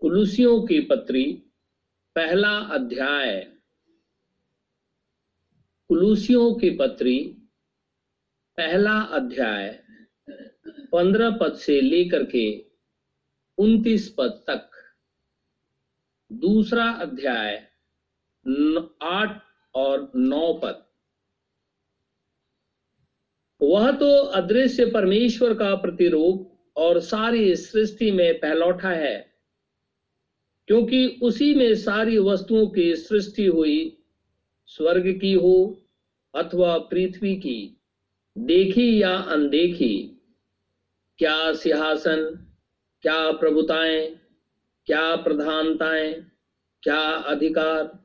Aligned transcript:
कुलुसियों 0.00 0.62
की 0.62 0.80
पत्री, 0.80 1.42
पहला 2.14 2.58
अध्याय। 2.58 3.52
कुलूसियों 5.88 6.54
की 6.54 6.70
पत्री, 6.70 7.38
पहला 8.56 9.00
अध्याय। 9.00 9.84
पंद्रह 10.92 11.30
पद 11.30 11.54
से 11.54 11.80
लेकर 11.80 12.24
के 12.24 12.66
उन्तीस 13.58 14.14
पद 14.18 14.44
तक। 14.46 14.70
दूसरा 16.32 16.90
अध्याय 16.90 17.68
आठ 19.02 19.42
और 19.74 20.12
नौ 20.16 20.60
पद। 20.64 20.86
वह 23.62 23.92
तो 23.92 24.22
अदृश्य 24.24 24.86
परमेश्वर 24.86 25.54
का 25.54 25.74
प्रतिरूप 25.74 26.64
और 26.76 27.00
सारी 27.00 27.56
सृष्टि 27.56 28.10
में 28.10 28.40
पहलौठा 28.40 28.90
है। 28.90 29.27
क्योंकि 30.68 31.18
उसी 31.22 31.54
में 31.54 31.74
सारी 31.74 32.18
वस्तुओं 32.18 32.66
की 32.66 32.96
सृष्टि 32.96 33.46
हुई, 33.46 33.98
स्वर्ग 34.66 35.18
की 35.20 35.32
हो 35.32 35.82
अथवा 36.34 36.78
पृथ्वी 36.78 37.36
की, 37.36 37.76
देखी 38.38 39.02
या 39.02 39.14
अनदेखी। 39.16 40.14
क्या 41.18 41.52
सिंहासन, 41.52 42.48
क्या 43.02 43.32
प्रभुताएँ, 43.32 44.08
क्या 44.86 45.16
प्रधानताएँ, 45.16 46.14
क्या 46.82 47.00
अधिकार, 47.10 47.98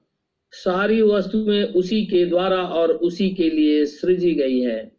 सारी 0.51 1.01
वस्तुएँ 1.01 1.63
उसी 1.63 2.05
के 2.05 2.25
द्वारा 2.25 2.63
और 2.63 2.91
उसी 2.91 3.29
के 3.29 3.49
लिए 3.49 3.85
सृजी 3.85 4.33
गई 4.33 4.59
है। 4.59 4.91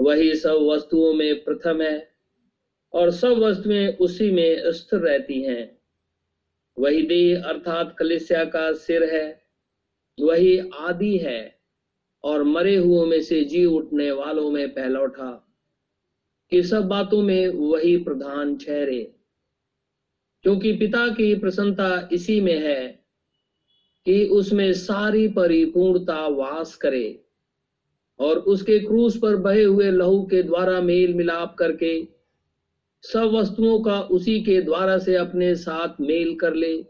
वही 0.00 0.34
सब 0.34 0.58
वस्तुओं 0.62 1.12
में 1.12 1.44
प्रथम 1.44 1.82
है 1.82 2.14
और 2.92 3.10
सब 3.10 3.28
वस्तुएँ 3.28 3.88
उसी 3.88 4.30
में 4.30 4.72
स्थिर 4.72 5.00
रहती 5.00 5.42
हैं। 5.42 5.79
वही 6.76 7.02
देह 7.02 7.42
अर्थात 7.42 7.94
कलिसिया 7.98 8.44
का 8.44 8.72
सिर 8.72 9.02
है, 9.14 9.42
वही 10.18 10.58
आदि 10.58 11.16
है, 11.18 11.58
और 12.24 12.42
मरे 12.42 12.76
हुओं 12.76 13.06
में 13.06 13.20
से 13.22 13.44
जी 13.44 13.64
उठने 13.64 14.10
वालों 14.12 14.50
में 14.50 14.68
पहलौठा 14.74 15.30
कि 16.52 16.62
सब 16.62 16.86
बातों 16.88 17.22
में 17.22 17.48
वही 17.48 17.96
प्रधान 17.96 18.56
ठहरे 18.56 19.02
क्योंकि 20.44 20.72
पिता 20.72 21.06
की 21.08 21.34
प्रसन्नता 21.34 22.08
इसी 22.12 22.40
में 22.40 22.58
है 22.58 22.86
कि 24.06 24.24
उसमें 24.24 24.72
सारी 24.72 25.26
परिपूर्णता 25.28 26.26
वास 26.28 26.74
करे, 26.76 27.24
और 28.18 28.38
उसके 28.38 28.78
क्रूस 28.78 29.16
पर 29.16 29.36
बहे 29.36 29.62
हुए 29.62 29.90
लहू 29.90 30.22
के 30.22 30.42
द्वारा 30.42 30.80
मेल 30.80 31.14
मिलाप 31.14 31.54
करके 31.58 31.92
सब 33.02 33.30
वस्तुओं 33.34 33.80
का 33.80 34.00
उसी 34.00 34.40
के 34.40 34.62
द्वारा 34.62 34.98
से 34.98 35.16
अपने 35.16 35.54
साथ 35.54 36.00
मेल 36.00 36.34
कर 36.34 36.54
ले। 36.54 36.86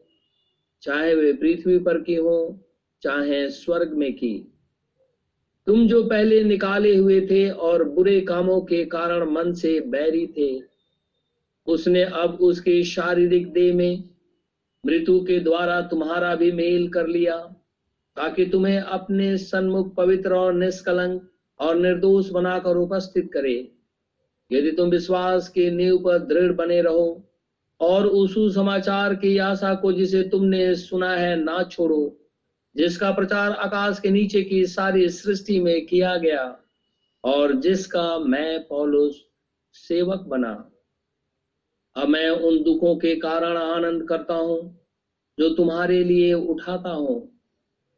चाहे 0.82 1.14
वे 1.14 1.32
पृथ्वी 1.32 1.78
पर 1.78 2.00
की 2.00 2.14
हो, 2.14 2.66
चाहे 3.02 3.48
स्वर्ग 3.50 3.92
में 3.92 4.12
की। 4.12 4.52
तुम 5.66 5.86
जो 5.88 6.02
पहले 6.04 6.44
निकाले 6.44 6.96
हुए 6.96 7.20
थे 7.20 7.50
और 7.50 7.84
बुरे 7.84 8.20
कामों 8.20 8.60
के 8.60 8.84
कारण 8.84 9.30
मन 9.30 9.52
से 9.52 9.80
बैरी 9.80 10.26
थे, 10.26 10.62
उसने 11.66 12.02
अब 12.02 12.38
उसके 12.40 12.82
शारीरिक 12.82 13.52
देह 13.52 13.74
में 13.74 14.04
मृत्यु 14.86 15.20
के 15.20 15.40
द्वारा 15.40 15.80
तुम्हारा 15.80 16.34
भी 16.34 16.52
मेल 16.52 16.88
कर 16.88 17.06
लिया, 17.06 17.36
ताकि 18.16 18.46
तुम्हें 18.46 18.80
अपने 18.80 19.36
सन्मुख 19.38 19.94
पवित्र 19.94 20.34
और 20.34 20.54
निष्कलंक 20.54 21.30
और 21.60 21.76
निर्दोष 21.76 22.30
बनाकर 22.30 22.76
उपस्थित 22.76 23.30
करे। 23.32 23.72
यदि 24.50 24.70
तुम 24.72 24.90
विश्वास 24.90 25.48
के 25.48 25.70
नींव 25.70 25.98
पर 25.98 26.18
दृढ़ 26.18 26.52
बने 26.52 26.80
रहो 26.80 27.22
और 27.80 28.06
उस 28.06 28.54
समाचार 28.54 29.14
की 29.14 29.36
आशा 29.38 29.74
को 29.74 29.92
जिसे 29.92 30.22
तुमने 30.22 30.74
सुना 30.74 31.14
है 31.16 31.36
ना 31.36 31.62
छोड़ो, 31.62 32.16
जिसका 32.76 33.10
प्रचार 33.10 33.52
आकाश 33.52 34.00
के 34.00 34.10
नीचे 34.10 34.42
की 34.42 34.64
सारी 34.66 35.08
सृष्टि 35.08 35.58
में 35.58 35.86
किया 35.86 36.16
गया 36.16 36.44
और 37.24 37.52
जिसका 37.52 38.18
मैं 38.18 38.60
पौलुस 38.60 39.24
सेवक 39.74 40.24
बना। 40.26 40.52
अब 41.96 42.08
मैं 42.08 42.28
उन 42.28 42.62
दुखों 42.62 42.94
के 42.96 43.14
कारण 43.16 43.56
आनंद 43.56 44.08
करता 44.08 44.34
हूँ, 44.34 44.76
जो 45.38 45.48
तुम्हारे 45.48 46.02
लिए 46.04 46.32
उठाता 46.32 46.90
हूँ, 46.90 47.28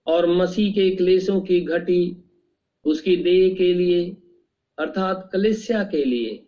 और 0.06 0.26
मसीह 0.26 0.72
के 0.72 0.90
क्लेशों 0.90 1.40
की 1.40 1.60
घटी, 1.60 2.16
उसकी 2.84 3.16
देह 3.16 3.54
के 3.54 3.72
लिए 3.72 4.21
अर्थात 4.82 5.28
कलिसिया 5.32 5.82
के 5.84 6.04
लिए 6.04 6.47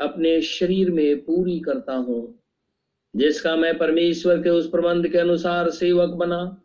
अपने 0.00 0.40
शरीर 0.42 0.90
में 0.90 1.24
पूरी 1.24 1.60
करता 1.60 1.94
हूँ, 1.94 2.38
जिसका 3.16 3.56
मैं 3.56 3.78
परमेश्वर 3.78 4.42
के 4.42 4.50
उस 4.50 4.70
प्रबंध 4.70 5.08
के 5.08 5.18
अनुसार 5.18 5.70
सेवक 5.70 6.10
बना, 6.10 6.60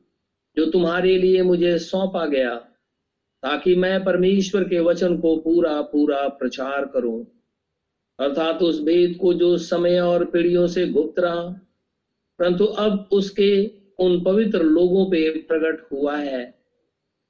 जो 0.58 0.66
तुम्हारे 0.66 1.18
लिए 1.18 1.42
मुझे 1.42 1.78
सौंपा 1.78 2.25
गया, 2.25 2.56
ताकि 3.44 3.75
मैं 3.75 4.03
परमेश्वर 4.03 4.64
के 4.64 4.80
वचन 4.80 5.18
को 5.18 5.36
पूरा 5.38 5.81
पूरा 5.81 6.28
प्रचार 6.28 6.86
करूँ। 6.86 7.26
अर्थात 8.20 8.62
उस 8.62 8.81
भेद 8.81 9.18
को 9.22 9.34
जो 9.34 9.58
समय 9.58 10.00
और 10.00 10.26
पीढ़ियों 10.26 10.68
से 10.68 10.88
गुप्त 10.88 11.20
रहा, 11.20 11.41
परंतु 12.40 12.66
अब 12.66 13.09
उसके 13.12 13.72
उन 14.00 14.24
पवित्र 14.24 14.64
लोगों 14.64 15.06
पे 15.06 15.30
प्रकट 15.30 15.91
हुआ 15.91 16.18
है, 16.18 16.59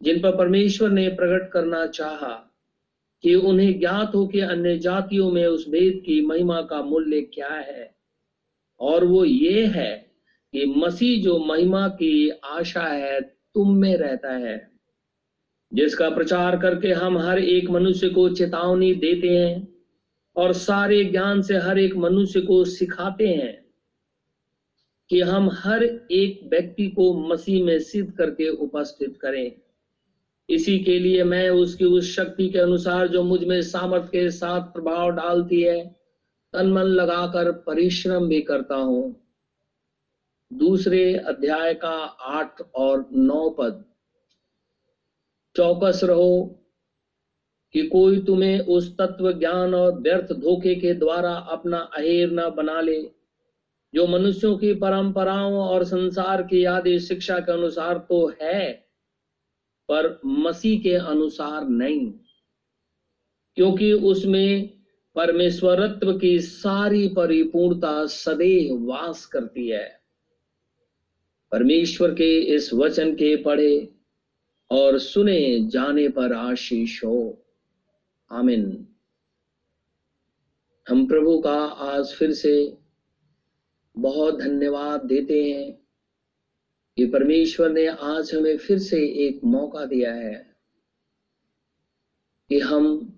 जिन 0.01 0.21
पर 0.21 0.37
परमेश्वर 0.37 0.89
ने 0.89 1.07
प्रकट 1.09 1.51
करना 1.51 1.87
चाहा। 1.87 2.48
कि 3.23 3.35
उन्हें 3.35 3.79
ज्ञात 3.79 4.15
हो 4.15 4.27
कि 4.27 4.39
अन्य 4.39 4.77
जातियों 4.77 5.31
में 5.31 5.45
उस 5.45 5.69
भेद 5.69 6.03
की 6.05 6.21
महिमा 6.21 6.61
का 6.61 6.81
मूल्य 6.81 7.21
क्या 7.21 7.49
है। 7.49 7.95
और 8.79 9.03
वो 9.05 9.25
ये 9.25 9.65
है 9.65 10.11
कि 10.53 10.65
मसीह 10.65 11.23
जो 11.23 11.39
महिमा 11.39 11.87
की 11.87 12.29
आशा 12.29 12.83
है, 12.83 13.21
तुम 13.21 13.75
में 13.75 13.97
रहता 13.97 14.31
है, 14.31 14.71
जिसका 15.73 16.09
प्रचार 16.09 16.57
करके 16.57 16.91
हम 16.91 17.17
हर 17.17 17.39
एक 17.39 17.69
मनुष्य 17.69 18.09
को 18.09 18.29
चेतावनी 18.29 18.93
देते 18.93 19.27
हैं 19.27 19.67
और 20.35 20.53
सारे 20.53 21.03
ज्ञान 21.03 21.41
से 21.41 21.57
हर 21.57 21.79
एक 21.79 21.95
मनुष्य 21.95 22.41
को 22.41 22.63
सिखाते 22.65 23.27
हैं 23.27 23.65
कि 25.09 25.21
हम 25.21 25.49
हर 25.53 25.83
एक 26.11 26.49
व्यक्ति 26.51 26.87
को 26.87 27.13
मसीह 27.29 27.63
में 27.63 27.79
सिद्ध 27.79 28.11
करके 28.11 28.49
उपस्थित 28.49 29.17
करें। 29.21 29.51
इसी 30.49 30.79
के 30.79 30.99
लिए 30.99 31.23
मैं 31.23 31.49
उसकी 31.49 31.85
उस 31.85 32.15
शक्ति 32.15 32.49
के 32.49 32.59
अनुसार 32.59 33.07
जो 33.07 33.23
मुझमें 33.23 33.61
सामर्थ्य 33.61 34.07
के 34.07 34.29
साथ 34.29 34.61
प्रभाव 34.61 35.09
डालती 35.09 35.61
है 35.61 35.95
तन 36.53 36.71
मन 36.71 36.83
लगाकर 36.83 37.51
परिश्रम 37.51 38.27
भी 38.27 38.41
करता 38.41 38.75
हूँ। 38.75 39.15
दूसरे 40.53 41.15
अध्याय 41.15 41.73
का 41.73 41.95
आठ 42.29 42.61
और 42.75 43.09
नौ 43.13 43.49
पद। 43.49 43.83
चौकस 45.55 46.01
रहो 46.03 46.55
कि 47.73 47.87
कोई 47.87 48.21
तुम्हें 48.21 48.59
उस 48.59 48.97
तत्व 48.97 49.31
ज्ञान 49.31 49.73
और 49.73 49.99
व्यर्थ 49.99 50.33
धोखे 50.33 50.75
के 50.75 50.93
द्वारा 50.93 51.33
अपना 51.33 51.77
अहेर 51.77 52.31
न 52.31 52.49
बना 52.49 52.81
ले, 52.81 53.01
जो 53.93 54.07
मनुष्यों 54.07 54.57
की 54.57 54.73
परंपराओं 54.73 55.53
और 55.53 55.83
संसार 55.83 56.41
की 56.41 56.63
आदि 56.65 56.99
शिक्षा 56.99 57.39
के 57.39 57.51
अनुसार 57.51 57.97
तो 57.97 58.33
है। 58.41 58.88
पर 59.91 60.19
मसीह 60.25 60.79
के 60.79 60.93
अनुसार 60.93 61.67
नहीं, 61.67 62.11
क्योंकि 63.57 63.91
उसमें 63.93 64.69
परमेश्वरत्व 65.15 66.17
की 66.17 66.39
सारी 66.39 67.07
परिपूर्णता 67.07 68.05
सदैव 68.05 68.85
वास 68.87 69.25
करती 69.25 69.67
है। 69.67 69.99
परमेश्वर 71.51 72.13
के 72.13 72.39
इस 72.55 72.73
वचन 72.73 73.13
के 73.13 73.35
पढ़े 73.35 73.93
और 74.71 74.99
सुने 74.99 75.67
जाने 75.69 76.09
पर 76.09 76.33
आशीष 76.33 77.03
हो। 77.03 77.45
आमिन। 78.31 78.87
हम 80.89 81.07
प्रभु 81.07 81.39
का 81.39 81.57
आज 81.65 82.13
फिर 82.13 82.31
से 82.31 82.77
बहुत 83.97 84.39
धन्यवाद 84.39 85.03
देते 85.03 85.43
हैं। 85.51 85.88
कि 86.99 87.05
परमेश्वर 87.05 87.69
ने 87.69 87.87
आज 87.87 88.35
हमें 88.35 88.57
फिर 88.57 88.79
से 88.79 89.07
एक 89.07 89.43
मौका 89.43 89.85
दिया 89.85 90.13
है 90.13 90.55
कि 92.49 92.59
हम 92.59 93.17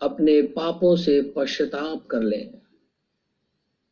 अपने 0.00 0.42
पापों 0.42 0.96
से 0.96 1.22
पश्चाताप 1.36 2.06
कर 2.06 2.22
लें। 2.22 2.52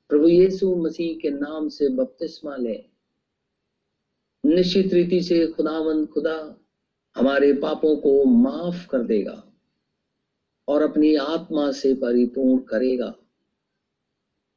प्रभु 0.08 0.28
यीशु 0.28 0.76
मसीह 0.76 1.18
के 1.18 1.30
नाम 1.30 1.68
से 1.68 1.88
बपतिस्मा 1.88 2.56
लें। 2.56 2.84
निश्चित 4.46 4.94
रीति 4.94 5.22
से 5.22 5.46
खुदावंद 5.46 6.08
खुदा 6.08 6.60
हमारे 7.16 7.52
पापों 7.52 7.96
को 7.96 8.24
माफ़ 8.24 8.88
कर 8.88 9.02
देगा 9.02 9.52
और 10.68 10.82
अपनी 10.82 11.14
आत्मा 11.14 11.72
से 11.72 11.94
परिपूर्ण 11.94 12.62
करेगा। 12.62 13.14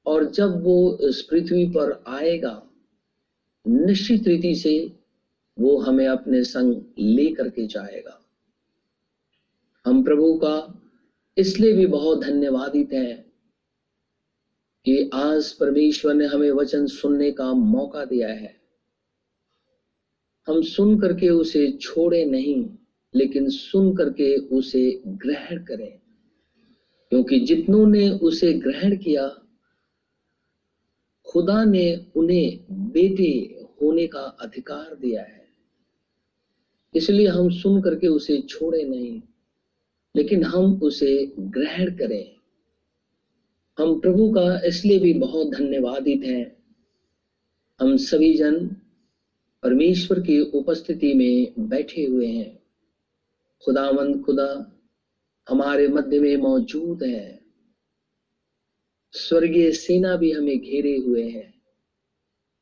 और 0.06 0.26
जब 0.26 0.64
वो 0.64 0.98
इस 1.02 1.22
पृथ्वी 1.22 1.66
पर 1.66 2.04
आएगा 2.08 2.71
निश्चित 3.68 4.28
रीति 4.28 4.56
से 4.56 4.96
वो 5.60 5.78
हमें 5.78 6.08
अपने 6.08 6.44
संग 6.44 6.82
ले 7.00 7.32
करके 7.32 7.68
जाएगा। 7.68 8.22
हम 9.86 10.04
प्रभु 10.04 10.34
का 10.34 10.82
इसलिए 11.38 11.74
भी 11.74 11.86
बहुत 11.86 12.22
धन्यवादित 12.22 12.94
हैं 12.94 13.32
कि 14.86 15.10
आज 15.14 15.54
परमेश्वर 15.54 16.14
ने 16.14 16.26
हमें 16.26 16.52
वचन 16.52 16.86
सुनने 16.88 17.32
का 17.32 17.54
मौका 17.54 18.06
दिया 18.06 18.28
है। 18.28 18.62
हम 20.48 20.62
सुन 20.62 21.00
करके 21.00 21.30
उसे 21.30 21.72
छोड़े 21.72 22.26
नहीं, 22.26 22.70
लेकिन 23.16 23.50
सुन 23.50 23.96
करके 23.96 24.36
उसे 24.36 25.02
ग्रहण 25.08 25.64
करें। 25.64 26.00
क्योंकि 27.10 27.40
जितनों 27.40 27.88
ने 27.88 28.10
उसे 28.10 28.54
ग्रहण 28.54 28.98
किया 28.98 29.42
खुदा 31.32 31.64
ने 31.64 32.06
उन्हें 32.16 32.60
बेटे 32.72 33.64
होने 33.82 34.08
का 34.08 34.20
अधिकार 34.20 34.96
दिया 34.96 35.22
है। 35.22 35.48
इसलिए 36.96 37.28
हम 37.28 37.50
सुन 37.50 37.82
करके 37.82 38.08
उसे 38.08 38.42
छोड़े 38.42 38.84
नहीं 38.84 39.22
लेकिन 40.16 40.44
हम 40.44 40.82
उसे 40.84 41.34
ग्रहण 41.40 41.96
करें। 41.96 42.36
हम 43.80 44.00
प्रभु 44.00 44.32
का 44.32 44.62
इसलिए 44.66 45.00
भी 45.00 45.14
बहुत 45.14 45.48
धन्यवादित 45.48 46.24
हैं। 46.24 46.58
हम 47.80 47.98
सभी 47.98 48.34
जन 48.34 48.68
परमेश्वर 49.64 50.20
की 50.20 50.42
उपस्थिति 50.42 51.14
में 51.14 51.54
बैठे 51.70 52.06
हुए 52.06 52.28
हैं। 52.28 52.60
खुदावंद 53.66 54.24
खुदा 54.26 54.72
हमारे 55.50 55.88
मध्य 55.88 56.20
में 56.20 56.38
मौजूद 56.38 57.04
है। 57.04 57.41
स्वर्गीय 59.12 59.72
सेना 59.72 60.16
भी 60.16 60.32
हमें 60.32 60.60
घेरे 60.60 60.98
हुए 60.98 61.30
है। 61.30 61.54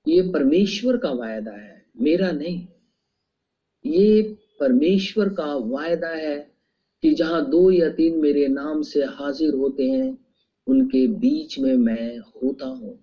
ये 0.07 0.21
परमेश्वर 0.21 0.97
का 0.97 1.11
वायदा 1.11 1.51
है, 1.51 1.85
मेरा 2.01 2.31
नहीं। 2.31 2.67
ये 3.85 4.21
परमेश्वर 4.59 5.29
का 5.29 5.55
वायदा 5.55 6.09
है 6.09 6.51
कि 7.01 7.13
जहाँ 7.13 7.49
दो 7.49 7.71
या 7.71 7.89
तीन 7.89 8.15
मेरे 8.15 8.47
नाम 8.47 8.81
से 8.81 9.03
हाजिर 9.03 9.53
होते 9.53 9.83
हैं, 9.83 10.25
उनके 10.67 11.07
बीच 11.07 11.59
में 11.59 11.75
मैं 11.75 12.17
होता 12.17 12.65
हूँ। 12.65 12.99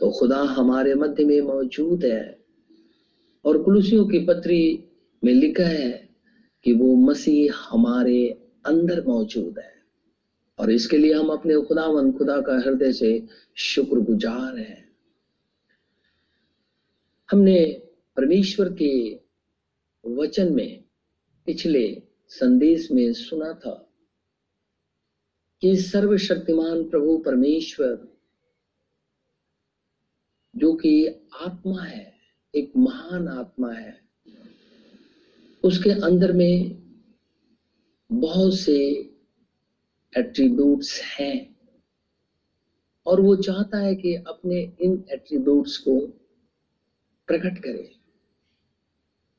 तो 0.00 0.10
खुदा 0.10 0.38
हमारे 0.38 0.94
मध्य 0.94 1.24
में 1.24 1.40
मौजूद 1.40 2.04
है। 2.04 2.44
और 3.44 3.62
कुलसियों 3.62 4.06
की 4.06 4.18
पत्री 4.18 4.84
में 5.24 5.34
लिखा 5.34 5.64
है 5.64 6.08
कि 6.64 6.72
वो 6.72 6.94
मसीह 6.94 7.52
हमारे 7.54 8.28
अंदर 8.66 9.04
मौजूद 9.06 9.58
है। 9.58 9.73
और 10.64 10.70
इसके 10.70 10.96
लिए 10.96 11.12
हम 11.12 11.28
अपने 11.28 11.54
खुदावन, 11.60 12.12
खुदा 12.12 12.40
का 12.40 12.58
हृदय 12.58 12.92
से 12.92 13.26
शुक्रगुजार 13.54 14.58
हैं। 14.58 14.92
हमने 17.30 17.82
परमेश्वर 18.16 18.72
के 18.72 19.20
वचन 20.06 20.52
में 20.52 20.84
पिछले 21.46 22.02
संदेश 22.28 22.92
में 22.92 23.12
सुना 23.12 23.52
था 23.52 23.90
कि 25.60 25.76
सर्वशक्तिमान 25.76 26.90
प्रभु 26.90 27.18
परमेश्वर, 27.18 28.08
जो 30.56 30.74
कि 30.74 31.06
आत्मा 31.40 31.82
है, 31.82 32.14
एक 32.54 32.72
महान 32.76 33.28
आत्मा 33.28 33.72
है, 33.72 34.00
उसके 35.64 35.90
अंदर 35.90 36.32
में 36.32 36.82
बहुत 38.12 38.54
से 38.54 39.10
एट्रीब्यूट्स 40.16 41.02
हैं। 41.02 41.54
और 43.06 43.20
वो 43.20 43.36
चाहता 43.36 43.78
है 43.78 43.94
कि 43.94 44.14
अपने 44.14 44.72
इन 44.80 45.04
एट्रीब्यूट्स 45.10 45.76
को 45.76 46.06
प्रकट 47.26 47.58
करे। 47.58 47.96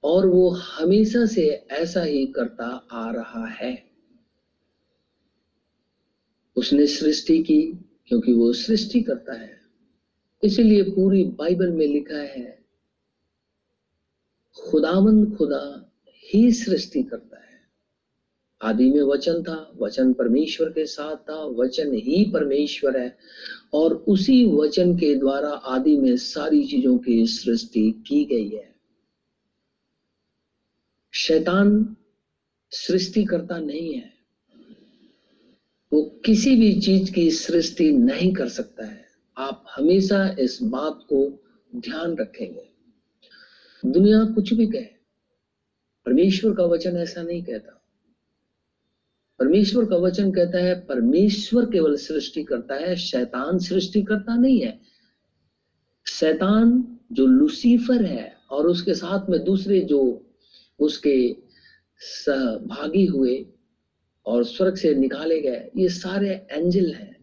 और 0.03 0.27
वो 0.27 0.49
हमेशा 0.49 1.25
से 1.25 1.47
ऐसा 1.71 2.01
ही 2.01 2.27
करता 2.27 2.65
आ 2.91 3.11
रहा 3.11 3.45
है। 3.45 3.91
उसने 6.55 6.87
सृष्टि 6.87 7.43
की, 7.43 7.61
क्योंकि 8.07 8.33
वो 8.33 8.53
सृष्टि 8.53 9.01
करता 9.01 9.33
है। 9.33 9.61
इसीलिए 10.43 10.83
पूरी 10.83 11.23
बाइबल 11.23 11.71
में 11.71 11.87
लिखा 11.87 12.17
है, 12.17 12.65
खुदावंद 14.55 15.37
खुदा 15.37 15.91
ही 16.07 16.51
सृष्टि 16.51 17.03
करता 17.03 17.37
है। 17.37 17.44
आदि 18.65 18.91
में 18.91 19.01
वचन 19.01 19.43
था, 19.43 19.71
वचन 19.81 20.13
परमेश्वर 20.13 20.69
के 20.69 20.85
साथ 20.85 21.15
था, 21.15 21.45
वचन 21.45 21.93
ही 21.93 22.31
परमेश्वर 22.31 22.97
है। 22.97 23.17
और 23.73 23.93
उसी 23.93 24.45
वचन 24.45 24.97
के 24.97 25.15
द्वारा 25.15 25.49
आदि 25.49 25.97
में 25.97 26.17
सारी 26.17 26.63
चीज़ों 26.63 26.97
की 26.97 27.27
सृष्टि 27.27 28.03
की 28.07 28.25
गई 28.25 28.49
है। 28.49 28.75
शैतान 31.13 31.95
सृष्टि 32.71 33.23
करता 33.23 33.57
नहीं 33.57 33.93
है। 33.93 34.13
वो 35.93 36.01
किसी 36.25 36.55
भी 36.55 36.81
चीज़ 36.81 37.13
की 37.13 37.31
सृष्टि 37.31 37.91
नहीं 37.91 38.33
कर 38.33 38.49
सकता 38.49 38.85
है। 38.85 39.05
आप 39.37 39.65
हमेशा 39.75 40.35
इस 40.39 40.59
बात 40.63 40.99
को 41.13 41.43
ध्यान 41.75 42.17
रखेंगे। 42.17 42.69
दुनिया 43.85 44.23
कुछ 44.23 44.53
भी 44.53 44.67
कहे, 44.67 44.85
परमेश्वर 46.05 46.53
का 46.53 46.63
वचन 46.63 46.97
ऐसा 46.97 47.23
नहीं 47.23 47.43
कहता। 47.43 47.84
परमेश्वर 49.39 49.85
का 49.85 49.95
वचन 49.95 50.31
कहता 50.31 50.57
है, 50.57 50.85
परमेश्वर 50.85 51.65
केवल 51.65 51.95
सृष्टि 51.95 52.43
करता 52.43 52.75
है, 52.75 52.95
शैतान 52.95 53.57
सृष्टि 53.57 54.01
करता 54.01 54.35
नहीं 54.35 54.59
है। 54.59 54.79
शैतान 56.07 56.97
जो 57.11 57.25
लुसीफर 57.25 58.05
है 58.05 58.35
और 58.51 58.67
उसके 58.67 58.93
साथ 58.93 59.29
में 59.29 59.43
दूसरे 59.43 59.81
जो 59.81 60.27
उसके 60.79 61.35
सहभागी 61.97 63.05
हुए 63.05 63.45
और 64.25 64.43
स्वर्ग 64.43 64.75
से 64.75 64.95
निकाले 64.95 65.41
गए, 65.41 65.71
ये 65.77 65.89
सारे 65.89 66.47
एंजल 66.51 66.91
हैं। 66.91 67.15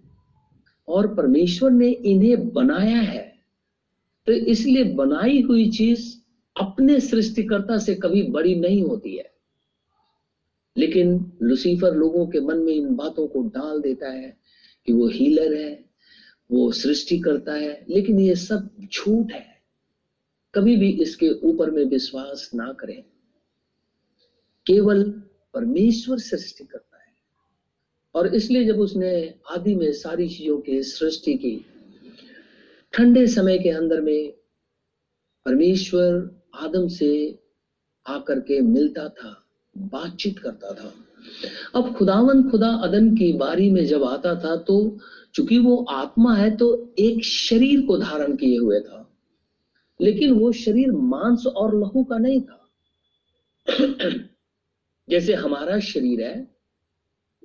और 0.89 1.15
परमेश्वर 1.15 1.71
ने 1.71 1.91
इन्हें 1.91 2.53
बनाया 2.53 3.01
है। 3.01 3.39
तो 4.27 4.33
इसलिए 4.33 4.85
बनाई 4.85 5.43
हुई 5.43 5.71
चीज़ 5.71 6.17
अपने 6.61 7.01
सृष्टिकर्ता 7.01 7.79
से 7.79 7.95
कभी 7.95 8.23
बड़ी 8.23 8.55
नहीं 8.55 8.83
होती 8.83 9.17
है। 9.17 9.32
लेकिन 10.77 11.33
लुसीफर 11.43 11.95
लोगों 11.95 12.27
के 12.27 12.41
मन 12.41 12.57
में 12.57 12.73
इन 12.73 12.95
बातों 12.95 13.29
को 13.29 13.43
डाल 13.43 13.81
देता 13.81 14.11
है 14.11 14.39
कि 14.87 14.93
वो 14.93 15.09
हीलर 15.09 15.55
है, 15.55 15.91
वो 16.51 16.73
सृष्टि 16.73 17.19
करता 17.19 17.55
है, 17.55 17.87
लेकिन 17.89 18.21
ये 18.21 18.35
सब 18.35 18.71
झूठ 18.95 19.33
है। 19.33 19.63
कभी 20.55 20.77
भी 20.77 20.91
इसके 20.91 21.31
ऊपर 21.31 21.71
में 21.71 21.85
विश्वास 21.85 22.51
ना 22.55 22.73
करें। 22.73 23.05
केवल 24.67 25.11
परमेश्वर 25.55 26.19
सृष्टि 26.19 26.65
करता 26.65 26.97
है। 26.97 27.13
और 28.15 28.35
इसलिए 28.35 28.65
जब 28.65 28.81
उसने 28.81 29.35
आदि 29.51 29.75
में 29.75 29.93
सारी 29.93 30.29
चीज़ों 30.29 30.61
की 30.61 30.83
सृष्टि 30.83 31.35
की, 31.35 31.67
ठंडे 32.93 33.27
समय 33.27 33.59
के 33.59 33.69
अंदर 33.69 34.01
में 34.01 34.33
परमेश्वर 35.45 36.43
आदम 36.55 36.89
से 36.89 37.39
आकर 38.07 38.41
के 38.41 38.61
मिलता 38.61 39.09
था। 39.09 39.42
बातचीत 39.77 40.39
करता 40.39 40.75
था। 40.75 40.95
अब 41.75 41.95
खुदावन 41.97 42.51
खुदा 42.51 42.69
अदन 42.69 43.17
की 43.17 43.33
बारी 43.33 43.71
में 43.71 43.87
जब 43.87 44.05
आता 44.05 44.35
था 44.35 44.57
तो 44.57 44.99
चूँकि 45.35 45.59
वो 45.59 45.87
आत्मा 45.91 46.35
है 46.35 46.57
तो 46.57 46.95
एक 46.99 47.25
शरीर 47.25 47.87
को 47.87 47.99
धारण 47.99 48.37
किए 48.37 48.59
हुए 48.59 48.81
था। 48.81 48.99
लेकिन 50.01 50.31
वो 50.31 50.53
शरीर 50.53 50.93
मांस 50.93 51.47
और 51.47 51.81
लहू 51.81 52.05
का 52.05 52.19
नहीं 52.19 52.41
था। 52.41 52.59
जैसे 55.09 55.35
हमारा 55.35 55.79
शरीर 55.79 56.23
है, 56.23 56.57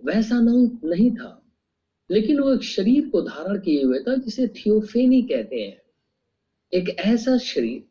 वैसा 0.05 0.39
नहीं 0.39 0.89
नहीं 0.89 1.11
था। 1.11 1.43
लेकिन 2.11 2.39
वो 2.39 2.53
एक 2.53 2.63
शरीर 2.63 3.09
को 3.09 3.21
धारण 3.21 3.59
किए 3.59 3.83
हुए 3.83 3.99
था, 3.99 4.15
जिसे 4.15 4.47
थियोफेनी 4.47 5.21
कहते 5.21 5.55
हैं। 5.55 5.81
एक 6.73 6.89
ऐसा 6.89 7.37
शरीर 7.37 7.86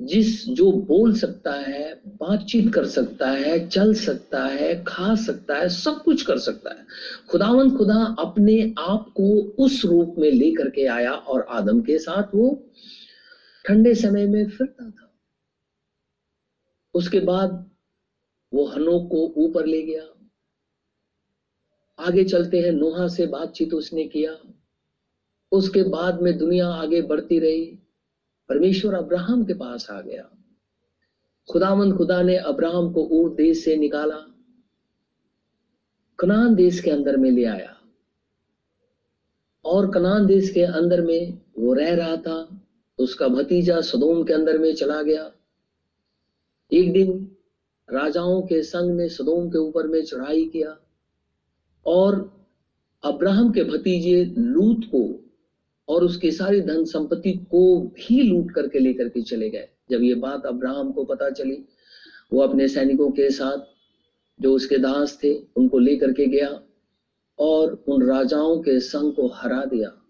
जिस 0.00 0.48
जो 0.48 0.72
बोल 0.72 1.14
सकता 1.14 1.52
है, 1.52 2.00
बातचीत 2.06 2.74
कर 2.74 2.86
सकता 2.86 3.30
है, 3.30 3.68
चल 3.68 3.94
सकता 3.94 4.46
है, 4.46 4.84
खा 4.84 5.14
सकता 5.14 5.56
है, 5.56 5.68
सब 5.68 6.02
कुछ 6.02 6.22
कर 6.22 6.38
सकता 6.38 6.70
है। 6.70 6.86
खुदावन 7.30 7.76
खुदा 7.76 8.16
अपने 8.18 8.74
आप 8.78 9.14
को 9.16 9.40
उस 9.64 9.84
रूप 9.84 10.14
में 10.18 10.30
लेकर 10.30 10.70
के 10.70 10.86
आया 10.86 11.12
और 11.12 11.42
आदम 11.42 11.80
के 11.80 11.98
साथ 11.98 12.34
वो 12.34 12.64
ठंडे 13.64 13.94
समय 13.94 14.26
में 14.26 14.48
फिरता 14.48 14.90
था। 14.90 15.20
उसके 16.94 17.20
बाद 17.20 17.70
वो 18.54 18.66
हनोक 18.66 19.10
को 19.10 19.34
ऊपर 19.36 19.66
ले 19.66 19.82
गया। 19.82 20.28
आगे 21.98 22.24
चलते 22.24 22.60
हैं, 22.60 22.72
नोहा 22.72 23.08
से 23.08 23.26
बातचीत 23.26 23.74
उसने 23.74 24.04
किया। 24.04 24.54
उसके 25.52 25.82
बाद 25.82 26.22
में 26.22 26.38
दुनिया 26.38 26.68
आगे 26.68 27.02
बढ़ती 27.02 27.38
रही। 27.38 27.78
परमेश्वर 28.48 28.94
अब्राहम 28.94 29.44
के 29.44 29.54
पास 29.54 29.90
आ 29.90 30.00
गया। 30.00 30.28
खुदामंद 31.48 31.96
खुदा 31.96 32.22
ने 32.22 32.36
अब्राहम 32.36 32.92
को 32.92 33.08
ऊर 33.12 33.34
देश 33.34 33.64
से 33.64 33.76
निकाला, 33.76 34.16
कनान 36.18 36.54
देश 36.54 36.80
के 36.80 36.90
अंदर 36.90 37.16
में 37.16 37.30
ले 37.30 37.44
आया। 37.44 37.74
और 39.64 39.90
कनान 39.90 40.26
देश 40.26 40.50
के 40.50 40.62
अंदर 40.62 41.00
में 41.00 41.38
वो 41.58 41.72
रह 41.72 41.94
रहा 41.94 42.16
था, 42.16 42.62
उसका 42.98 43.28
भतीजा 43.28 43.80
सदोम 43.80 44.24
के 44.24 44.32
अंदर 44.32 44.58
में 44.58 44.74
चला 44.74 45.02
गया। 45.02 45.30
एक 46.72 46.92
दिन 46.92 47.36
राजाओं 47.88 48.42
के 48.42 48.62
संग 48.62 48.96
ने 48.96 49.08
सदोम 49.08 49.48
के 49.48 49.58
ऊपर 49.58 49.86
में 49.86 50.02
चढ़ाई 50.04 50.44
किया 50.44 50.76
और 51.86 52.16
अब्राहम 53.04 53.52
के 53.52 53.64
भतीजे 53.64 54.24
लूत 54.38 54.84
को 54.84 55.27
और 55.88 56.04
उसकी 56.04 56.30
सारी 56.30 56.60
धन 56.60 56.84
संपत्ति 56.84 57.32
को 57.32 57.80
भी 57.80 58.22
लूट 58.22 58.50
करके 58.50 58.78
लेकर 58.78 59.08
के 59.08 59.22
चले 59.22 59.50
गए। 59.50 59.68
जब 59.90 60.02
ये 60.02 60.14
बात 60.14 60.46
अब्राहम 60.46 60.92
को 60.92 61.04
पता 61.04 61.30
चली, 61.30 61.64
वो 62.32 62.40
अपने 62.40 62.68
सैनिकों 62.68 63.10
के 63.10 63.30
साथ, 63.30 63.58
जो 64.42 64.54
उसके 64.54 64.78
दास 64.78 65.18
थे, 65.24 65.34
उनको 65.56 65.78
लेकर 65.78 66.12
के 66.12 66.26
गया 66.26 66.62
और 67.38 67.84
उन 67.88 68.02
राजाओं 68.02 68.58
के 68.58 68.80
संग 68.80 69.12
को 69.12 69.26
हरा 69.26 69.64
दिया। 69.64 70.02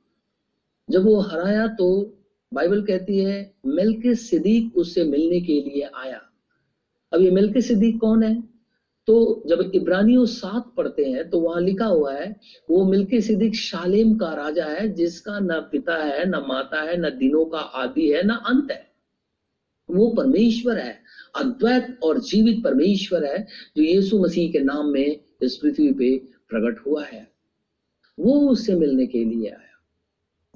जब 0.90 1.04
वो 1.04 1.20
हराया 1.20 1.66
तो 1.66 2.14
बाइबल 2.54 2.82
कहती 2.82 3.18
है 3.18 3.54
मिलके 3.66 4.14
सिद्दीक 4.14 4.76
उससे 4.76 5.04
मिलने 5.04 5.40
के 5.40 5.52
लिए 5.52 5.90
आया। 5.96 6.20
अब 7.12 7.20
ये 7.20 7.30
मिलके 7.30 7.60
सिद्दीक 7.60 8.00
कौन 8.00 8.22
है? 8.22 8.57
तो 9.08 9.42
जब 9.46 9.72
इब्रानियों 9.74 10.26
सात 10.26 10.74
पढ़ते 10.76 11.04
हैं 11.04 11.30
तो 11.30 11.40
वहाँ 11.40 11.60
लिखा 11.62 11.84
हुआ 11.84 12.14
है, 12.14 12.40
वो 12.70 12.84
मिलके 12.84 13.20
सिद्दीक 13.20 13.54
शालेम 13.54 14.16
का 14.16 14.34
राजा 14.34 14.64
है, 14.64 14.88
जिसका 14.94 15.38
न 15.38 15.48
पिता 15.52 15.96
है, 15.96 16.28
न 16.28 16.44
माता 16.48 16.82
है, 16.82 16.96
न 16.96 17.18
दिनों 17.18 17.44
का 17.44 17.58
आदि 17.58 18.12
है, 18.12 18.26
न 18.26 18.30
अंत 18.30 18.70
है। 18.70 18.90
वो 19.90 20.08
परमेश्वर 20.08 20.78
है, 20.78 21.02
अद्वैत 21.36 22.00
और 22.02 22.20
जीवित 22.20 22.64
परमेश्वर 22.64 23.24
है, 23.24 23.46
जो 23.76 23.82
यीशु 23.82 24.18
मसीह 24.18 24.52
के 24.52 24.58
नाम 24.58 24.86
में 24.86 25.20
इस 25.42 25.56
पृथ्वी 25.56 25.92
पे 25.92 26.18
प्रकट 26.18 26.86
हुआ 26.86 27.04
है। 27.04 27.32
वो 28.20 28.50
उससे 28.50 28.74
मिलने 28.74 29.06
के 29.06 29.24
लिए 29.24 29.48
आया। 29.48 29.82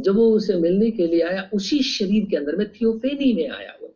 जब 0.00 0.14
वो 0.14 0.30
उसे 0.30 0.54
मिलने 0.54 0.90
के 0.90 1.06
लिए 1.06 1.20
आया, 1.20 1.50
उसी 1.54 1.78
शरीर 1.78 2.24
के 2.24 2.36
अंदर 2.36 2.56
में 2.56 2.72
थियोफेनी 2.72 3.32
में 3.32 3.48
आया 3.48 3.76
वो। 3.82 3.94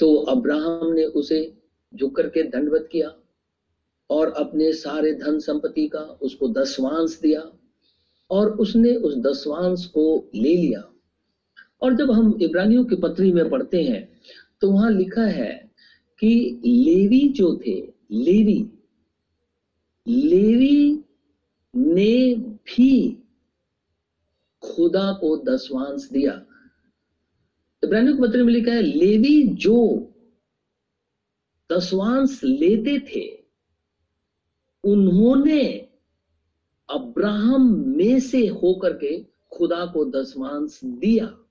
तो 0.00 0.14
अब्राहम 0.14 0.92
ने 0.92 1.04
उसे 1.04 1.58
झुक 1.92 2.14
करके 2.16 2.42
दंडवत 2.42 2.88
किया 2.92 3.14
और 4.10 4.32
अपने 4.32 4.72
सारे 4.72 5.12
धन 5.14 5.38
संपत्ति 5.38 5.86
का 5.88 6.00
उसको 6.22 6.48
दसवांश 6.48 7.18
दिया 7.22 7.42
और 8.30 8.50
उसने 8.50 8.94
उस 8.96 9.16
दसवांश 9.16 9.84
को 9.86 10.30
ले 10.34 10.56
लिया। 10.56 10.82
और 11.82 11.94
जब 11.94 12.10
हम 12.10 12.38
इब्रानियों 12.42 12.84
की 12.84 12.96
पत्री 12.96 13.32
में 13.32 13.48
पढ़ते 13.50 13.82
हैं 13.82 14.08
तो 14.62 14.70
वहाँ 14.70 14.90
लिखा 14.90 15.24
है 15.24 15.52
कि 16.20 16.60
लेवी 16.64 17.28
जो 17.28 17.54
थे, 17.56 17.80
लेवी 18.10 18.70
लेवी 20.06 21.04
ने 21.74 22.34
भी 22.34 23.24
खुदा 24.62 25.12
को 25.12 25.36
दसवांश 25.44 26.08
दिया। 26.12 26.32
इब्रानियों 27.82 28.16
की 28.16 28.22
पत्री 28.22 28.42
में 28.42 28.52
लिखा 28.52 28.72
है, 28.72 28.82
लेवी 28.82 29.42
जो 29.42 30.12
दसवांश 31.72 32.40
लेते 32.44 32.98
थे, 32.98 33.44
उन्होंने 34.84 35.88
अब्राहम 36.90 37.74
में 37.86 38.20
से 38.20 38.46
होकर 38.46 38.92
के 38.92 39.22
खुदा 39.52 39.86
को 39.86 40.04
दसवांश 40.04 40.80
दिया। 40.84 41.44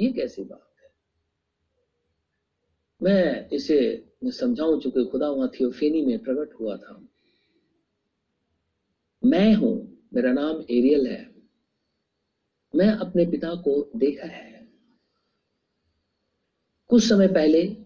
ये 0.00 0.12
कैसी 0.12 0.44
बात 0.44 0.74
है? 0.82 0.90
मैं 3.02 3.48
इसे 3.48 4.10
समझाऊं, 4.24 4.80
चुके 4.80 5.04
खुदा 5.04 5.28
वहाँ 5.28 5.50
थियोफेनी 5.60 6.02
में 6.02 6.18
प्रकट 6.18 6.54
हुआ 6.60 6.76
था। 6.76 7.08
मैं 9.24 9.54
हूँ, 9.54 10.08
मेरा 10.14 10.32
नाम 10.32 10.56
एरियल 10.70 11.06
है। 11.06 11.34
मैं 12.74 12.88
अपने 12.88 13.26
पिता 13.26 13.54
को 13.54 13.90
देखा 13.96 14.26
है। 14.26 14.68
कुछ 16.88 17.08
समय 17.08 17.28
पहले 17.28 17.83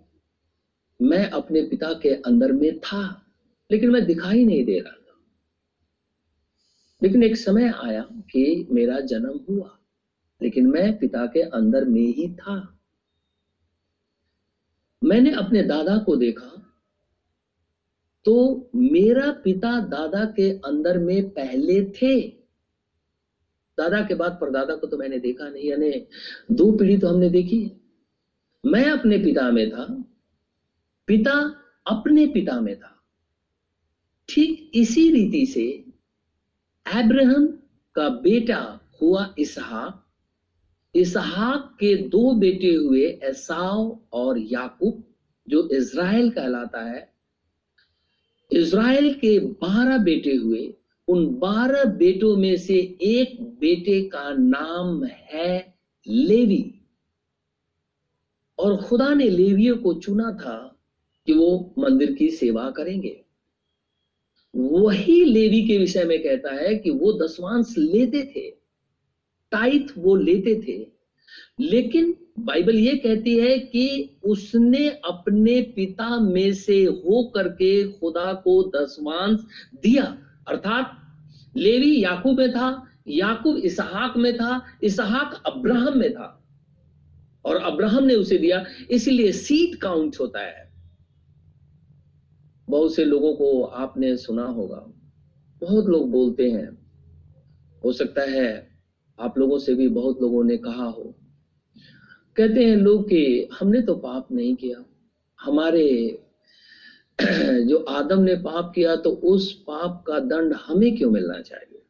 मैं 1.00 1.30
अपने 1.30 1.62
पिता 1.62 1.92
के 1.92 2.08
अंदर 2.08 2.52
में 2.52 2.78
था, 2.78 3.26
लेकिन 3.70 3.90
मैं 3.90 4.04
दिखाई 4.06 4.44
नहीं 4.44 4.64
दे 4.64 4.78
रहा 4.78 4.92
था। 4.92 5.20
लेकिन 7.02 7.22
एक 7.22 7.36
समय 7.36 7.72
आया 7.84 8.02
कि 8.02 8.66
मेरा 8.70 9.00
जन्म 9.00 9.40
हुआ, 9.48 9.78
लेकिन 10.42 10.66
मैं 10.66 10.98
पिता 10.98 11.26
के 11.26 11.42
अंदर 11.42 11.84
में 11.84 12.00
ही 12.00 12.28
था। 12.34 12.78
मैंने 15.04 15.30
अपने 15.30 15.62
दादा 15.62 15.96
को 15.98 16.16
देखा 16.16 16.54
तो 18.24 18.70
मेरा 18.74 19.30
पिता 19.32 19.80
दादा 19.80 20.24
के 20.24 20.50
अंदर 20.58 20.98
में 20.98 21.28
पहले 21.30 21.84
थे। 21.84 22.20
दादा 23.78 24.00
के 24.02 24.14
बाद 24.14 24.38
परदादा 24.40 24.74
को 24.74 24.86
तो 24.86 24.96
मैंने 24.96 25.18
देखा 25.18 25.48
नहीं, 25.48 25.70
यानी 25.70 25.90
दो 26.52 26.70
पीढ़ी 26.72 26.98
तो 26.98 27.08
हमने 27.08 27.30
देखी। 27.30 27.70
मैं 28.66 28.84
अपने 28.90 29.18
पिता 29.18 29.50
में 29.50 29.70
था 29.70 29.97
पिता 31.08 31.60
अपने 31.86 32.26
पिता 32.26 32.60
में 32.60 32.80
था। 32.80 33.02
ठीक 34.28 34.70
इसी 34.74 35.10
रीति 35.10 35.46
से 35.46 35.84
एब्राहम 36.98 37.46
का 37.94 38.08
बेटा 38.08 38.80
हुआ 39.02 39.34
इसहाक। 39.38 40.04
इसहाक 40.94 41.76
के 41.80 41.96
दो 41.96 42.32
बेटे 42.34 42.74
हुए 42.74 43.20
एसाव 43.22 44.00
और 44.12 44.38
याकूब, 44.38 45.04
जो 45.48 45.68
इज़राइल 45.72 46.30
कहलाता 46.30 46.80
है। 46.80 47.12
इज़राइल 48.52 49.14
के 49.14 49.38
बारह 49.38 49.98
बेटे 49.98 50.34
हुए। 50.34 50.74
उन 51.08 51.26
बारह 51.38 51.84
बेटों 51.84 52.36
में 52.36 52.56
से 52.56 52.98
एक 53.02 53.42
बेटे 53.42 54.02
का 54.02 54.32
नाम 54.32 55.04
है 55.04 55.74
लेवी। 56.08 56.74
और 58.58 58.76
खुदा 58.76 59.14
ने 59.14 59.28
लेवियों 59.28 59.76
को 59.76 59.94
चुना 59.94 60.32
था 60.32 60.67
कि 61.28 61.34
वो 61.34 61.74
मंदिर 61.78 62.12
की 62.12 62.30
सेवा 62.30 62.70
करेंगे। 62.70 63.20
वही 64.56 65.24
लेवी 65.24 65.66
के 65.66 65.78
विषय 65.78 66.04
में 66.04 66.22
कहता 66.22 66.54
है 66.54 66.74
कि 66.74 66.90
वो 66.90 67.12
दसवांश 67.12 67.74
लेते 67.78 68.22
थे, 68.22 68.50
टाइथ 69.50 69.80
वो 69.98 70.16
लेते 70.16 70.54
थे। 70.54 70.86
लेकिन 71.60 72.14
बाइबल 72.38 72.76
ये 72.76 72.96
कहती 72.96 73.38
है 73.38 73.58
कि 73.58 74.16
उसने 74.24 74.88
अपने 74.88 75.62
पिता 75.62 76.20
में 76.20 76.54
से 76.54 76.84
हो 76.84 77.32
करके 77.34 77.88
खुदा 77.88 78.32
को 78.32 78.72
दसवांश 78.76 79.40
दिया। 79.74 80.18
अर्थात 80.48 80.92
लेवी 81.56 82.02
याकूब 82.02 82.38
में 82.38 82.50
था, 82.50 82.88
याकूब 83.08 83.56
इसहाक 83.56 84.16
में 84.16 84.36
था, 84.36 84.78
इसहाक 84.82 85.42
अब्राहम 85.46 85.98
में 85.98 86.12
था। 86.12 86.48
और 87.44 87.56
अब्राहम 87.56 88.04
ने 88.04 88.14
उसे 88.14 88.38
दिया, 88.38 88.64
इसलिए 88.90 89.32
सीट 89.32 89.74
काउंट 89.74 90.16
होता 90.20 90.40
है। 90.40 90.67
बहुत 92.70 92.94
से 92.94 93.04
लोगों 93.04 93.34
को 93.34 93.62
आपने 93.62 94.16
सुना 94.16 94.44
होगा। 94.44 94.92
बहुत 95.60 95.86
लोग 95.86 96.10
बोलते 96.10 96.50
हैं, 96.50 96.78
हो 97.84 97.92
सकता 97.92 98.22
है 98.22 98.68
आप 99.20 99.38
लोगों 99.38 99.58
से 99.58 99.74
भी 99.74 99.88
बहुत 99.88 100.22
लोगों 100.22 100.44
ने 100.44 100.56
कहा 100.56 100.84
हो। 100.84 101.14
कहते 102.36 102.64
हैं 102.64 102.76
लोग 102.76 103.08
कि 103.08 103.48
हमने 103.60 103.80
तो 103.80 103.94
पाप 103.94 104.28
नहीं 104.32 104.56
किया। 104.56 104.84
हमारे 105.40 106.18
जो 107.66 107.76
आदम 107.76 108.20
ने 108.20 108.34
पाप 108.34 108.72
किया 108.74 108.96
तो 108.96 109.10
उस 109.10 109.52
पाप 109.52 110.04
का 110.06 110.18
दंड 110.18 110.52
हमें 110.52 110.96
क्यों 110.96 111.10
मिलना 111.10 111.40
चाहिए? 111.40 111.82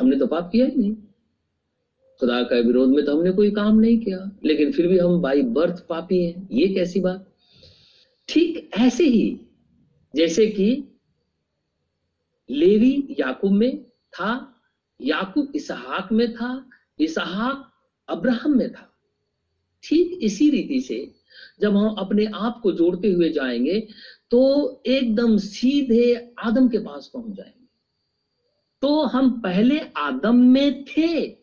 हमने 0.00 0.16
तो 0.16 0.26
पाप 0.26 0.48
किया 0.52 0.66
ही 0.66 0.76
नहीं। 0.76 0.94
खुदा 2.20 2.42
का 2.42 2.56
विरोध 2.56 2.88
में 2.88 3.04
तो 3.04 3.16
हमने 3.16 3.30
कोई 3.30 3.50
काम 3.50 3.78
नहीं 3.78 3.98
किया। 3.98 4.38
लेकिन 4.44 4.72
फिर 4.72 4.86
भी 4.86 4.98
हम 4.98 5.22
बाई 5.22 5.42
बर्थ 5.42 5.86
पापी 5.88 6.24
हैं। 6.24 6.48
ये 6.52 6.74
कैसी 6.74 7.00
बात? 7.00 7.32
ठीक 8.28 8.70
ऐसे 8.78 9.04
ही 9.04 9.40
जैसे 10.14 10.46
कि 10.46 10.68
लेवी 12.50 13.16
याकूब 13.20 13.52
में 13.52 13.84
था, 13.84 14.54
याकूब 15.00 15.52
इसहाक 15.54 16.08
में 16.12 16.32
था, 16.34 16.70
इसहाक 17.00 17.64
अब्राहम 18.08 18.56
में 18.58 18.72
था। 18.72 18.84
ठीक 19.84 20.18
इसी 20.22 20.48
रीति 20.50 20.80
से 20.80 21.14
जब 21.60 21.76
हम 21.76 21.94
अपने 21.98 22.24
आप 22.34 22.60
को 22.62 22.72
जोड़ते 22.72 23.08
हुए 23.08 23.28
जाएँगे 23.30 23.80
तो 24.30 24.82
एकदम 24.86 25.36
सीधे 25.38 26.34
आदम 26.38 26.68
के 26.68 26.78
पास 26.78 27.10
पहुँच 27.14 27.36
जाएँगे। 27.36 27.66
तो 28.82 29.02
हम 29.04 29.30
पहले 29.40 29.80
आदम 29.96 30.36
में 30.36 30.84
थे। 30.84 31.38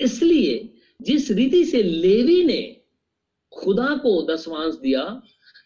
इसलिए 0.00 0.74
जिस 1.02 1.30
रीति 1.30 1.64
से 1.64 1.82
लेवी 1.82 2.44
ने 2.44 2.62
खुदा 3.52 3.94
को 3.96 4.20
दसवांश 4.26 4.74
दिया 4.74 5.04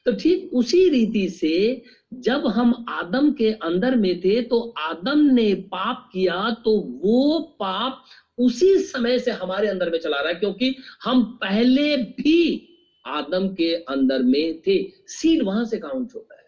तो 0.09 0.13
ठीक 0.15 0.51
उसी 0.55 0.89
रीति 0.89 1.29
से 1.31 1.83
जब 2.17 2.47
हम 2.47 2.73
आदम 2.89 3.31
के 3.33 3.51
अंदर 3.63 3.97
में 3.97 4.19
थे 4.21 4.41
तो 4.43 4.61
आदम 4.79 5.25
ने 5.33 5.53
पाप 5.73 6.09
किया 6.13 6.39
तो 6.65 6.73
वो 7.03 7.39
पाप 7.61 8.05
उसी 8.39 8.77
समय 8.79 9.19
से 9.19 9.31
हमारे 9.33 9.69
अंदर 9.69 9.91
में 9.91 9.99
चला 9.99 10.21
रहा 10.21 10.29
है, 10.29 10.35
क्योंकि 10.35 10.75
हम 11.05 11.23
पहले 11.43 11.97
भी 11.97 12.65
आदम 13.05 13.49
के 13.49 13.75
अंदर 13.75 14.23
में 14.23 14.61
थे। 14.67 14.79
सीड 15.09 15.43
वहाँ 15.43 15.65
से 15.65 15.79
काउंट 15.79 16.15
होता 16.15 16.35
है। 16.35 16.47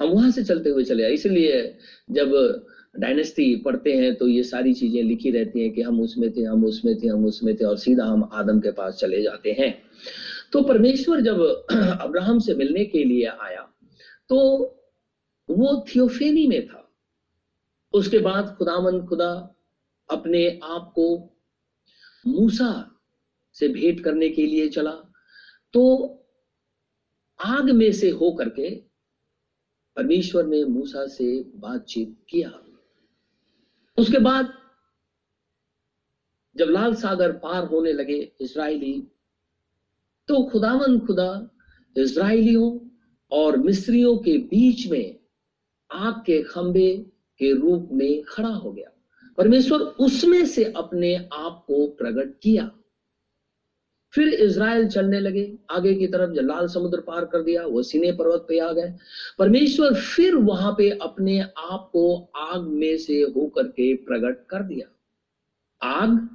हम 0.00 0.08
वहाँ 0.10 0.30
से 0.30 0.42
चलते 0.44 0.70
हुए 0.70 0.84
चले 0.84 1.04
आए। 1.04 1.12
इसलिए 1.12 1.62
जब 2.10 2.32
डायनेस्टी 2.94 3.54
पढ़ते 3.56 3.92
हैं 3.94 4.14
तो 4.16 4.26
ये 4.28 4.42
सारी 4.44 4.72
चीज़ें 4.74 5.02
लिखी 5.02 5.30
रहती 5.30 5.60
हैं 5.60 5.70
कि 5.72 5.82
हम 5.82 6.00
उसमें 6.00 6.30
थे, 6.30 6.42
हम 6.42 6.64
उसमें 6.64 6.94
थे, 6.96 7.08
हम 7.08 7.24
उसमें 7.26 7.54
थे, 7.54 7.64
और 7.64 7.76
सीधा 7.78 8.04
हम 8.04 8.28
आदम 8.32 8.60
के 8.60 8.70
पास 8.70 8.94
चले 8.94 9.22
जाते 9.22 9.52
हैं। 9.52 9.72
तो 10.54 10.62
परमेश्वर 10.62 11.20
जब 11.20 11.40
अब्राहम 12.00 12.38
से 12.38 12.54
मिलने 12.54 12.84
के 12.84 13.04
लिए 13.04 13.26
आया 13.26 13.62
तो 14.28 14.38
वो 15.48 15.84
थियोफेनी 15.88 16.46
में 16.46 16.66
था। 16.66 16.80
उसके 17.94 18.18
बाद 18.18 18.54
खुदामंद 18.58 19.08
खुदा 19.08 19.30
अपने 20.10 20.60
आप 20.62 20.92
को 20.94 21.06
मूसा 22.26 22.70
से 23.52 23.68
भेंट 23.68 24.04
करने 24.04 24.28
के 24.28 24.46
लिए 24.46 24.68
चला। 24.68 24.92
तो 25.72 25.82
आग 27.44 27.70
में 27.70 27.92
से 27.92 28.10
हो 28.10 28.30
करके 28.32 28.70
परमेश्वर 29.96 30.46
ने 30.46 30.64
मूसा 30.64 31.06
से 31.06 31.42
बातचीत 31.56 32.16
किया। 32.28 32.50
उसके 33.98 34.18
बाद 34.18 34.52
जब 36.56 36.70
लाल 36.70 36.94
सागर 36.94 37.32
पार 37.32 37.64
होने 37.64 37.92
लगे 37.92 38.32
इसराइली 38.40 38.94
तो 40.28 40.42
खुदावन 40.42 40.98
खुदा 40.98 41.50
इसराइलियों 41.96 42.78
और 43.30 43.56
मिस्रियों 43.56 44.18
के 44.18 44.38
बीच 44.38 44.90
में 44.90 45.16
आग 45.92 46.14
के 46.26 46.42
खंबे 46.42 47.06
के 47.38 47.52
रूप 47.52 47.88
में 47.92 48.22
खड़ा 48.22 48.48
हो 48.48 48.72
गया। 48.72 48.90
परमेश्वर 49.38 49.80
उसमें 49.80 50.46
से 50.46 50.64
अपने 50.64 51.28
आप 51.32 51.64
को 51.66 51.86
प्रकट 51.86 52.40
किया। 52.42 52.70
फिर 54.12 54.28
इज़राइल 54.28 54.88
चलने 54.88 55.20
लगे। 55.20 55.58
आगे 55.70 55.94
की 55.94 56.06
तरफ़ 56.06 56.30
जब 56.30 56.42
लाल 56.42 56.66
समुद्र 56.68 57.00
पार 57.00 57.24
कर 57.24 57.42
दिया, 57.42 57.66
वो 57.66 57.82
सीने 57.82 58.12
पर्वत 58.12 58.46
पे 58.48 58.58
आ 58.58 58.72
गए। 58.72 58.94
परमेश्वर 59.38 59.94
फिर 59.94 60.34
वहाँ 60.34 60.74
पे 60.78 60.90
अपने 60.90 61.40
आप 61.40 61.90
को 61.92 62.32
आग 62.36 62.62
में 62.62 62.98
से 62.98 63.22
होकर 63.22 63.62
के 63.62 63.94
प्रकट 63.94 64.46
कर 64.46 64.62
दिया। 64.62 64.86
आग 65.82 66.28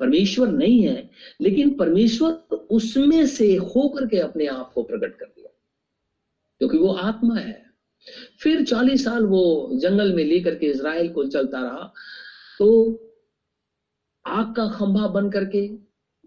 परमेश्वर 0.00 0.48
नहीं 0.48 0.82
है, 0.82 1.10
लेकिन 1.40 1.70
परमेश्वर 1.76 2.56
उसमें 2.72 3.26
से 3.26 3.54
होकर 3.56 4.06
के 4.06 4.18
अपने 4.20 4.46
आप 4.48 4.72
को 4.74 4.82
प्रकट 4.82 5.14
कर 5.14 5.26
दिया, 5.26 5.50
क्योंकि 6.60 6.78
वो 6.78 6.92
आत्मा 6.92 7.34
है। 7.36 7.62
फिर 8.40 8.64
चालीस 8.64 9.04
साल 9.04 9.24
वो 9.26 9.70
जंगल 9.74 10.12
में 10.14 10.24
लेकर 10.24 10.54
के 10.54 10.66
इसराइल 10.66 11.08
को 11.08 11.24
चलता 11.26 11.60
रहा 11.60 11.92
तो 12.60 12.68
आग 14.24 14.54
का 14.54 14.68
खंभा 14.68 15.06
बन 15.08 15.30
करके, 15.30 15.66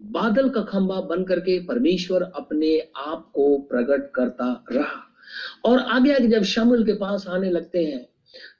बादल 0.00 0.48
का 0.50 0.62
खंभा 0.62 1.00
बन 1.02 1.24
करके 1.24 1.58
परमेश्वर 1.66 2.22
अपने 2.22 2.78
आप 2.98 3.30
को 3.34 3.56
प्रकट 3.70 4.10
करता 4.14 4.52
रहा। 4.72 5.00
और 5.64 5.78
आगे 5.78 6.12
आगे 6.14 6.28
जब 6.28 6.42
शमुल 6.44 6.84
के 6.86 6.92
पास 6.94 7.26
आने 7.28 7.50
लगते 7.50 7.84
हैं 7.84 8.06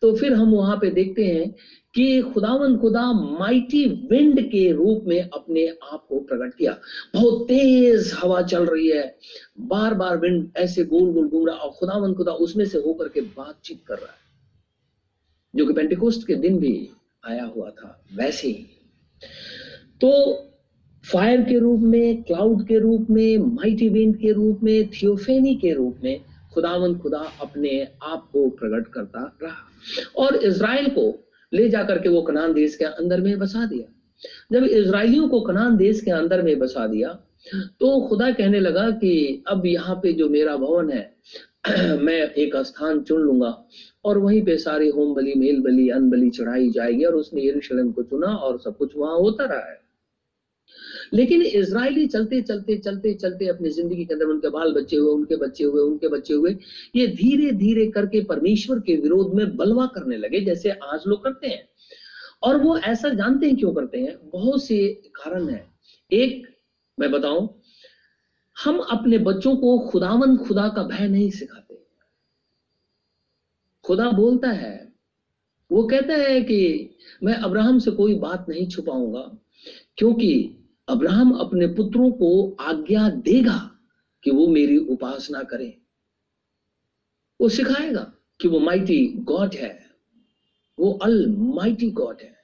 तो 0.02 0.14
फिर 0.16 0.32
हम 0.32 0.50
वहाँ 0.50 0.76
पे 0.76 0.90
देखते 0.90 1.24
हैं 1.24 1.54
कि 1.94 2.22
खुदावन 2.22 2.78
खुदा 2.78 3.12
माइटी 3.12 3.84
विंड 3.84 4.40
के 4.40 4.72
रूप 4.72 5.04
में 5.06 5.30
अपने 5.30 5.68
आप 5.68 6.06
को 6.08 6.20
प्रकट 6.20 6.54
किया। 6.54 6.78
बहुत 7.14 7.44
तेज 7.48 8.12
हवा 8.18 8.42
चल 8.42 8.66
रही 8.66 8.88
है। 8.88 9.16
बार 9.60 9.94
बार 9.94 10.18
विंड 10.18 10.48
ऐसे 10.56 10.84
गोल 10.84 11.12
गोल 11.12 11.28
घूम 11.28 11.46
रहा 11.46 11.56
और 11.56 11.70
खुदावन 11.70 12.14
खुदा 12.14 12.32
उसमें 12.32 12.64
से 12.64 12.78
होकर 12.78 13.08
के 13.08 13.20
बातचीत 13.20 13.80
कर 13.86 13.94
रहा 13.94 14.06
है। 14.06 14.22
जो 15.56 15.66
कि 15.66 15.72
पेंटिकोस्ट 15.72 16.26
के 16.26 16.34
दिन 16.34 16.58
भी 16.58 16.88
आया 17.24 17.44
हुआ 17.44 17.70
था, 17.70 18.04
वैसे 18.14 18.48
ही। 18.48 18.66
तो 20.00 20.36
फायर 21.12 21.40
के 21.42 21.58
रूप 21.58 21.80
में, 21.80 22.22
क्लाउड 22.22 22.66
के 22.66 22.78
रूप 22.78 23.06
में, 23.10 23.38
माइटी 23.38 23.88
विंड 23.88 24.16
के 24.16 24.32
रूप 24.32 24.60
में, 24.62 24.90
थियोफेनी 24.90 25.54
के 25.54 25.72
रूप 25.72 25.96
में 26.04 26.20
खुदावन 26.54 26.98
खुदा 26.98 27.24
अपने 27.40 27.88
आप 28.02 28.30
को 28.32 28.48
प्रकट 28.48 28.88
करता 28.88 29.38
रहा। 29.42 29.68
और 30.16 30.36
इज़राइल 30.36 30.88
को 30.88 31.21
ले 31.52 31.68
जाकर 31.68 31.98
के 31.98 32.08
वो 32.08 32.22
कनान 32.22 32.52
देश 32.52 32.76
के 32.76 32.84
अंदर 32.84 33.20
में 33.20 33.38
बसा 33.38 33.66
दिया। 33.66 33.86
जब 34.52 34.64
इसराइलियों 34.64 35.28
को 35.28 35.40
कनान 35.40 35.76
देश 35.76 36.00
के 36.00 36.10
अंदर 36.10 36.42
में 36.42 36.58
बसा 36.58 36.86
दिया 36.86 37.18
तो 37.80 38.00
खुदा 38.08 38.30
कहने 38.30 38.60
लगा 38.60 38.90
कि 38.90 39.42
अब 39.48 39.66
यहाँ 39.66 39.94
पे 39.96 40.12
जो 40.12 40.28
मेरा 40.28 40.56
भवन 40.56 40.90
है, 40.90 41.02
मैं 41.98 42.20
एक 42.34 42.56
स्थान 42.56 43.00
चुन 43.02 43.20
लूँगा 43.20 43.50
और 44.04 44.18
वहीं 44.18 44.42
पे 44.42 44.56
सारे 44.58 44.88
होम 44.88 45.14
बली 45.14 45.34
मेल 45.36 45.60
बली 45.62 45.88
अन 45.88 46.08
बलि 46.10 46.30
चढ़ाई 46.30 46.70
जाएगी 46.70 47.04
और 47.04 47.14
उसने 47.14 47.46
यरूशलेम 47.46 47.90
को 47.92 48.02
चुना 48.02 48.26
और 48.26 48.58
सब 48.58 48.76
कुछ 48.76 48.96
वहाँ 48.96 49.16
होता 49.18 49.44
रहा 49.44 49.70
है। 49.70 49.80
लेकिन 51.12 51.42
इसराइली 51.42 52.06
चलते 52.06 52.40
चलते 52.40 52.76
चलते 52.76 53.14
चलते 53.14 53.46
अपनी 53.46 53.70
ज़िंदगी 53.70 54.04
के 54.04 54.14
अंदर 54.14 54.26
उनके 54.26 54.48
बाल 54.48 54.72
बच्चे 54.72 54.96
हुए, 54.96 55.12
उनके 55.12 55.36
बच्चे 55.36 55.64
हुए, 55.64 55.82
उनके 55.82 56.08
बच्चे 56.08 56.34
हुए, 56.34 56.56
ये 56.96 57.06
धीरे 57.06 57.52
धीरे 57.52 57.86
करके 57.86 58.20
परमेश्वर 58.20 58.78
के 58.78 58.96
विरोध 58.96 59.34
में 59.34 59.56
बलवा 59.56 59.86
करने 59.86 60.16
लगे, 60.16 60.40
जैसे 60.40 60.70
आज 60.70 61.02
लोग 61.06 61.24
करते 61.24 61.48
हैं। 61.48 61.68
और 62.42 62.56
वो 62.56 62.76
ऐसा 62.78 63.08
जानते 63.08 63.46
हैं 63.46 63.56
क्यों 63.56 63.72
करते 63.72 63.98
हैं? 63.98 64.30
बहुत 64.30 64.64
से 64.64 64.88
कारण 64.88 65.48
है। 65.48 65.66
एक, 66.12 66.46
मैं 66.98 67.10
बताऊँ, 67.10 67.48
हम 68.64 68.78
अपने 68.78 69.18
बच्चों 69.18 69.56
को 69.56 69.78
खुदावन 69.78 70.36
खुदा 70.36 70.68
का 70.68 70.82
भय 70.82 71.08
नहीं 71.08 71.30
सिखाते। 71.30 71.80
खुदा 73.84 74.10
बोलता 74.10 74.48
है, 74.48 74.92
वो 75.70 75.82
कहता 75.82 76.14
है 76.14 76.40
कि 76.40 76.90
मैं 77.22 77.34
अब्राहम 77.34 77.78
से 77.78 77.90
कोई 77.90 78.14
बात 78.14 78.46
नहीं 78.48 78.66
छुपाऊँगा, 78.68 79.38
क्योंकि 79.96 80.58
अब्राहम 80.88 81.32
अपने 81.32 81.66
पुत्रों 81.66 82.10
को 82.10 82.56
आज्ञा 82.60 83.08
देगा 83.08 83.78
कि 84.24 84.30
वो 84.30 84.46
मेरी 84.46 84.78
उपासना 84.78 85.42
करें। 85.42 85.74
वो 87.40 87.48
सिखाएगा 87.48 88.12
कि 88.40 88.48
वो 88.48 88.58
माइटी 88.58 89.06
गॉड 89.06 89.54
है। 89.54 89.86
वो 90.78 90.92
अल 90.92 91.26
माइटी 91.36 91.90
गॉड 91.90 92.16
है। 92.22 92.34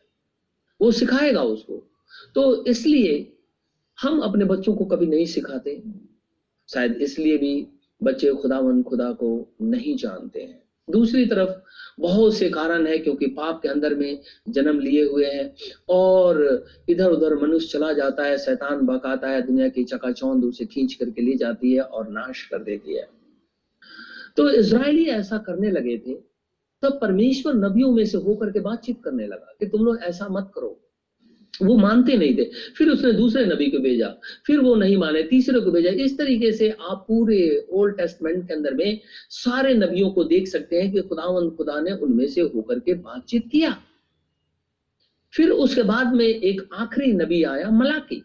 वो 0.80 0.92
सिखाएगा 0.92 1.42
उसको। 1.42 1.90
तो 2.34 2.64
इसलिए 2.64 3.38
हम 4.02 4.20
अपने 4.20 4.44
बच्चों 4.44 4.76
को 4.76 4.84
कभी 4.84 5.06
नहीं 5.06 5.26
सिखाते। 5.26 5.82
शायद 6.68 6.92
इसलिए 6.92 7.38
भी 7.38 7.66
बच्चे 8.02 8.34
खुदावन 8.34 8.82
खुदा 8.82 9.12
को 9.12 9.54
नहीं 9.62 9.96
जानते 9.96 10.42
हैं। 10.42 10.67
दूसरी 10.90 11.26
तरफ़ 11.26 11.50
बहुत 12.00 12.34
से 12.34 12.50
कारण 12.50 12.86
है 12.86 12.98
क्योंकि 12.98 13.26
पाप 13.26 13.60
के 13.62 13.68
अंदर 13.68 13.94
में 13.94 14.18
जन्म 14.48 14.80
लिए 14.80 15.04
हुए 15.04 15.26
हैं 15.26 15.54
और 15.88 16.66
इधर 16.88 17.10
उधर 17.10 17.34
मनुष्य 17.34 17.68
चला 17.68 17.92
जाता 17.92 18.24
है, 18.24 18.38
शैतान 18.38 18.86
बकाता 18.86 19.28
है, 19.28 19.42
दुनिया 19.42 19.68
की 19.68 19.84
चकाचौंध 19.84 20.44
उसे 20.44 20.64
खींच 20.64 20.94
करके 20.94 21.22
ले 21.22 21.34
जाती 21.34 21.72
है 21.74 21.80
और 21.80 22.08
नाश 22.08 22.42
कर 22.42 22.58
देती 22.58 22.94
है। 22.94 23.08
तो 24.36 24.50
इसराइली 24.50 25.04
ऐसा 25.04 25.38
करने 25.38 25.70
लगे 25.70 25.98
थे, 25.98 26.14
तब 26.82 26.98
परमेश्वर 27.00 27.54
नबियों 27.54 27.92
में 27.92 28.06
से 28.06 28.18
होकर 28.18 28.50
के 28.50 28.60
बातचीत 28.60 29.00
करने 29.04 29.26
लगा 29.26 29.54
कि 29.60 29.66
तुम 29.66 29.84
लोग 29.84 29.98
ऐसा 30.02 30.28
मत 30.28 30.50
करो। 30.54 30.80
वो 31.62 31.76
मानते 31.76 32.16
नहीं 32.16 32.36
थे। 32.36 32.44
फिर 32.76 32.88
उसने 32.88 33.12
दूसरे 33.12 33.44
नबी 33.44 33.70
को 33.70 33.78
भेजा। 33.78 34.14
फिर 34.46 34.60
वो 34.60 34.74
नहीं 34.74 34.96
माने, 34.96 35.22
तीसरे 35.22 35.60
को 35.60 35.70
भेजा। 35.70 35.90
इस 35.90 36.18
तरीके 36.18 36.52
से 36.52 36.70
आप 36.70 37.04
पूरे 37.08 37.66
ओल्ड 37.70 37.96
टेस्टमेंट 37.96 38.48
के 38.48 38.54
अंदर 38.54 38.74
में 38.74 39.00
सारे 39.30 39.74
नबियों 39.74 40.10
को 40.10 40.24
देख 40.24 40.48
सकते 40.48 40.80
हैं 40.80 40.92
कि 40.92 41.00
खुदावन 41.00 41.50
खुदा 41.50 41.80
ने 41.80 41.92
उनमें 41.92 42.26
से 42.26 42.40
होकर 42.40 42.78
के 42.78 42.94
बातचीत 42.94 43.48
किया। 43.52 43.76
फिर 45.32 45.50
उसके 45.50 45.82
बाद 45.82 46.14
में 46.14 46.26
एक 46.26 46.68
आखिरी 46.74 47.12
नबी 47.12 47.42
आया, 47.42 47.70
मलाकी। 47.70 48.24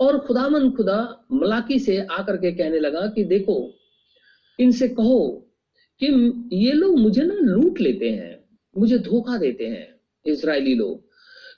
और 0.00 0.18
खुदावन 0.18 0.70
खुदा 0.70 1.26
मलाकी 1.32 1.78
से 1.78 2.00
आकर 2.00 2.36
के 2.36 2.52
कहने 2.52 2.78
लगा 2.78 3.06
कि 3.06 3.24
देखो, 3.24 3.74
इनसे 4.60 4.88
कहो 4.88 5.48
कि 6.00 6.32
ये 6.52 6.72
लोग 6.72 6.98
मुझे 6.98 7.22
ना 7.22 7.34
लूट 7.34 7.80
लेते 7.80 8.10
हैं, 8.10 8.44
मुझे 8.78 8.98
धोखा 8.98 9.36
देते 9.38 9.66
हैं 9.66 10.00
इसराइली 10.26 10.74
लोग। 10.74 11.11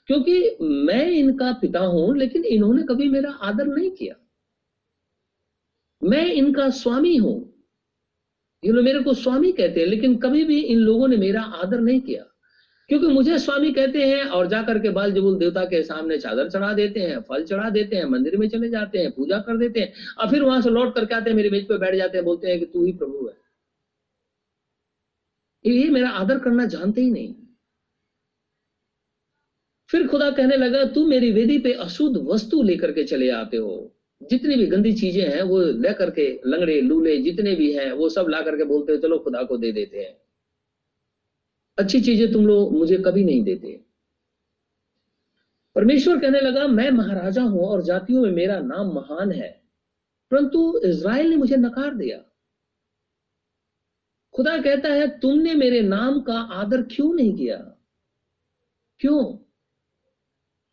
क्योंकि 0.07 0.57
मैं 0.61 1.11
इनका 1.11 1.53
पिता 1.53 1.79
हूँ, 1.79 2.17
लेकिन 2.17 2.45
इन्होंने 2.45 2.83
कभी 2.83 3.09
मेरा 3.09 3.31
आदर 3.31 3.65
नहीं 3.65 3.91
किया। 3.91 4.15
मैं 6.03 6.31
इनका 6.31 6.69
स्वामी 6.69 7.15
हूँ। 7.15 7.53
ये 8.63 8.71
लोग 8.71 8.85
मेरे 8.85 9.03
को 9.03 9.13
स्वामी 9.13 9.51
कहते 9.51 9.79
हैं, 9.79 9.87
लेकिन 9.87 10.17
कभी 10.17 10.43
भी 10.43 10.59
इन 10.59 10.77
लोगों 10.77 11.07
ने 11.07 11.17
मेरा 11.17 11.41
आदर 11.41 11.79
नहीं 11.79 11.99
किया। 11.99 12.23
क्योंकि 12.87 13.07
मुझे 13.07 13.39
स्वामी 13.39 13.71
कहते 13.71 14.05
हैं 14.05 14.23
और 14.23 14.47
जाकर 14.47 14.79
के 14.79 14.89
बाल 14.89 15.11
जबुल 15.11 15.37
देवता 15.37 15.65
के 15.65 15.83
सामने 15.83 16.17
चादर 16.17 16.49
चढ़ा 16.49 16.73
देते 16.73 16.99
हैं, 16.99 17.21
फल 17.21 17.43
चढ़ा 17.43 17.69
देते 17.69 17.95
हैं, 17.95 18.05
मंदिर 18.05 18.37
में 18.37 18.49
चले 18.49 18.69
जाते 18.69 18.99
हैं, 18.99 19.11
पूजा 19.11 19.39
कर 19.39 19.57
देते 19.57 19.79
हैं, 19.79 19.93
और 20.17 20.29
फिर 20.29 20.43
वहाँ 20.43 20.61
से 20.61 20.69
लौट 20.69 20.95
करके 20.95 21.15
आते 21.15 21.29
हैं, 21.29 21.37
मेरे 21.37 21.49
मेज 21.49 21.67
पे 21.67 21.77
बैठ 21.77 21.95
जाते 21.95 22.17
हैं, 22.17 22.25
बोलते 22.25 22.47
हैं 22.47 22.59
कि 22.59 22.65
तू 22.65 22.85
ही 22.85 22.91
प्रभु 22.91 23.27
है। 23.27 23.45
ये 25.71 25.89
मेरा 25.89 26.09
आदर 26.09 26.39
करना 26.39 26.65
जानते 26.65 27.01
ही 27.01 27.11
नहीं। 27.11 27.35
फिर 29.95 30.07
खुदा 30.07 30.29
कहने 30.29 30.55
लगा, 30.55 30.83
तू 30.83 31.05
मेरी 31.07 31.31
वेदी 31.31 31.57
पे 31.57 31.73
अशुद्ध 31.73 32.17
वस्तु 32.17 32.63
लेकर 32.63 32.91
के 32.91 33.03
चले 33.03 33.29
आते 33.29 33.57
हो। 33.57 33.95
जितनी 34.29 34.55
भी 34.55 34.65
गंदी 34.67 34.93
चीज़ें 34.93 35.23
हैं, 35.23 35.41
वो 35.41 35.59
ले 35.59 35.93
करके 35.93 36.41
लंगड़े, 36.45 36.81
लूले, 36.81 37.17
जितने 37.17 37.55
भी 37.55 37.71
हैं, 37.73 37.91
वो 37.91 38.09
सब 38.09 38.25
ला 38.29 38.41
करके 38.41 38.63
बोलते 38.63 38.91
हो, 38.91 38.97
चलो 38.97 39.17
खुदा 39.17 39.43
को 39.43 39.57
दे 39.57 39.71
देते 39.71 39.97
हैं। 39.97 40.17
अच्छी 41.77 42.01
चीज़ें 42.01 42.31
तुम 42.31 42.47
लोग 42.47 42.73
मुझे 42.73 42.97
कभी 42.97 43.23
नहीं 43.23 43.43
देते। 43.43 43.85
परमेश्वर 45.75 46.19
कहने 46.19 46.39
लगा, 46.39 46.67
मैं 46.67 46.89
महाराजा 46.91 47.41
हूँ 47.41 47.65
और 47.65 47.83
जातियों 47.83 48.21
में 48.21 48.31
मेरा 48.31 48.59
नाम 48.59 48.87
महान 48.87 49.31
है, 49.31 49.61
परंतु 50.31 50.81
इज़राइल 50.85 51.29
ने 51.29 51.35
मुझे 51.35 51.55
नकार 51.55 51.95
दिया। 51.95 52.17
खुदा 54.33 54.57
कहता 54.57 54.89
है, 54.89 55.19
तुमने 55.19 55.53
मेरे 55.53 55.81
नाम 55.81 56.21
का 56.21 56.39
आदर 56.39 56.81
क्यों 56.81 57.13
नहीं 57.13 57.35
किया? 57.37 57.57
क्यों? 58.99 59.44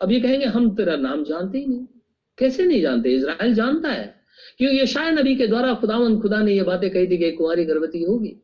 अब 0.03 0.13
ये 0.13 0.21
कहेंगे, 0.21 0.47
हम 0.47 0.75
तेरा 0.75 0.97
नाम 0.97 1.25
जानते 1.25 1.59
ही 1.59 1.67
नहीं। 1.67 1.87
कैसे 2.39 2.65
नहीं 2.65 2.83
जानते? 2.83 3.11
इसराइल 3.11 3.55
जानता 3.55 3.89
है। 3.89 4.23
क्योंकि 4.59 4.79
ये 4.79 4.87
शायद 4.87 5.19
नबी 5.19 5.37
के 5.37 5.47
द्वारा 5.47 5.75
खुदावन, 5.75 6.21
खुदा 6.21 6.43
ने 6.43 6.53
ये 6.53 6.63
बातें 6.63 6.91
कही 6.91 7.07
थी 7.07 7.19
कि 7.19 7.33
कुंवारी 7.33 7.65
गर्भवती 7.65 8.03
होगी। 8.03 8.37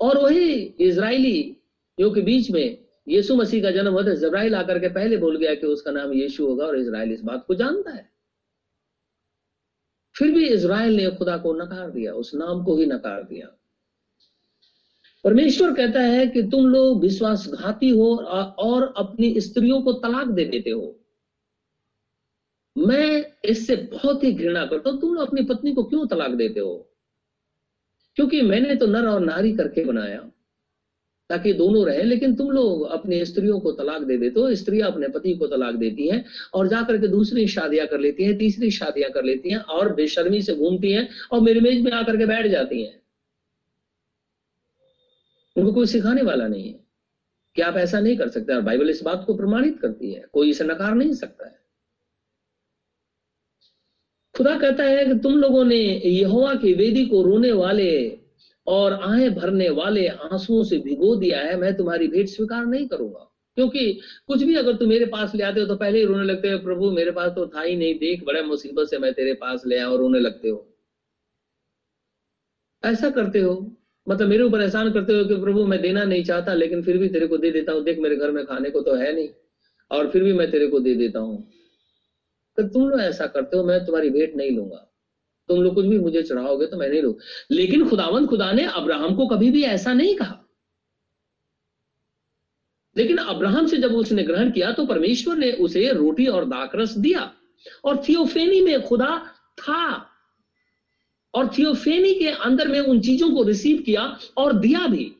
और 0.00 0.18
वही 0.18 0.54
इसराइलियों 0.62 2.10
के 2.10 2.20
बीच 2.20 2.50
में 2.50 2.84
यीशु 3.08 3.34
मसीह 3.34 3.62
का 3.62 3.70
जन्म 3.70 3.92
होता 3.92 4.10
है 4.10 4.16
जब्राइल 4.16 4.54
आकर 4.54 4.78
के 4.78 4.88
पहले 4.88 5.16
बोल 5.16 5.36
गया 5.36 5.54
कि 5.54 5.66
उसका 5.66 5.90
नाम 5.90 6.12
यीशु 6.12 6.46
होगा 6.46 6.66
और 6.66 6.78
इसराइल 6.78 7.12
इस 7.12 7.20
बात 7.20 7.44
को 7.46 7.54
जानता 7.54 7.90
है। 7.90 8.10
फिर 10.18 10.32
भी 10.32 10.48
इसराइल 10.48 10.96
ने 10.96 11.10
खुदा 11.10 11.36
को 11.36 11.54
नकार 11.54 11.90
दिया, 11.90 12.12
उस 12.12 12.34
नाम 12.34 12.64
को 12.64 12.76
ही 12.76 12.86
नकार 12.86 13.22
दिया। 13.22 13.57
परमेश्वर 15.24 15.72
कहता 15.72 16.00
है 16.00 16.26
कि 16.26 16.42
तुम 16.42 16.66
लोग 16.66 17.00
विश्वासघाती 17.00 17.88
हो 17.90 18.14
और 18.58 18.92
अपनी 18.96 19.40
स्त्रियों 19.40 19.80
को 19.82 19.92
तलाक 19.92 20.26
दे 20.28 20.44
देते 20.44 20.70
हो। 20.70 20.94
मैं 22.76 23.24
इससे 23.44 23.76
बहुत 23.92 24.24
ही 24.24 24.32
घृणा 24.32 24.64
करता 24.66 24.90
हूँ। 24.90 25.00
तुम 25.00 25.14
लोग 25.14 25.26
अपनी 25.26 25.42
पत्नी 25.42 25.72
को 25.74 25.82
क्यों 25.84 26.06
तलाक 26.06 26.30
देते 26.32 26.60
हो? 26.60 26.74
क्योंकि 28.16 28.42
मैंने 28.42 28.74
तो 28.74 28.86
नर 28.86 29.06
और 29.06 29.20
नारी 29.20 29.52
करके 29.52 29.84
बनाया, 29.84 30.20
ताकि 31.30 31.52
दोनों 31.52 31.84
रहे, 31.86 32.02
लेकिन 32.02 32.34
तुम 32.34 32.50
लोग 32.50 32.82
अपनी 32.90 33.24
स्त्रियों 33.24 33.58
को 33.60 33.72
तलाक 33.72 34.02
दे 34.02 34.16
देते 34.16 34.40
हो। 34.40 34.54
स्त्रियाँ 34.54 34.90
अपने 34.92 35.08
पति 35.08 35.34
को 35.34 35.46
तलाक 35.46 35.74
देती 35.74 36.08
हैं 36.08 36.24
और 36.54 36.68
जाकर 36.68 36.98
के 36.98 37.08
दूसरी 37.08 37.46
शादियाँ 37.48 37.86
कर 37.86 38.00
लेती 38.00 38.24
हैं, 38.24 38.36
तीसरी 38.38 38.70
शादियाँ 38.70 39.10
कर 39.10 39.24
लेती 39.24 39.50
हैं 39.50 39.58
और 39.58 39.94
बेशर्मी 39.94 40.42
से 40.42 40.54
घूमती 40.54 40.92
हैं 40.92 41.08
और 41.32 41.40
मेरे 41.40 41.60
मेज 41.60 41.84
में 41.84 41.92
आकर 41.92 42.16
के 42.16 42.26
बैठ 42.26 42.46
जाती 42.46 42.82
हैं। 42.82 42.97
उनको 45.58 45.72
कोई 45.72 45.86
सिखाने 45.86 46.22
वाला 46.22 46.48
नहीं 46.48 46.72
है। 46.72 46.88
कि 47.54 47.62
आप 47.62 47.76
ऐसा 47.76 48.00
नहीं 48.00 48.16
कर 48.16 48.28
सकते, 48.28 48.54
और 48.54 48.60
बाइबल 48.60 48.90
इस 48.90 49.02
बात 49.02 49.24
को 49.26 49.34
प्रमाणित 49.34 49.80
करती 49.80 50.12
है, 50.12 50.24
कोई 50.32 50.50
इसे 50.50 50.64
नकार 50.64 50.94
नहीं 50.94 51.12
सकता 51.12 51.46
है। 51.46 51.58
खुदा 54.36 54.58
कहता 54.58 54.84
है 54.84 55.06
कि 55.06 55.14
तुम 55.14 55.38
लोगों 55.38 55.64
ने 55.64 56.02
यहोवा 56.04 56.54
की 56.54 56.72
वेदी 56.72 57.06
को 57.06 57.22
रोने 57.22 57.52
वाले 57.52 58.18
और 58.66 58.92
आहें 58.92 59.34
भरने 59.34 59.68
वाले 59.68 60.08
आंसुओं 60.08 60.64
से 60.64 60.78
भिगो 60.78 61.16
दिया 61.16 61.40
है, 61.40 61.56
मैं 61.56 61.76
तुम्हारी 61.76 62.08
भेंट 62.08 62.28
स्वीकार 62.28 62.66
नहीं 62.66 62.86
करूँगा। 62.86 63.34
क्योंकि 63.54 64.00
कुछ 64.26 64.42
भी 64.42 64.54
अगर 64.54 64.76
तुम 64.76 64.88
मेरे 64.88 65.06
पास 65.06 65.34
ले 65.34 65.42
आते 65.42 65.60
हो 65.60 65.66
तो 65.66 65.76
पहले 65.76 65.98
ही 65.98 66.04
रोने 66.04 66.24
लगते 66.24 66.50
हो, 66.50 66.58
प्रभु, 66.58 66.90
मेरे 66.90 67.10
पास 67.10 67.32
तो 67.32 67.46
था 67.46 67.60
ही 67.60 67.76
नहीं, 67.76 67.98
देख, 67.98 68.24
बड़े 68.24 68.42
मुसीबत 68.42 68.86
से 68.86 68.98
मैं 68.98 69.14
तेरे 69.14 69.34
पास 69.34 69.62
ले 69.66 69.76
आया 69.76 69.88
और 69.88 69.98
रोने 69.98 70.20
लगते 70.20 70.48
हो। 70.48 70.74
ऐसा 72.84 73.10
करते 73.10 73.40
हो 73.40 73.77
मतलब 74.08 74.28
मेरे 74.28 74.42
ऊपर 74.42 74.60
एहसान 74.60 74.92
करते 74.92 75.12
हो 75.12 75.24
कि 75.24 75.36
प्रभु, 75.36 75.64
मैं 75.64 75.80
देना 75.80 76.04
नहीं 76.04 76.24
चाहता, 76.24 76.54
लेकिन 76.54 76.82
फिर 76.82 76.98
भी 76.98 77.08
तेरे 77.08 77.26
को 77.26 77.36
दे 77.38 77.50
देता 77.50 77.72
हूँ। 77.72 77.82
देख, 77.84 77.98
मेरे 77.98 78.16
घर 78.16 78.30
में 78.30 78.44
खाने 78.46 78.70
को 78.70 78.80
तो 78.80 78.94
है 78.94 79.12
नहीं, 79.14 79.28
और 79.90 80.10
फिर 80.10 80.22
भी 80.22 80.32
मैं 80.32 80.50
तेरे 80.50 80.66
को 80.66 80.80
दे 80.80 80.94
देता 80.94 81.20
हूँ। 81.20 81.42
तो 82.58 82.62
तुम 82.64 82.88
लोग 82.88 83.00
ऐसा 83.00 83.26
करते 83.26 83.56
हो, 83.56 83.62
मैं 83.64 83.84
तुम्हारी 83.86 84.10
भेंट 84.10 84.36
नहीं 84.36 84.50
लूँगा। 84.50 84.84
तुम 85.48 85.62
लोग 85.62 85.74
कुछ 85.74 85.86
भी 85.86 85.98
मुझे 85.98 86.22
चढ़ाओगे 86.22 86.66
तो 86.66 86.76
मैं 86.76 86.88
नहीं 86.88 87.02
लू 87.02 87.16
लेकिन 87.50 87.88
खुदावंत 87.88 88.28
खुदा 88.28 88.50
ने 88.52 88.64
अब्राहम 88.64 89.14
को 89.16 89.26
कभी 89.26 89.50
भी 89.50 89.62
ऐसा 89.64 89.92
नहीं 89.92 90.14
कहा। 90.16 90.44
लेकिन 92.96 93.16
अब्राहम 93.16 93.66
से 93.66 93.76
जब 93.76 93.94
उसने 93.94 94.22
ग्रहण 94.22 94.50
किया 94.50 94.72
तो 94.72 94.84
परमेश्वर 94.86 95.36
ने 95.36 95.50
उसे 95.52 95.88
रोटी 95.92 96.26
और 96.26 96.44
दाकरस 96.44 96.96
दिया, 96.98 97.30
और 97.84 98.02
थियोफेनी 98.08 98.60
में 98.60 98.82
खुदा 98.82 99.16
था। 99.58 100.07
और 101.34 101.52
थियोफेनी 101.58 102.14
के 102.14 102.28
अंदर 102.28 102.68
में 102.68 102.80
उन 102.80 103.00
चीज़ों 103.00 103.30
को 103.30 103.42
रिसीव 103.42 103.82
किया 103.82 104.02
और 104.36 104.58
दिया 104.58 104.86
भी। 104.86 105.14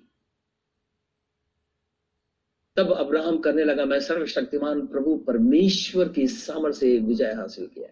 तब 2.77 2.91
अब्राहम 2.93 3.39
करने 3.39 3.65
लगा, 3.65 3.85
मैं 3.85 4.01
सर्वशक्तिमान 4.01 4.87
प्रभु, 4.87 5.17
परमेश्वर 5.17 6.09
की 6.09 6.27
सामर 6.29 6.73
से 6.73 6.99
विजय 6.99 7.33
हासिल 7.33 7.67
किया 7.67 7.89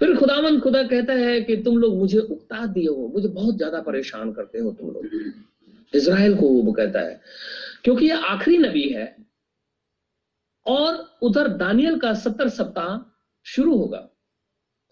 फिर 0.00 0.16
खुदावन 0.16 0.58
खुदा 0.60 0.82
कहता 0.82 1.12
है 1.12 1.40
कि, 1.40 1.56
तुम 1.56 1.76
लोग 1.78 1.96
मुझे 1.98 2.18
उकता 2.18 2.66
दिए 2.66 2.88
हो, 2.88 3.08
मुझे 3.08 3.28
बहुत 3.28 3.56
ज़्यादा 3.56 3.80
परेशान 3.80 4.32
करते 4.32 4.58
हो 4.58 4.72
तुम 4.72 4.90
लोग। 4.90 5.96
इसराइल 5.96 6.34
को 6.36 6.48
वो 6.48 6.72
कहता 6.72 7.00
है, 7.00 7.20
क्योंकि 7.84 8.06
ये 8.06 8.12
आखिरी 8.12 8.58
नबी 8.58 8.88
है 8.88 9.16
और 10.66 11.18
उधर 11.22 11.48
दानियल 11.48 11.98
का 11.98 12.12
सत्तर 12.14 12.48
सप्ताह 12.48 12.98
शुरू 13.46 13.76
होगा। 13.76 14.08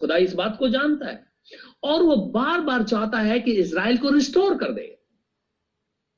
खुदा 0.01 0.17
इस 0.17 0.33
बात 0.33 0.57
को 0.59 0.69
जानता 0.69 1.07
है। 1.07 1.25
और 1.83 2.03
वो 2.03 2.15
बार 2.15 2.61
बार 2.61 2.83
चाहता 2.83 3.17
है 3.17 3.39
कि 3.39 3.51
इसराइल 3.51 3.97
को 3.97 4.09
रिस्टोर 4.09 4.57
कर 4.57 4.71
दे। 4.71 4.97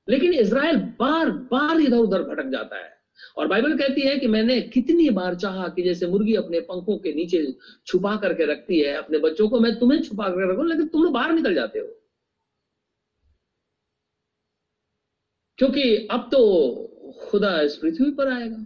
लेकिन 0.10 0.34
इसराइल 0.34 0.78
बार 0.78 1.32
बार 1.32 1.80
इधर 1.80 1.98
उधर 1.98 2.24
भटक 2.24 2.50
जाता 2.50 2.76
है। 2.76 2.94
और 3.38 3.48
बाइबल 3.48 3.78
कहती 3.78 4.02
है 4.02 4.18
कि 4.18 4.28
मैंने 4.28 4.62
कितनी 4.62 5.10
बार 5.10 5.36
चाहा 5.36 5.68
कि 5.68 5.82
जैसे 5.82 6.08
मुर्गी 6.08 6.36
अपने 6.36 6.60
पंखों 6.60 6.98
के 6.98 7.14
नीचे 7.14 7.56
छुपा 7.88 8.16
करके 8.16 8.46
रखती 8.46 8.80
है, 8.80 8.94
अपने 8.94 9.18
बच्चों 9.18 9.50
को 9.50 9.60
मैं 9.60 9.80
तुम्हें 9.80 10.04
छुपा 10.04 10.30
कर 10.30 10.54
रखू, 10.54 10.64
लेकिन 10.64 10.88
तुम 10.88 11.04
लोग 11.04 11.14
बाहर 11.14 11.32
निकल 11.32 11.54
जाते 11.54 11.80
हो। 11.80 11.88
क्योंकि 15.58 16.08
अब 16.12 16.30
तो 16.32 16.42
खुदा 17.22 17.62
इस 17.62 17.76
पृथ्वी 17.76 18.12
पर 18.12 18.28
आएगा। 18.28 18.66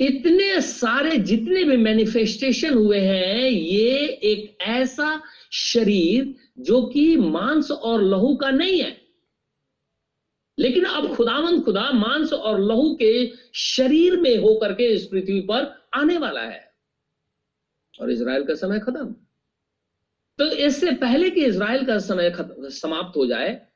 इतने 0.00 0.60
सारे 0.60 1.16
जितने 1.16 1.64
भी 1.64 1.76
मैनिफेस्टेशन 1.76 2.74
हुए 2.74 2.98
हैं, 2.98 3.50
ये 3.50 4.06
एक 4.06 4.58
ऐसा 4.60 5.22
शरीर 5.52 6.34
जो 6.58 6.82
कि 6.82 7.16
मांस 7.16 7.70
और 7.70 8.02
लहू 8.02 8.36
का 8.36 8.50
नहीं 8.50 8.80
है। 8.80 9.00
लेकिन 10.58 10.84
अब 10.84 11.16
खुदावंद 11.16 11.64
खुदा 11.64 11.92
मांस 11.92 12.32
और 12.32 12.60
लहू 12.60 12.94
के 12.94 13.32
शरीर 13.54 14.20
में 14.20 14.36
होकर 14.36 14.72
के 14.72 14.84
इस 14.84 15.06
पृथ्वी 15.06 15.40
पर 15.40 15.88
आने 15.94 16.18
वाला 16.18 16.40
है। 16.40 16.72
और 18.00 18.10
इसराइल 18.10 18.42
का 18.42 18.54
समय 18.54 18.78
खत्म। 18.78 19.14
तो 20.38 20.44
इससे 20.44 20.90
पहले 20.90 21.30
कि 21.30 21.44
इसराइल 21.44 21.86
का 21.86 21.98
समय 21.98 22.32
समाप्त 22.62 23.16
हो 23.16 23.26
जाए, 23.26 23.66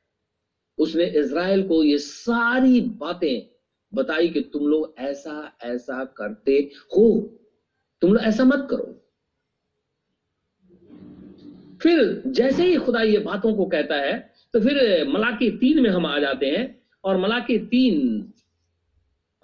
उसने 0.78 1.04
इसराइल 1.04 1.68
को 1.68 1.84
ये 1.84 1.98
सारी 1.98 2.80
बातें 2.80 3.53
बताई 3.94 4.28
कि 4.28 4.40
तुम 4.52 4.66
लोग 4.68 4.94
ऐसा 4.98 5.57
ऐसा 5.62 6.04
करते 6.04 6.70
हो। 6.96 7.07
तुम 8.02 8.12
लोग 8.14 8.22
ऐसा 8.22 8.44
मत 8.44 8.66
करो। 8.70 9.00
फिर 11.83 12.22
जैसे 12.26 12.66
ही 12.66 12.76
खुदा 12.76 13.02
ये 13.02 13.18
बातों 13.18 13.54
को 13.57 13.66
कहता 13.66 13.96
है 13.96 14.18
तो 14.54 14.61
फिर 14.61 15.09
मलाकी 15.09 15.50
तीन 15.50 15.83
में 15.83 15.90
हम 15.90 16.07
आ 16.07 16.18
जाते 16.18 16.46
हैं 16.46 16.83
और 17.04 17.16
मलाकी 17.16 17.59
तीन 17.59 18.33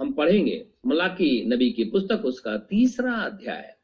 हम 0.01 0.13
पढ़ेंगे। 0.13 0.67
मलाकी 0.87 1.45
नबी 1.47 1.71
की 1.71 1.85
पुस्तक, 1.85 2.25
उसका 2.25 2.57
तीसरा 2.59 3.15
अध्याय। 3.15 3.75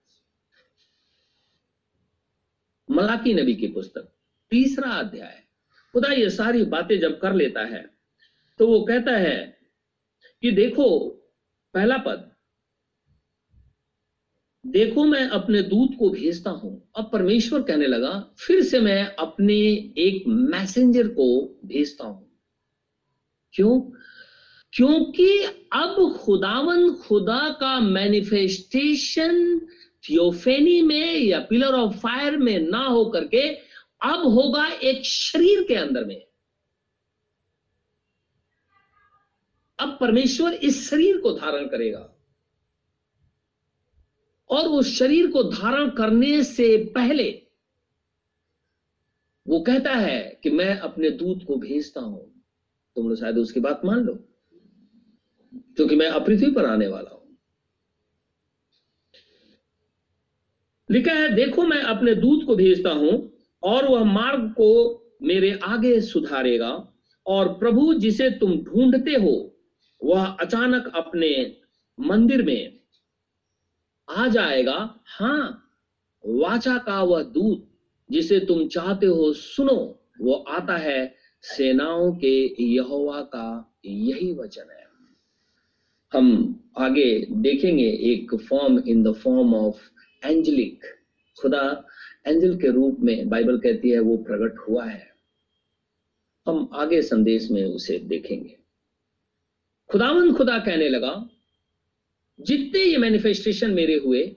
मलाकी 2.88 3.34
नबी 3.34 3.54
की 3.54 3.68
पुस्तक, 3.68 4.08
तीसरा 4.52 4.90
अध्याय। 4.90 5.42
खुदा 5.94 6.12
ये 6.12 6.30
सारी 6.30 6.62
बातें 6.64 6.98
जब 7.00 7.18
कर 7.20 7.34
लेता 7.34 7.64
है 7.64 7.84
तो 8.60 8.66
वो 8.66 8.80
कहता 8.84 9.12
है 9.12 9.55
कि 10.42 10.50
देखो, 10.50 11.08
पहला 11.74 11.96
पद, 11.96 12.32
देखो 14.66 15.04
मैं 15.04 15.28
अपने 15.28 15.62
दूत 15.62 15.90
को 15.98 16.10
भेजता 16.10 16.50
हूँ। 16.50 16.90
अब 16.96 17.10
परमेश्वर 17.12 17.62
कहने 17.62 17.86
लगा, 17.86 18.34
फिर 18.38 18.62
से 18.62 18.80
मैं 18.80 19.14
अपने 19.14 19.54
एक 19.98 20.24
मैसेंजर 20.26 21.08
को 21.08 21.58
भेजता 21.64 22.04
हूँ। 22.04 22.28
क्यों? 23.52 23.80
क्योंकि 24.72 25.40
अब 25.72 26.16
खुदावन 26.20 26.90
खुदा 26.92 27.56
का 27.60 27.80
मैनिफेस्टेशन 27.80 29.60
थियोफेनी 30.08 30.82
में 30.82 31.20
या 31.20 31.40
पिलर 31.40 31.72
ऑफ़ 31.74 31.92
फायर 31.92 32.36
में 32.36 32.58
ना 32.58 32.86
हो 32.86 33.04
करके 33.04 33.48
अब 34.02 34.20
होगा 34.24 34.66
एक 34.66 35.04
शरीर 35.04 35.62
के 35.62 35.74
अंदर 35.74 36.04
में। 36.04 36.26
अब 39.78 39.96
परमेश्वर 40.00 40.52
इस 40.52 40.88
शरीर 40.90 41.16
को 41.16 41.32
धारण 41.32 41.66
करेगा। 41.68 42.12
और 44.50 44.68
उस 44.68 44.98
शरीर 44.98 45.30
को 45.30 45.42
धारण 45.42 45.90
करने 45.90 46.42
से 46.42 46.76
पहले 46.94 47.30
वो 49.46 49.60
कहता 49.60 49.92
है 49.92 50.40
कि 50.42 50.50
मैं 50.50 50.78
अपने 50.78 51.10
दूत 51.10 51.44
को 51.46 51.56
भेजता 51.56 52.00
हूँ। 52.00 52.20
तुम 52.96 53.08
लोग 53.08 53.18
शायद 53.18 53.38
उसकी 53.38 53.60
बात 53.60 53.80
मान 53.84 53.98
लो, 53.98 54.14
क्योंकि 55.76 55.96
मैं 55.96 56.06
अपृथ्वी 56.06 56.50
पर 56.50 56.64
आने 56.64 56.86
वाला 56.86 57.10
हूँ। 57.10 57.36
लिखा 60.90 61.12
है, 61.12 61.34
देखो 61.34 61.62
मैं 61.62 61.80
अपने 61.82 62.14
दूत 62.14 62.46
को 62.46 62.56
भेजता 62.56 62.90
हूँ 62.90 63.32
और 63.62 63.88
वह 63.88 64.04
मार्ग 64.04 64.50
को 64.50 65.18
मेरे 65.22 65.58
आगे 65.64 66.00
सुधारेगा 66.00 66.72
और 67.26 67.48
प्रभु 67.58 67.92
जिसे 67.94 68.30
तुम 68.30 68.56
ढूंढते 68.64 69.14
हो 69.14 69.55
वह 70.04 70.26
अचानक 70.26 70.92
अपने 70.94 71.56
मंदिर 72.00 72.42
में 72.42 72.80
आ 74.10 74.28
जाएगा। 74.28 75.00
हाँ, 75.06 75.70
वाचा 76.26 76.78
का 76.78 77.02
वह 77.02 77.22
दूत 77.22 77.68
जिसे 78.10 78.40
तुम 78.40 78.68
चाहते 78.68 79.06
हो, 79.06 79.32
सुनो, 79.32 80.02
वो 80.20 80.32
आता 80.32 80.76
है। 80.76 81.14
सेनाओं 81.42 82.12
के 82.12 82.62
यहोवा 82.62 83.20
का 83.20 83.78
यही 83.84 84.32
वचन 84.32 84.70
है। 84.70 84.86
हम 86.12 86.60
आगे 86.78 87.26
देखेंगे 87.30 87.88
एक 87.88 88.34
form 88.34 88.78
in 88.78 89.02
the 89.02 89.12
form 89.12 89.54
of 89.54 89.76
angelic 90.26 90.80
खुदा 91.42 91.84
एंजल 92.26 92.56
के 92.56 92.68
रूप 92.68 93.00
में 93.00 93.28
बाइबल 93.28 93.58
कहती 93.58 93.90
है, 93.90 94.00
वो 94.00 94.16
प्रकट 94.16 94.58
हुआ 94.58 94.84
है। 94.84 95.08
हम 96.46 96.68
आगे 96.72 97.02
संदेश 97.02 97.50
में 97.50 97.64
उसे 97.64 97.98
देखेंगे। 97.98 98.58
खुदावंद 99.90 100.36
खुदा 100.36 100.58
कहने 100.58 100.88
लगा, 100.88 101.28
जितने 102.40 102.80
ये 102.80 102.96
मैनिफेस्टेशन 102.96 103.70
मेरे 103.70 103.94
हुए, 103.94 104.36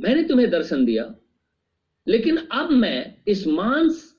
मैंने 0.00 0.22
तुम्हें 0.22 0.50
दर्शन 0.50 0.84
दिया, 0.84 1.14
लेकिन 2.08 2.36
अब 2.36 2.70
मैं 2.70 3.14
इस 3.28 3.46
मांस 3.46 4.14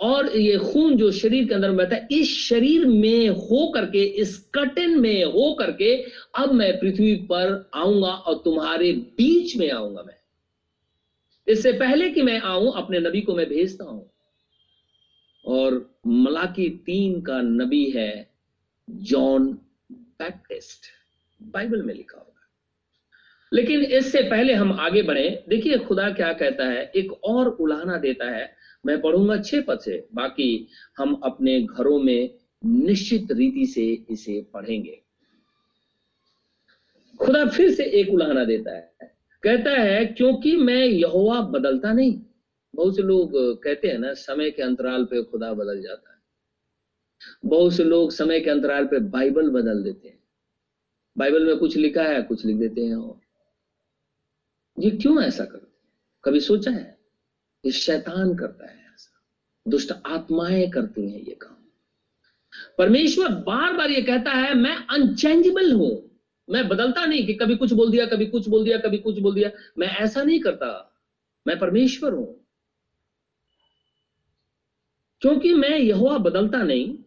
और 0.00 0.36
ये 0.36 0.58
खून 0.58 0.96
जो 0.96 1.10
शरीर 1.10 1.48
के 1.48 1.54
अंदर 1.54 1.68
में 1.68 1.76
बहता 1.76 1.96
है, 1.96 2.08
इस 2.10 2.48
शरीर 2.48 2.86
में 2.86 3.28
हो 3.28 3.72
करके, 3.72 4.02
इस 4.02 4.50
कटन 4.54 5.00
में 5.00 5.24
हो 5.24 5.52
करके, 5.54 6.04
अब 6.34 6.52
मैं 6.52 6.80
पृथ्वी 6.80 7.14
पर 7.14 7.70
आऊँगा 7.74 8.08
और 8.08 8.34
तुम्हारे 8.34 8.92
बीच 8.92 9.56
में 9.56 9.70
आऊँगा 9.70 10.02
मैं। 10.02 10.16
इससे 11.48 11.72
पहले 11.72 12.10
कि 12.10 12.22
मैं 12.22 12.40
आऊँ, 12.40 12.72
अपने 12.76 13.00
नबी 13.00 13.20
को 13.20 13.34
मैं 13.34 13.48
भेजता 13.48 13.84
हूँ। 13.84 14.10
और 15.46 15.94
मलाकी 16.06 16.68
तीन 16.68 17.20
का 17.20 17.40
नबी 17.40 17.90
है 17.90 18.31
जॉन 18.92 19.52
बैप्टिस्ट 19.92 20.80
बाइबल 21.42 21.82
में 21.82 21.94
लिखा 21.94 22.18
होगा। 22.18 22.32
लेकिन 23.52 23.80
इससे 23.80 24.22
पहले 24.22 24.54
हम 24.54 24.72
आगे 24.72 25.02
बढ़े। 25.02 25.44
देखिए 25.48 25.78
खुदा 25.78 26.10
क्या 26.10 26.32
कहता 26.32 26.64
है, 26.66 26.92
एक 26.96 27.12
और 27.12 27.48
उलाहना 27.48 27.96
देता 27.96 28.30
है। 28.30 28.56
मैं 28.86 29.00
पढ़ूँगा 29.00 29.36
छह 29.36 29.60
पद 29.60 29.80
से, 29.80 30.06
बाकी 30.14 30.68
हम 30.98 31.14
अपने 31.14 31.62
घरों 31.62 31.98
में 31.98 32.30
निश्चित 32.66 33.32
रीति 33.32 33.66
से 33.66 34.04
इसे 34.10 34.46
पढ़ेंगे। 34.54 35.02
खुदा 37.18 37.46
फिर 37.46 37.70
से 37.70 37.84
एक 37.84 38.08
उलाहना 38.08 38.44
देता 38.44 38.76
है। 38.76 38.92
कहता 39.42 39.70
है, 39.70 40.06
क्योंकि 40.06 40.56
मैं 40.56 40.84
यहोवा 40.84 41.40
बदलता 41.40 41.92
नहीं। 41.92 42.20
बहुत 42.74 42.96
से 42.96 43.02
लोग 43.02 43.32
कहते 43.62 43.88
हैं 43.88 43.98
ना, 43.98 44.12
समय 44.12 44.50
के 44.50 44.62
अंतराल 44.62 45.04
पे 45.04 45.22
खुदा 45.22 45.52
बदल 45.52 45.82
जाता 45.82 46.10
है। 46.10 46.11
बहुत 47.44 47.74
से 47.74 47.84
लोग 47.84 48.12
समय 48.12 48.40
के 48.40 48.50
अंतराल 48.50 48.84
पे 48.86 48.98
बाइबल 48.98 49.50
बदल 49.50 49.82
देते 49.82 50.08
हैं। 50.08 50.22
बाइबल 51.18 51.46
में 51.46 51.56
कुछ 51.56 51.76
लिखा 51.76 52.02
है, 52.02 52.22
कुछ 52.22 52.46
लिख 52.46 52.56
देते 52.56 52.80
हैं 52.80 52.94
और। 52.94 53.20
ये 54.78 54.90
क्यों 54.90 55.22
ऐसा 55.22 55.44
करते 55.44 55.66
हैं? 55.66 55.92
कभी 56.24 56.40
सोचा 56.40 56.70
है? 56.70 56.98
ये 57.66 57.72
शैतान 57.72 58.34
करता 58.34 58.70
है 58.70 58.78
ऐसा। 58.78 59.22
दुष्ट 59.68 59.92
आत्माएँ 60.06 60.70
करती 60.70 61.10
हैं 61.10 61.20
ये 61.20 61.34
काम। 61.34 61.56
परमेश्वर 62.78 63.28
बार 63.28 63.76
बार 63.76 63.90
ये 63.90 64.02
कहता 64.02 64.30
है, 64.30 64.54
मैं 64.54 64.76
अनचेंजेबल 64.76 65.72
हूँ। 65.72 66.20
मैं 66.50 66.68
बदलता 66.68 67.06
नहीं 67.06 67.26
कि 67.26 67.34
कभी 67.34 67.56
कुछ 67.56 67.72
बोल 67.72 67.90
दिया, 67.90 68.06
कभी 68.06 68.26
कुछ 68.26 68.48
बोल 68.48 68.64
दिया, 68.64 68.78
कभी 68.78 68.98
कुछ 68.98 69.18
बोल 69.18 69.34
दिया। 69.34 69.50
मैं 69.78 69.88
ऐसा 69.88 70.22
नहीं 70.22 70.40
करता। 70.40 70.94
मैं 71.46 71.58
परमेश्वर 71.58 72.12
हूँ। 72.12 72.46
क्योंकि 75.20 75.54
मैं 75.54 75.78
यहोवा 75.78 76.18
बदलता 76.18 76.62
नहीं 76.62 76.98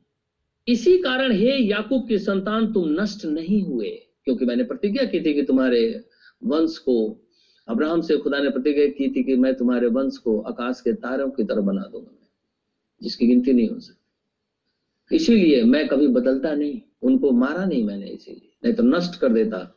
इसी 0.67 0.97
कारण 0.97 1.31
हे 1.31 1.57
याकूब 1.57 2.07
की 2.07 2.19
संतान, 2.19 2.73
तुम 2.73 3.01
नष्ट 3.01 3.25
नहीं 3.25 3.63
हुए, 3.63 3.89
क्योंकि 4.25 4.45
मैंने 4.45 4.63
प्रतिज्ञा 4.63 5.05
की 5.05 5.19
थी 5.19 5.33
कि 5.33 5.41
तुम्हारे 5.41 6.03
वंश 6.43 6.77
को, 6.77 7.21
अब्राहम 7.67 8.01
से 8.01 8.17
खुदा 8.17 8.39
ने 8.39 8.49
प्रतिज्ञा 8.49 8.85
की 8.85 9.09
थी 9.09 9.23
कि 9.23 9.35
मैं 9.35 9.55
तुम्हारे 9.55 9.87
वंश 9.87 10.17
को 10.17 10.39
आकाश 10.39 10.81
के 10.81 10.93
तारों 10.93 11.29
की 11.29 11.43
तरह 11.43 11.61
बना 11.61 11.81
दूँगा 11.81 12.29
जिसकी 13.01 13.27
गिनती 13.27 13.53
नहीं 13.53 13.69
हो 13.69 13.79
सकती। 13.79 15.15
इसीलिए 15.15 15.63
मैं 15.63 15.87
कभी 15.87 16.07
बदलता 16.07 16.53
नहीं, 16.53 16.81
उनको 17.01 17.31
मारा 17.31 17.65
नहीं 17.65 17.83
मैंने 17.83 18.07
इसीलिए, 18.07 18.51
नहीं 18.65 18.73
तो 18.73 18.83
नष्ट 18.83 19.19
कर 19.19 19.29
देता। 19.29 19.75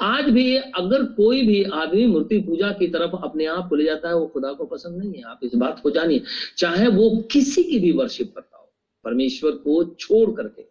आज 0.00 0.24
भी 0.24 0.56
अगर 0.56 1.04
कोई 1.04 1.46
भी 1.46 1.62
आदमी 1.62 2.06
मूर्ति 2.06 2.38
पूजा 2.38 2.72
की 2.72 2.86
तरफ़ 2.86 3.16
अपने 3.24 3.46
आप 3.46 3.68
को 3.68 3.76
ले 3.76 3.84
जाता 3.84 4.08
है, 4.08 4.14
वो 4.14 4.26
खुदा 4.26 4.52
को 4.52 4.64
पसंद 4.64 4.98
नहीं 4.98 5.12
है। 5.12 5.22
आप 5.22 5.40
इस 5.42 5.54
बात 5.54 5.80
को 5.82 5.90
जानिए, 5.90 6.22
चाहे 6.56 6.88
वो 6.88 7.28
किसी 7.32 7.62
की 7.62 7.78
भी 7.78 7.92
वर्शिप 7.92 8.32
करता 8.34 8.59
परमेश्वर 9.04 9.50
को 9.50 9.84
छोड़ 9.94 10.30
करके। 10.36 10.64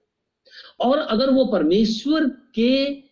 और 0.79 0.97
अगर 0.97 1.29
वो 1.29 1.45
परमेश्वर 1.45 2.25
के 2.59 3.09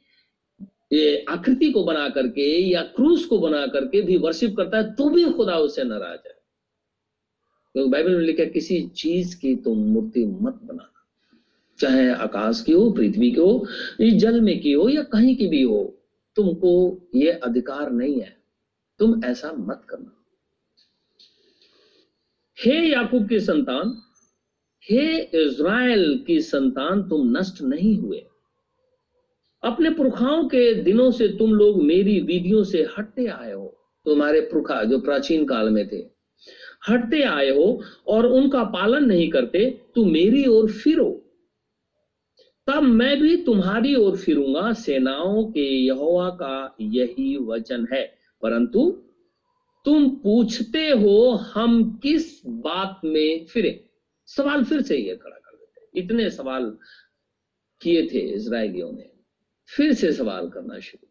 आकृति 1.24 1.72
को 1.72 1.84
बना 1.84 2.10
करके 2.10 2.58
या 2.74 2.82
क्रूस 2.82 3.26
को 3.26 3.40
बना 3.40 3.68
करके 3.68 4.02
भी 4.02 4.18
वर्शिप 4.18 4.56
करता 4.58 4.78
है 4.78 4.94
तो 4.94 5.10
भी 5.10 5.32
खुदा 5.32 5.58
उसे 5.58 5.84
नाराज़ 5.84 6.28
है। 6.28 6.38
क्योंकि 7.74 7.92
बाइबल 7.92 8.16
में 8.16 8.22
लिखा 8.22 8.46
किसी 8.46 8.88
चीज़ 8.88 9.38
की 9.40 9.56
तुम 9.56 9.78
मूर्ति 9.78 10.26
मत 10.26 10.60
बनाना। 10.64 10.92
चाहे 11.80 12.10
आकाश 12.10 12.62
की 12.62 12.72
हो, 12.72 12.92
पृथ्वी 12.92 13.32
की 13.32 13.42
हो 13.42 13.68
जल 14.02 14.42
में 14.42 14.62
की 14.62 14.72
हो, 14.72 14.90
या 14.90 15.04
कहीं 15.04 15.36
की 15.36 15.48
भी 15.48 15.62
हो, 15.62 15.98
तुमको 16.36 16.98
ये 17.16 17.32
अधिकार 17.32 17.92
नहीं 17.92 18.22
है। 18.22 18.38
तुम 19.00 19.24
ऐसा 19.24 19.52
मत 19.52 19.82
करना। 19.90 20.12
हे 22.66 22.90
याकूब 22.90 23.30
के 23.30 23.40
संतान 23.40 24.02
हे 24.92 25.22
इज़राइल 25.22 26.24
की 26.28 26.42
संतान, 26.42 27.04
तुम 27.04 27.38
नष्ट 27.38 27.62
नहीं 27.62 27.98
हुए। 27.98 28.24
अपने 29.64 29.90
पुरखाओं 29.90 30.44
के 30.44 30.74
दिनों 30.74 31.12
से 31.12 31.28
तुम 31.28 31.54
लोग 31.54 31.84
मेरी 31.84 32.20
विधियों 32.20 32.64
से 32.64 32.88
हटते 32.98 33.26
आए 33.26 33.54
हो, 33.54 33.78
तुम्हारे 34.06 34.42
पुरखा 34.42 34.84
जो 34.84 35.00
प्राचीन 35.00 35.46
काल 35.46 35.70
में 35.70 35.88
थे। 35.88 36.06
हटते 36.90 37.22
आए 37.22 37.50
हो 37.50 37.84
और 38.08 38.26
उनका 38.26 38.64
पालन 38.64 39.06
नहीं 39.06 39.30
करते, 39.30 39.82
तू 39.96 40.06
मेरी 40.06 40.48
ओर 40.48 40.72
फिरो। 40.72 41.24
तब 42.68 42.84
मैं 42.84 43.22
भी 43.22 43.38
तुम्हारी 43.38 43.96
ओर 43.96 44.18
फिरूँगा, 44.18 44.74
सेनाओं 44.74 45.44
के 45.44 45.86
यहोवा 45.86 46.30
का 46.30 46.76
यही 46.82 47.38
वचन 47.38 47.88
है। 47.94 48.14
परंतु 48.42 48.92
तुम 49.86 50.10
पूछते 50.10 50.90
हो, 50.90 51.32
हम 51.32 52.00
किस 52.04 52.42
बात 52.46 53.02
में 53.06 53.46
फिरे? 53.46 53.87
सवाल 54.28 54.64
फिर 54.64 54.82
से 54.82 54.98
ये 54.98 55.16
खड़ा 55.16 55.36
कर 55.36 55.58
देते 55.58 56.00
इतने 56.00 56.30
सवाल 56.30 56.78
किए 57.82 58.08
थे 58.08 58.20
इसराइलियों 58.20 58.92
ने, 58.92 59.12
फिर 59.68 59.94
से 59.94 60.12
सवाल 60.12 60.50
करना 60.50 60.80
शुरू। 60.80 61.08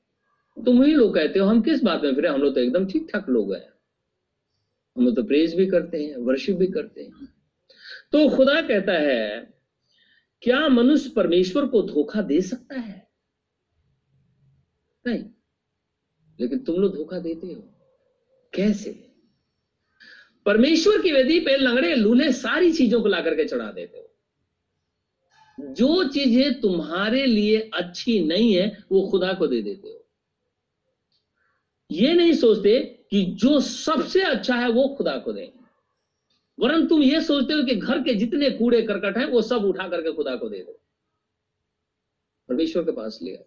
तुम 0.65 0.83
ही 0.83 0.95
लोग 0.95 1.15
कहते 1.15 1.39
हो, 1.39 1.47
हम 1.47 1.63
किस 1.63 1.83
बात 1.83 2.03
में 2.03 2.15
फिरे? 2.15 2.29
हम 2.29 2.41
लोग 2.41 2.55
तो 2.55 2.61
एकदम 2.61 2.87
ठीक 2.87 3.09
ठाक 3.13 3.29
लोग 3.29 3.55
हैं। 3.55 3.69
हम 4.97 5.05
लोग 5.05 5.17
तो 5.17 5.23
प्रेज 5.23 5.55
भी 5.55 5.67
करते 5.67 6.05
हैं 6.05 6.17
वर्शिप 6.17 6.57
भी 6.57 6.67
करते 6.67 7.03
हैं। 7.03 7.35
तो 8.13 8.37
खुदा 8.37 8.61
कहता 8.61 8.93
है, 8.93 9.55
क्या 10.43 10.69
मनुष्य 10.69 11.11
परमेश्वर 11.11 11.67
को 11.67 11.83
धोखा 11.83 12.23
दे 12.23 12.41
सकता 12.41 12.75
है? 12.75 13.09
नहीं। 15.07 15.25
लेकिन 16.41 16.59
तुम 16.59 16.77
लोग 16.77 16.97
धोखा 16.97 17.19
देते 17.19 17.47
हो। 17.47 17.63
कैसे? 18.55 19.06
परमेश्वर 20.47 21.03
की 21.03 21.13
वेदी 21.13 21.41
पे 21.41 21.57
लंगड़े 21.57 21.95
लूल्हे 21.95 22.33
सारी 22.33 22.73
चीज़ों 22.73 23.03
को 23.03 23.09
ला 23.09 23.21
करके 23.21 23.45
चढ़ा 23.45 23.73
देते 23.73 23.99
हो। 23.99 24.05
जो 25.59 26.09
चीज़ें 26.09 26.61
तुम्हारे 26.61 27.27
लिए 27.27 27.71
अच्छी 27.75 28.25
नहीं 28.25 28.55
है, 28.55 28.85
वो 28.93 29.11
खुदा 29.11 29.33
को 29.33 29.47
दे 29.47 29.63
देते 29.63 29.89
हो। 29.89 30.07
ये 31.91 32.15
नहीं 32.15 32.33
सोचते 32.33 32.81
कि 33.11 33.25
जो 33.25 33.61
सबसे 33.61 34.23
अच्छा 34.23 34.57
है, 34.57 34.71
वो 34.71 34.89
खुदा 34.89 35.19
को 35.19 35.33
दें। 35.33 35.49
वरन 36.61 36.87
तुम 36.87 37.03
ये 37.03 37.21
सोचते 37.21 37.55
हो 37.55 37.63
कि 37.63 37.75
घर 37.75 38.03
के 38.03 38.15
जितने 38.15 38.51
कूड़े 38.51 38.83
करकट 38.83 39.19
हैं, 39.19 39.27
वो 39.27 39.43
सब 39.43 39.65
उठा 39.65 39.89
करके 39.89 40.13
खुदा 40.13 40.37
को 40.37 40.49
दे 40.49 40.59
दो। 40.59 40.81
परमेश्वर 42.49 42.85
के 42.85 42.93
पास 42.93 43.19
लिया 43.23 43.43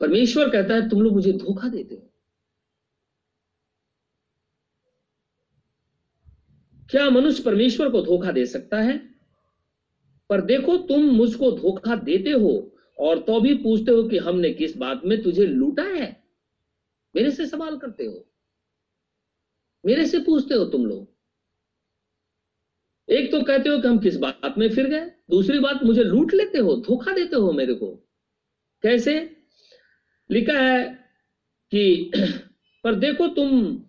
परमेश्वर 0.00 0.50
कहता 0.50 0.74
है, 0.74 0.88
तुम 0.88 1.02
लोग 1.02 1.12
मुझे 1.12 1.32
धोखा 1.32 1.68
देते 1.68 1.94
हो। 1.94 2.09
क्या 6.90 7.10
मनुष्य 7.10 7.42
परमेश्वर 7.42 7.90
को 7.90 8.02
धोखा 8.02 8.32
दे 8.32 8.46
सकता 8.46 8.80
है? 8.80 9.14
पर 10.30 10.40
देखो, 10.40 10.76
तुम 10.76 11.02
मुझको 11.02 11.50
धोखा 11.50 11.96
देते 11.96 12.30
हो, 12.30 12.76
और 12.98 13.18
तो 13.18 13.40
भी 13.40 13.54
पूछते 13.54 13.92
हो 13.92 14.02
कि 14.02 14.18
हमने 14.18 14.50
किस 14.50 14.76
बात 14.76 15.02
में 15.04 15.22
तुझे 15.22 15.46
लूटा 15.46 15.82
है? 15.82 16.24
मेरे 17.16 17.30
से 17.30 17.46
सवाल 17.46 17.76
करते 17.76 18.04
हो। 18.04 18.26
मेरे 19.86 20.06
से 20.06 20.18
पूछते 20.18 20.54
हो 20.54 20.64
तुम 20.64 20.86
लोग। 20.86 21.16
एक 23.12 23.32
तो 23.32 23.42
कहते 23.42 23.68
हो 23.68 23.78
कि 23.78 23.88
हम 23.88 23.98
किस 23.98 24.16
बात 24.16 24.54
में 24.58 24.70
फिर 24.70 24.86
गए, 24.86 25.06
दूसरी 25.30 25.58
बात, 25.58 25.84
मुझे 25.84 26.04
लूट 26.04 26.34
लेते 26.34 26.58
हो, 26.58 26.76
धोखा 26.76 27.12
देते 27.12 27.36
हो 27.36 27.52
मेरे 27.52 27.74
को। 27.74 27.86
कैसे? 28.82 29.36
लिखा 30.30 30.58
है 30.58 31.04
कि, 31.70 32.10
पर 32.84 32.94
देखो, 32.94 33.28
तुम 33.28 33.82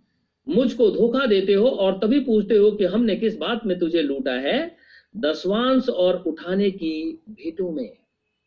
मुझको 0.50 0.92
धोखा 0.92 1.26
देते 1.26 1.54
हो 1.54 1.68
और 1.68 2.00
तभी 2.04 2.20
पूछते 2.20 2.56
हो 2.56 2.72
कि 2.72 2.86
हमने 2.86 3.16
किस 3.16 3.38
बात 3.38 3.62
में 3.66 3.80
तुझे 3.80 4.02
लूटा 4.02 4.32
है? 4.32 4.76
दसवांश 5.18 5.90
और 5.90 6.24
उठाने 6.28 6.72
की 6.72 7.22
भेंटों 7.30 7.72
में। 7.72 7.98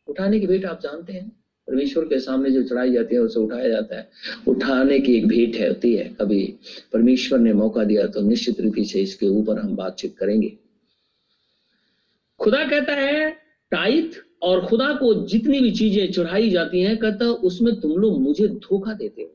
उठाने 0.07 0.39
की 0.39 0.47
भेंट 0.47 0.65
आप 0.65 0.79
जानते 0.81 1.13
हैं। 1.13 1.29
परमेश्वर 1.67 2.03
के 2.03 2.19
सामने 2.19 2.51
जो 2.51 2.63
चढ़ाई 2.63 2.91
जाती 2.91 3.15
है, 3.15 3.21
उसे 3.21 3.39
उठाया 3.39 3.69
जाता 3.69 3.97
है। 3.97 4.09
उठाने 4.47 4.99
की 4.99 5.15
एक 5.17 5.27
भेंट 5.27 5.55
है 5.55 5.67
होती 5.67 5.95
है 5.95 6.15
कभी। 6.21 6.55
परमेश्वर 6.93 7.39
ने 7.39 7.53
मौका 7.53 7.83
दिया 7.83 8.07
तो 8.07 8.21
निश्चित 8.21 8.59
रीति 8.59 8.85
से 8.85 8.99
इसके 8.99 9.27
ऊपर 9.27 9.59
हम 9.59 9.75
बातचीत 9.75 10.17
करेंगे। 10.17 10.57
खुदा 12.39 12.63
कहता 12.67 12.93
है 12.93 13.29
टाइथ 13.71 14.09
और 14.41 14.65
खुदा 14.65 14.93
को 14.93 15.27
जितनी 15.27 15.59
भी 15.59 15.71
चीज़ें 15.71 16.11
चढ़ाई 16.11 16.49
जाती 16.49 16.81
हैं, 16.81 16.97
कहता 16.97 17.25
उसमें 17.25 17.79
तुम 17.79 17.91
लोग 17.91 18.21
मुझे 18.21 18.47
धोखा 18.47 18.93
देते 18.93 19.21
हो। 19.21 19.31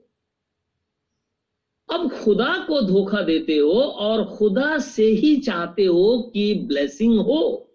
अब 1.93 2.13
खुदा 2.13 2.65
को 2.69 2.81
धोखा 2.81 3.23
देते 3.23 3.57
हो 3.57 3.81
और 3.81 4.25
खुदा 4.25 4.79
से 4.79 5.07
ही 5.07 5.41
चाहते 5.41 5.85
हो 5.85 6.31
कि 6.35 6.55
ब्लेसिंग 6.55 7.21
हो। 7.21 7.67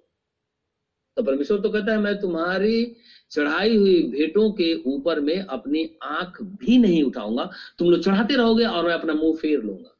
तो 1.15 1.23
परमेश्वर 1.23 1.59
तो 1.59 1.69
कहता 1.69 1.91
है, 1.91 1.97
मैं 1.97 2.19
तुम्हारी 2.19 2.95
चढ़ाई 3.31 3.77
हुई 3.77 4.03
भेंटों 4.03 4.51
के 4.51 4.83
ऊपर 4.83 5.19
में 5.19 5.39
अपनी 5.39 5.97
आँख 6.03 6.41
भी 6.41 6.77
नहीं 6.77 7.03
उठाऊँगा। 7.03 7.51
तुम 7.79 7.89
लोग 7.89 8.01
चढ़ाते 8.01 8.35
रहोगे 8.35 8.65
और 8.65 8.85
मैं 8.85 8.93
अपना 8.93 9.13
मुँह 9.13 9.37
फेर 9.37 9.59
लूँगा। 9.59 9.91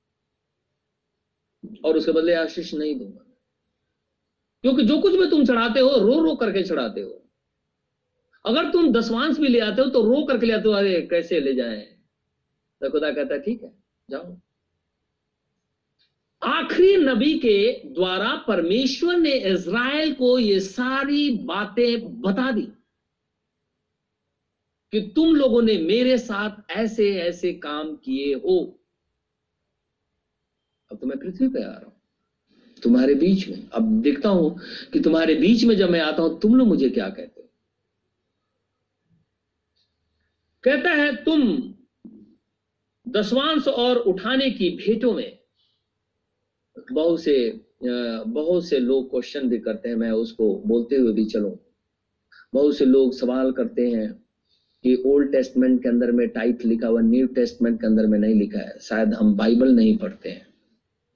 और 1.85 1.97
उसके 1.97 2.11
बदले 2.11 2.33
आशीष 2.33 2.73
नहीं 2.73 2.99
दूँगा। 2.99 3.37
क्योंकि 4.61 4.83
जो 4.83 5.01
कुछ 5.01 5.13
भी 5.13 5.29
तुम 5.29 5.45
चढ़ाते 5.45 5.79
हो, 5.79 5.89
रो 5.89 6.23
रो 6.23 6.35
करके 6.35 6.63
चढ़ाते 6.63 7.01
हो। 7.01 7.21
अगर 8.45 8.71
तुम 8.71 8.91
दसवांश 8.91 9.37
भी 9.37 9.47
ले 9.47 9.59
आते 9.59 9.81
हो 9.81 9.89
तो 9.89 10.01
रो 10.01 10.25
करके 10.25 10.45
ले 10.45 10.53
आते 10.53 10.67
हो, 10.67 10.73
अरे, 10.73 11.01
कैसे 11.01 11.39
ले 11.39 11.53
जाए? 11.53 11.97
तो 12.81 12.89
खुदा 12.89 13.11
कहता 13.11 13.33
है, 13.33 13.39
ठीक 13.39 13.63
है। 13.63 13.84
जाओ। 14.09 14.37
आखिरी 16.41 16.95
नबी 16.97 17.33
के 17.39 17.57
द्वारा 17.93 18.35
परमेश्वर 18.47 19.17
ने 19.17 19.31
इज़राइल 19.51 20.13
को 20.13 20.37
ये 20.39 20.59
सारी 20.59 21.29
बातें 21.45 22.21
बता 22.21 22.51
दी 22.51 22.67
कि 24.93 24.99
तुम 25.15 25.35
लोगों 25.35 25.61
ने 25.61 25.77
मेरे 25.77 26.17
साथ 26.17 26.71
ऐसे 26.71 27.09
ऐसे 27.19 27.53
काम 27.53 27.95
किए 27.95 28.33
हो। 28.35 28.57
अब 30.91 30.97
तो 30.97 31.07
मैं 31.07 31.17
पृथ्वी 31.19 31.47
पे 31.47 31.63
आ 31.63 31.67
रहा 31.67 31.85
हूँ, 31.85 31.93
तुम्हारे 32.83 33.13
बीच 33.15 33.47
में। 33.49 33.67
अब 33.69 33.83
देखता 34.01 34.29
हूँ 34.29 34.59
कि 34.93 34.99
तुम्हारे 34.99 35.35
बीच 35.35 35.63
में 35.63 35.75
जब 35.75 35.89
मैं 35.89 36.01
आता 36.01 36.21
हूँ, 36.21 36.39
तुम 36.39 36.55
लोग 36.55 36.67
मुझे 36.67 36.89
क्या 36.89 37.09
कहते 37.09 37.41
हो? 37.41 37.47
कहता 40.63 40.91
है, 40.91 41.15
तुम 41.15 41.74
दसवांश 43.15 43.67
और 43.67 43.97
उठाने 43.97 44.49
की 44.51 44.69
भेंटों 44.69 45.13
में 45.13 45.39
बहुत 46.91 47.21
से 47.23 47.61
बहुत 48.27 48.65
से 48.67 48.79
लोग 48.79 49.09
क्वेश्चन 49.09 49.49
भी 49.49 49.59
करते 49.59 49.89
हैं, 49.89 49.95
मैं 49.95 50.11
उसको 50.11 50.63
बोलते 50.65 50.95
हुए 50.95 51.13
भी 51.13 51.25
चलूँ। 51.25 51.57
बहुत 52.53 52.77
से 52.77 52.85
लोग 52.85 53.13
सवाल 53.13 53.51
करते 53.51 53.87
हैं 53.89 54.11
कि 54.83 55.03
ओल्ड 55.05 55.31
टेस्टमेंट 55.31 55.81
के 55.83 55.89
अंदर 55.89 56.11
में 56.11 56.27
टाइट 56.27 56.65
लिखा 56.65 56.87
हुआ 56.87 57.01
न्यू 57.01 57.27
टेस्टमेंट 57.27 57.81
के 57.81 57.87
अंदर 57.87 58.05
में 58.05 58.19
नहीं 58.19 58.35
लिखा 58.35 58.59
है। 58.59 58.79
शायद 58.79 59.13
हम 59.13 59.35
बाइबल 59.35 59.71
नहीं 59.75 59.97
पढ़ते 59.97 60.29
हैं। 60.29 60.47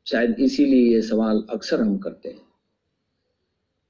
शायद 0.06 0.36
इसीलिए 0.40 0.94
ये 0.94 1.02
सवाल 1.02 1.44
अक्सर 1.50 1.82
हम 1.82 1.98
करते 1.98 2.30
हैं। 2.30 2.42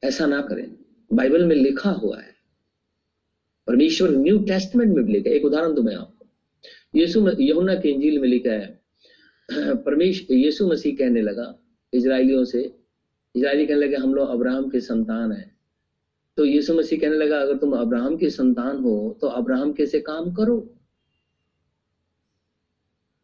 ऐसा 0.04 0.26
ना 0.26 0.42
करें। 0.42 0.78
बाइबल 1.14 1.46
में 1.46 1.56
लिखा 1.56 1.90
हुआ 1.90 2.18
है। 2.18 2.36
परमेश्वर 3.68 4.10
न्यू 4.10 4.40
टेस्टमेंट 4.40 4.96
में 4.96 5.06
भी 5.06 5.14
लिखा 5.14 5.30
एक 5.30 5.46
उदाहरण 5.46 5.74
दो 5.74 5.82
मैं 5.82 5.96
आपको 5.96 6.19
यीशु 6.96 7.20
यमुना 7.40 7.76
के 7.76 7.90
इंजील 7.90 8.20
में 8.20 8.28
लिखा 8.30 8.52
है 8.52 8.80
परमेश्वर 9.76 10.38
यीशु 10.38 10.68
मसीह 10.68 10.96
कहने 10.96 11.22
लगा 11.22 11.56
इजरायलियों 11.94 12.44
से 12.46 12.62
इजरायली 13.36 13.66
कहने 13.66 13.80
लगे, 13.80 13.96
हम 13.96 14.14
लोग 14.14 14.30
अब्राहम 14.30 14.70
के 14.70 14.80
संतान 14.80 15.32
हैं। 15.32 15.56
तो 16.38 16.46
यीशु 16.46 16.74
मसीह 16.74 17.00
कहने 17.00 17.16
लगा, 17.16 17.40
अगर 17.40 17.58
तुम 17.58 17.74
अब्राहम 17.74 18.18
के 18.18 18.30
संतान 18.30 18.78
हो 18.78 19.18
तो 19.22 19.28
अब्राहम 19.28 19.74
कैसे 19.74 20.00
काम 20.00 20.34
करो? 20.34 20.76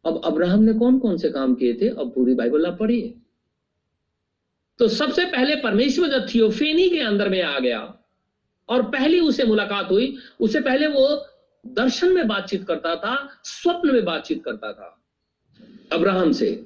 अब 0.04 0.20
अब्राहम 0.24 0.62
ने 0.62 0.72
कौन 0.72 0.98
कौन 0.98 1.16
से 1.16 1.30
काम 1.30 1.54
किए 1.54 1.74
थे? 1.74 1.88
अब 1.88 2.12
पूरी 2.14 2.34
बाइबल 2.34 2.66
आप 2.66 2.78
पढ़िए। 2.78 3.14
तो 4.78 4.88
सबसे 4.88 5.24
पहले 5.24 5.56
परमेश्वर 5.56 6.08
जब 6.08 6.26
थियोफेनी 6.34 6.88
के 6.88 7.00
अंदर 7.00 7.28
में 7.28 7.42
आ 7.42 7.58
गया, 7.58 7.80
और 8.68 8.82
पहली 8.82 9.20
उसे 9.20 9.44
मुलाकात 9.44 9.90
हुई, 9.90 10.16
उससे 10.40 10.60
पहले 10.60 10.86
वो 10.86 11.26
दर्शन 11.74 12.12
में 12.12 12.28
बातचीत 12.28 12.66
करता 12.66 12.96
था, 12.96 13.40
स्वप्न 13.44 13.92
में 13.92 14.04
बातचीत 14.04 14.44
करता 14.44 14.72
था, 14.72 15.04
अब्राहम 15.92 16.32
से। 16.32 16.64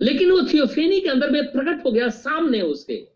लेकिन 0.00 0.30
वो 0.30 0.42
थियोफेनी 0.52 1.00
के 1.00 1.08
अंदर 1.08 1.30
में 1.30 1.52
प्रकट 1.52 1.84
हो 1.84 1.92
गया 1.92 2.08
सामने 2.08 2.60
उसके। 2.60 3.08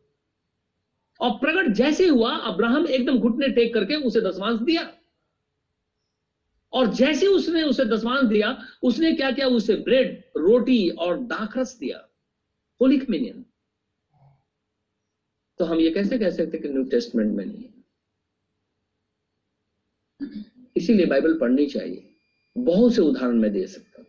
और 1.20 1.30
प्रकट 1.30 1.72
जैसे 1.72 2.08
हुआ, 2.08 2.36
अब्राहम 2.36 2.86
एकदम 2.86 3.18
घुटने 3.18 3.48
टेक 3.48 3.74
करके 3.74 3.94
उसे 3.94 4.20
दसवांश 4.20 4.60
दिया। 4.60 4.94
और 6.72 6.94
जैसे 6.94 7.26
उसने 7.26 7.62
उसे 7.62 7.84
दसवांश 7.84 8.24
दिया, 8.24 8.64
उसने 8.82 9.12
क्या 9.12 9.30
किया? 9.30 9.46
उसे 9.46 9.74
ब्रेड, 9.74 10.24
रोटी 10.36 10.88
और 10.88 11.18
दाखरस 11.18 11.78
दिया। 11.78 12.08
Holy 12.80 12.98
communion. 12.98 13.44
तो 15.58 15.64
हम 15.64 15.78
ये 15.78 15.90
कैसे 15.90 16.18
कह 16.18 16.30
सकते 16.30 16.58
कि 16.58 16.68
न्यू 16.68 16.84
टेस्टमेंट 16.84 17.34
में 17.34 17.44
नहीं 17.44 17.77
इसीलिए 20.20 21.06
बाइबल 21.06 21.38
पढ़नी 21.38 21.66
चाहिए। 21.66 22.04
बहुत 22.56 22.94
से 22.94 23.02
उदाहरण 23.02 23.36
मैं 23.36 23.52
दे 23.52 23.66
सकता 23.66 24.00
हूँ। 24.02 24.06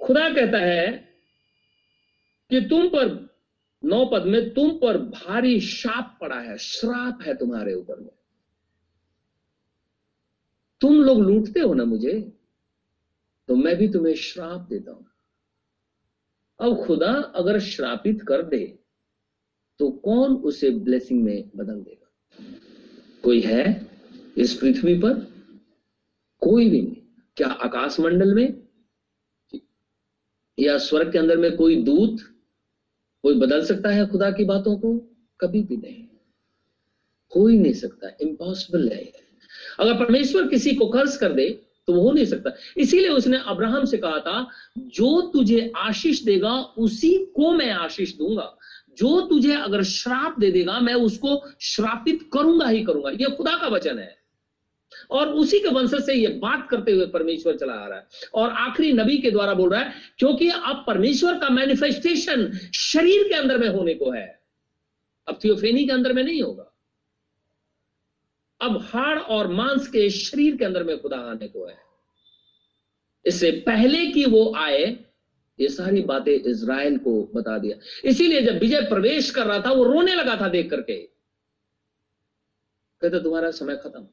खुदा 0.00 0.28
कहता 0.34 0.58
है 0.58 0.86
कि 2.50 2.60
तुम 2.60 2.88
पर, 2.88 3.08
नौ 3.84 4.04
पद 4.06 4.26
में, 4.26 4.54
तुम 4.54 4.70
पर 4.78 4.98
भारी 4.98 5.60
शाप 5.60 6.16
पड़ा 6.20 6.40
है, 6.40 6.58
श्राप 6.58 7.22
है 7.22 7.34
तुम्हारे 7.34 7.74
ऊपर 7.74 8.00
में। 8.00 8.10
तुम 10.80 11.02
लोग 11.02 11.20
लूटते 11.20 11.60
हो 11.60 11.74
ना 11.74 11.84
मुझे 11.84 12.20
तो 13.48 13.56
मैं 13.56 13.76
भी 13.76 13.88
तुम्हें 13.88 14.14
श्राप 14.14 14.66
देता 14.70 14.92
हूँ। 14.92 15.06
अब 16.60 16.84
खुदा 16.86 17.12
अगर 17.36 17.58
श्रापित 17.60 18.22
कर 18.22 18.42
दे 18.42 18.78
तो 19.80 19.90
कौन 19.90 20.36
उसे 20.36 20.70
ब्लेसिंग 20.70 21.22
में 21.24 21.50
बदल 21.56 21.80
देगा? 21.80 22.10
कोई 23.26 23.40
है 23.40 23.90
इस 24.38 24.54
पृथ्वी 24.54 24.98
पर? 24.98 25.14
कोई 26.40 26.70
भी 26.70 26.82
नहीं। 26.82 26.96
क्या 27.36 27.48
आकाश 27.48 28.00
मंडल 28.00 28.34
में? 28.34 28.68
या 30.58 30.78
स्वर्ग 30.78 31.12
के 31.12 31.18
अंदर 31.18 31.36
में 31.36 31.56
कोई 31.56 31.82
दूत? 31.82 32.20
कोई 33.22 33.34
बदल 33.34 33.64
सकता 33.64 33.88
है 33.88 34.06
खुदा 34.06 34.30
की 34.30 34.44
बातों 34.44 34.78
को? 34.78 34.98
कभी 35.40 35.62
भी 35.62 35.76
नहीं। 35.76 36.04
हो 37.36 37.46
ही 37.46 37.58
नहीं 37.58 37.72
सकता। 37.72 38.08
इम्पॉसिबल 38.20 38.88
है 38.88 39.12
अगर 39.80 39.94
परमेश्वर 39.94 40.48
किसी 40.48 40.74
को 40.74 40.86
कर्ज 40.86 41.16
कर 41.16 41.32
दे 41.32 41.62
तो 41.86 41.92
वो 41.92 42.02
हो 42.02 42.12
नहीं 42.12 42.26
सकता। 42.26 42.50
इसीलिए 42.76 43.08
उसने 43.08 43.38
अब्राहम 43.46 43.84
से 43.84 43.98
कहा 43.98 44.18
था, 44.18 44.50
जो 44.78 45.20
तुझे 45.20 45.72
आशीष 45.76 46.22
देगा, 46.22 46.54
उसी 46.54 47.26
को 47.26 47.52
मैं 47.52 47.70
आशीष 47.70 48.16
दूँगा। 48.16 48.58
जो 48.98 49.20
तुझे 49.20 49.54
अगर 49.54 49.82
श्राप 49.82 50.40
दे 50.40 50.50
देगा, 50.50 50.80
मैं 50.80 50.94
उसको 50.94 51.44
श्रापित 51.60 52.30
करूँगा 52.32 52.68
ही 52.68 52.84
करूँगा। 52.84 53.10
यह 53.10 53.28
खुदा 53.28 53.58
का 53.58 53.68
वचन 53.68 53.98
है। 53.98 54.16
और 55.10 55.28
उसी 55.28 55.58
के 55.58 55.68
वंश 55.68 55.90
से 55.94 56.14
ये 56.14 56.28
बात 56.28 56.68
करते 56.70 56.92
हुए 56.92 57.06
परमेश्वर 57.06 57.56
चला 57.56 57.72
आ 57.72 57.88
रहा 57.88 57.98
है। 57.98 58.06
और 58.34 58.50
आखिरी 58.50 58.92
नबी 58.92 59.18
के 59.18 59.30
द्वारा 59.30 59.54
बोल 59.54 59.70
रहा 59.70 59.80
है, 59.80 59.92
क्योंकि 60.18 60.48
अब 60.48 60.84
परमेश्वर 60.86 61.38
का 61.38 61.48
मैनिफेस्टेशन 61.48 62.52
शरीर 62.74 63.28
के 63.28 63.34
अंदर 63.34 63.58
में 63.58 63.68
होने 63.68 63.94
को 63.94 64.10
है। 64.10 64.40
अब 65.28 65.38
थियोफेनी 65.44 65.86
के 65.86 65.92
अंदर 65.92 66.12
में 66.12 66.24
नहीं 66.24 66.42
होगा। 66.42 66.72
अब 68.60 68.82
हाड़ 68.82 69.18
और 69.18 69.48
मांस 69.48 69.88
के 69.88 70.10
शरीर 70.10 70.56
के 70.56 70.64
अंदर 70.64 70.82
में 70.82 71.00
खुदा 71.00 71.16
आने 71.16 71.48
को 71.48 71.66
है। 71.66 71.78
इससे 73.26 73.50
पहले 73.50 74.06
कि 74.06 74.24
वो 74.24 74.54
आए 74.56 75.05
ये 75.60 75.68
सारी 75.68 76.02
बातें 76.02 76.32
इज़राइल 76.32 76.98
को 76.98 77.32
बता 77.34 77.58
दिया। 77.58 77.76
इसीलिए 78.04 78.42
जब 78.42 78.58
विजय 78.58 78.80
प्रवेश 78.80 79.30
कर 79.30 79.46
रहा 79.46 79.60
था, 79.60 79.72
वो 79.72 79.84
रोने 79.84 80.14
लगा 80.14 80.36
था 80.40 80.48
देख 80.48 80.70
करके। 80.70 80.94
कहते, 83.00 83.22
तुम्हारा 83.22 83.50
समय 83.50 83.76
खत्म। 83.76 84.06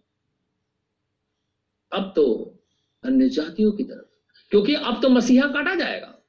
अब 1.94 2.14
तो 2.16 2.56
अन्य 3.04 3.30
जातियों 3.30 3.72
की 3.72 3.84
तरफ़। 3.84 4.14
क्योंकि 4.50 4.74
अब 4.74 5.02
तो 5.02 5.10
मसीहा 5.10 5.48
काटा 5.48 5.76
जाएगा। 5.76 6.20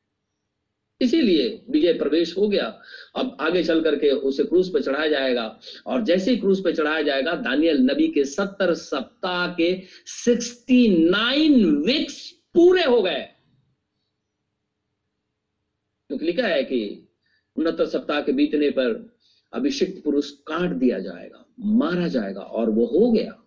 इसीलिए 1.01 1.65
विजय 1.71 1.93
प्रवेश 1.93 2.39
हो 2.39 2.49
गया। 2.49 2.81
अब 3.17 3.37
आगे 3.41 3.65
चल 3.65 3.83
करके 3.83 4.11
उसे 4.11 4.45
क्रूज 4.45 4.73
पे 4.73 4.81
चढ़ाया 4.81 5.09
जाएगा। 5.09 5.61
और 5.87 6.03
जैसे 6.03 6.31
ही 6.31 6.37
क्रूज 6.37 6.65
पे 6.65 6.73
चढ़ाया 6.73 7.03
जाएगा, 7.03 7.33
दानियल 7.33 7.77
नबी 7.77 8.09
के 8.09 8.25
सत्तर 8.25 8.75
सप्ताह 8.75 9.55
के 9.55 9.83
सिक्सटी 10.07 11.11
नाइन 11.11 11.77
वीक्स 11.77 12.31
पूरे 12.55 12.85
हो 12.85 13.03
गए। 13.03 13.34
क्योंकि 16.11 16.27
लिखा 16.27 16.47
है 16.47 16.63
कि 16.65 17.09
उनहत्तर 17.57 17.87
सप्ताह 17.87 18.21
के 18.21 18.33
बीतने 18.33 18.71
पर 18.71 19.11
अभिषिक्त 19.53 20.03
पुरुष 20.05 20.31
काट 20.47 20.71
दिया 20.71 20.99
जाएगा, 20.99 21.45
मारा 21.61 22.09
जाएगा 22.09 22.41
और 22.41 22.71
वो 22.71 22.87
हो 22.87 23.11
गया। 23.13 23.41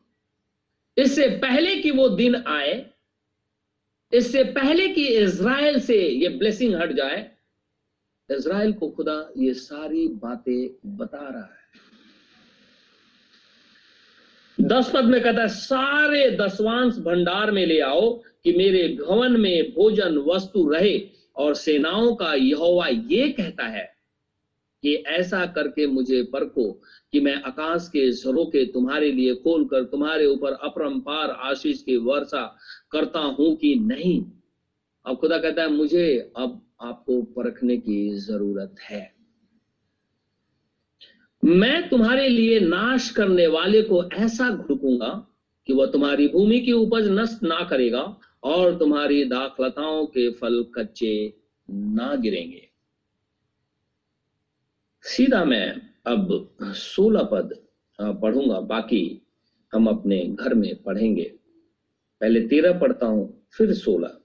इससे 0.97 1.27
पहले 1.37 1.75
कि 1.75 1.91
वो 1.91 2.07
दिन 2.09 2.35
आए, 2.35 2.85
इससे 4.13 4.43
पहले 4.43 4.87
कि 4.87 5.05
इज़राइल 5.07 5.79
से 5.79 5.97
ये 6.01 6.29
ब्लेसिंग 6.29 6.75
हट 6.75 6.91
जाए, 6.91 7.19
इज़राइल 8.29 8.73
को 8.73 8.89
खुदा 8.89 9.29
ये 9.37 9.53
सारी 9.53 10.07
बातें 10.07 10.69
बता 10.97 11.27
रहा 11.29 11.41
है। 11.41 11.55
दस 14.57 14.91
पद 14.93 15.05
में 15.05 15.21
कहता 15.21 15.41
है, 15.41 15.47
सारे 15.47 16.29
दसवांश 16.31 16.97
भंडार 16.97 17.51
में 17.51 17.65
ले 17.65 17.79
आओ 17.79 18.11
कि 18.43 18.53
मेरे 18.53 18.87
भवन 18.95 19.39
में 19.41 19.73
भोजन 19.73 20.17
वस्तु 20.27 20.67
रहे। 20.69 20.97
और 21.37 21.55
सेनाओं 21.55 22.15
का 22.15 22.33
यहोवा 22.33 22.87
ये 22.87 23.29
कहता 23.29 23.67
है 23.67 23.97
कि 24.83 24.93
ऐसा 24.93 25.45
करके 25.45 25.87
मुझे 25.87 26.23
परखो 26.23 26.71
कि 27.11 27.19
मैं 27.19 27.35
आकाश 27.41 27.87
के 27.87 28.11
झरोके 28.11 28.65
तुम्हारे 28.65 29.11
लिए 29.11 29.35
खोलकर 29.35 29.83
तुम्हारे 29.83 30.25
ऊपर 30.25 30.53
अपरंपार 30.53 31.29
आशीष 31.29 31.81
की 31.81 31.97
वर्षा 31.97 32.57
करता 32.91 33.19
हूँ 33.19 33.55
कि 33.55 33.75
नहीं। 33.75 34.21
अब 35.05 35.17
खुदा 35.17 35.37
कहता 35.37 35.61
है, 35.61 35.71
मुझे 35.71 36.31
अब 36.37 36.61
आपको 36.81 37.21
परखने 37.21 37.77
की 37.77 38.09
ज़रूरत 38.09 38.75
है। 38.89 39.15
मैं 41.45 41.89
तुम्हारे 41.89 42.29
लिए 42.29 42.59
नाश 42.59 43.09
करने 43.09 43.47
वाले 43.47 43.81
को 43.81 44.03
ऐसा 44.03 44.49
घुड़कूँगा 44.49 45.27
कि 45.67 45.73
वह 45.73 45.85
तुम्हारी 45.85 46.27
भूमि 46.27 46.59
की 46.59 46.71
उपज 46.71 47.07
नष्ट 47.09 47.43
ना 47.43 47.63
करेगा 47.63 48.19
और 48.47 48.77
तुम्हारी 48.79 49.23
दाखलताओं 49.25 50.05
के 50.05 50.29
फल 50.31 50.63
कच्चे 50.75 51.13
ना 51.69 52.15
गिरेंगे। 52.15 52.67
सीधा 55.03 55.43
मैं 55.45 55.67
अब 56.07 56.27
सोलह 56.63 57.23
पद 57.23 57.53
पढ़ूँगा, 57.99 58.59
बाकी 58.59 59.21
हम 59.73 59.87
अपने 59.87 60.23
घर 60.25 60.53
में 60.53 60.83
पढ़ेंगे। 60.83 61.33
पहले 62.21 62.47
तेरह 62.47 62.79
पढ़ता 62.79 63.05
हूँ, 63.05 63.47
फिर 63.51 63.73
सोलह। 63.73 64.17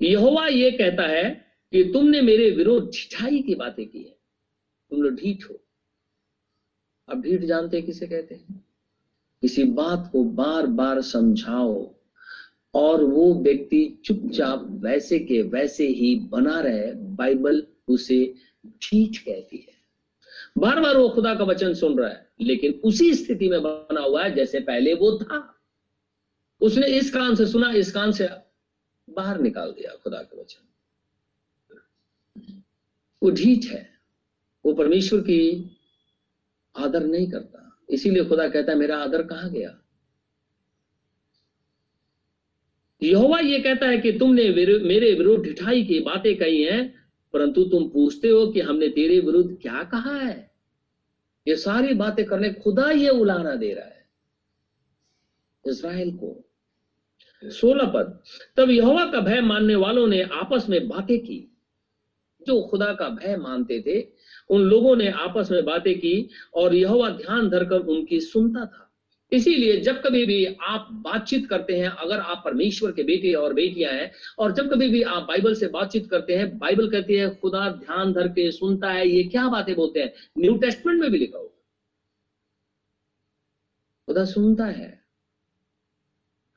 यहोवा 0.00 0.46
ये 0.46 0.70
कहता 0.70 1.06
है 1.06 1.24
कि 1.72 1.84
तुमने 1.92 2.20
मेरे 2.20 2.50
विरोध 2.50 2.90
ढिठाई 2.90 3.42
की 3.42 3.54
बातें 3.54 3.86
की 3.88 4.02
है। 4.02 4.16
तुम 4.90 5.02
लोग 5.02 5.14
ढीठ 5.14 5.44
हो। 5.44 5.60
अब 7.08 7.22
ढीठ 7.22 7.40
जानते 7.40 7.82
किसे 7.82 8.06
कहते 8.06 8.34
हैं? 8.34 8.64
किसी 9.42 9.64
बात 9.64 10.08
को 10.12 10.24
बार 10.24 10.66
बार 10.66 11.00
समझाओ 11.00 11.74
और 12.74 13.04
वो 13.04 13.34
व्यक्ति 13.34 13.98
चुपचाप 14.04 14.66
वैसे 14.70 15.18
के 15.18 15.42
वैसे 15.42 15.86
ही 15.86 16.14
बना 16.14 16.60
रहे, 16.60 16.92
बाइबल 16.92 17.66
उसे 17.88 18.34
ढीठ 18.66 19.18
कहती 19.18 19.56
है। 19.56 19.72
बार 20.58 20.80
बार 20.80 20.96
वो 20.96 21.08
खुदा 21.08 21.34
का 21.34 21.44
वचन 21.44 21.74
सुन 21.74 21.98
रहा 21.98 22.08
है, 22.08 22.28
लेकिन 22.40 22.80
उसी 22.84 23.14
स्थिति 23.14 23.48
में 23.48 23.62
बना 23.62 24.00
हुआ 24.00 24.24
है 24.24 24.34
जैसे 24.34 24.60
पहले 24.60 24.94
वो 24.94 25.18
था। 25.18 25.60
उसने 26.60 26.86
इस 26.86 27.10
कान 27.10 27.34
से 27.34 27.46
सुना, 27.46 27.72
इस 27.72 27.92
कान 27.92 28.12
से 28.12 28.28
बाहर 29.10 29.40
निकाल 29.40 29.70
दिया 29.70 29.94
खुदा 29.94 30.22
का 30.22 30.40
वचन। 30.40 30.68
वो 33.22 33.30
ढीठ 33.30 33.64
है। 33.64 33.92
वो 34.64 34.72
परमेश्वर 34.72 35.20
की 35.20 35.70
आदर 36.76 37.06
नहीं 37.06 37.30
करता। 37.30 37.84
इसीलिए 37.90 38.24
खुदा 38.24 38.48
कहता 38.48 38.72
है, 38.72 38.78
मेरा 38.78 38.98
आदर 38.98 39.22
कहाँ 39.22 39.50
गया? 39.50 39.81
यहोवा 43.02 43.38
ये 43.38 43.58
कहता 43.58 43.86
है 43.86 43.98
कि 43.98 44.12
तुमने 44.12 44.48
मेरे 44.84 45.12
विरुद्ध 45.14 45.44
ढिठाई 45.44 45.84
की 45.84 46.00
बातें 46.00 46.36
कही 46.36 46.62
हैं, 46.62 46.94
परंतु 47.32 47.64
तुम 47.64 47.88
पूछते 47.88 48.28
हो 48.28 48.46
कि 48.46 48.60
हमने 48.60 48.88
तेरे 48.88 49.20
विरुद्ध 49.20 49.58
क्या 49.62 49.82
कहा 49.82 50.16
है? 50.16 50.50
ये 51.48 51.56
सारी 51.56 51.94
बातें 51.94 52.24
करने 52.24 52.52
खुदा 52.52 52.90
ये 52.90 53.08
उलाना 53.08 53.54
दे 53.54 53.72
रहा 53.72 53.84
है। 53.84 54.06
इसराइल 55.66 56.10
को। 56.10 56.48
सोलह 57.44 57.86
पद। 57.86 58.22
तब 58.56 58.70
यहोवा 58.70 59.04
का 59.04 59.20
भय 59.20 59.40
मानने 59.40 59.74
वालों 59.74 60.06
ने 60.06 60.22
आपस 60.22 60.66
में 60.68 60.88
बातें 60.88 61.20
की। 61.20 61.56
जो 62.46 62.62
खुदा 62.62 62.94
का 62.94 63.08
भय 63.08 63.36
मानते 63.36 63.84
थे, 63.86 64.08
उन 64.50 64.62
लोगों 64.62 64.96
ने 64.96 65.08
आपस 65.10 65.50
में 65.50 65.64
बातें 65.64 65.98
की 65.98 66.28
और 66.54 66.74
यहोवा 66.74 67.08
ध्यान 67.10 67.48
धरकर 67.48 67.80
उनकी 67.80 68.20
सुनता 68.20 68.66
था। 68.66 68.91
इसीलिए 69.32 69.80
जब 69.80 70.02
कभी 70.02 70.26
भी 70.26 70.44
आप 70.62 70.88
बातचीत 70.92 71.48
करते 71.48 71.78
हैं, 71.78 71.88
अगर 71.88 72.18
आप 72.18 72.42
परमेश्वर 72.44 72.92
के 72.92 73.02
बेटे 73.02 73.32
और 73.32 73.54
बेटियाँ 73.54 73.92
हैं, 73.92 74.12
और 74.38 74.52
जब 74.52 74.70
कभी 74.70 74.88
भी 74.88 75.02
आप 75.02 75.22
बाइबल 75.22 75.54
से 75.54 75.66
बातचीत 75.66 76.10
करते 76.10 76.36
हैं, 76.36 76.58
बाइबल 76.58 76.90
कहती 76.90 77.14
है, 77.14 77.34
खुदा 77.34 77.68
ध्यान 77.68 78.12
धर 78.12 78.28
के 78.28 78.52
सुनता 78.52 78.90
है। 78.90 79.08
ये 79.08 79.24
क्या 79.24 79.48
बातें 79.48 79.74
बोलते 79.74 80.00
हैं? 80.00 80.12
न्यू 80.38 80.56
टेस्टमेंट 80.56 81.00
में 81.00 81.10
भी 81.10 81.18
लिखा 81.18 81.38
होगा 81.38 81.48
खुदा 84.06 84.24
सुनता 84.24 84.64
है। 84.64 85.02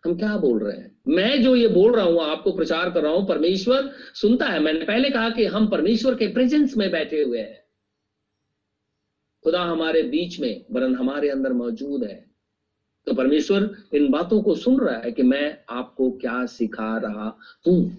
हम 0.05 0.17
क्या 0.17 0.38
बोल 0.38 0.63
रहे 0.63 0.78
हैं? 0.78 1.01
मैं 1.07 1.43
जो 1.43 1.55
ये 1.55 1.67
बोल 1.67 1.95
रहा 1.95 2.05
हूँ, 2.05 2.21
आपको 2.21 2.51
प्रचार 2.51 2.91
कर 2.91 3.01
रहा 3.01 3.11
हूँ, 3.11 3.28
परमेश्वर 3.28 3.91
सुनता 4.13 4.45
है। 4.45 4.59
मैंने 4.59 4.86
पहले 4.86 5.09
कहा 5.09 5.30
कि 5.30 5.45
हम 5.45 5.67
परमेश्वर 5.67 6.15
के 6.15 6.28
प्रेजेंस 6.28 6.78
में 6.78 6.91
बैठे 6.91 7.23
हुए 7.23 7.39
हैं। 7.39 7.65
खुदा 9.43 9.61
हमारे 9.61 10.03
बीच 10.03 10.39
में, 10.39 10.65
वरन 10.71 10.95
हमारे 10.95 11.30
अंदर 11.30 11.53
मौजूद 11.53 12.03
है। 12.03 12.34
तो 13.08 13.14
परमेश्वर 13.14 13.76
इन 13.93 14.10
बातों 14.10 14.41
को 14.41 14.56
सुन 14.56 14.80
रहा 14.80 14.97
है 14.97 15.12
कि 15.12 15.24
मैं 15.24 15.58
आपको 15.70 16.12
क्या 16.12 16.45
सिखा 16.45 16.97
रहा 16.97 17.38
हूँ। 17.68 17.97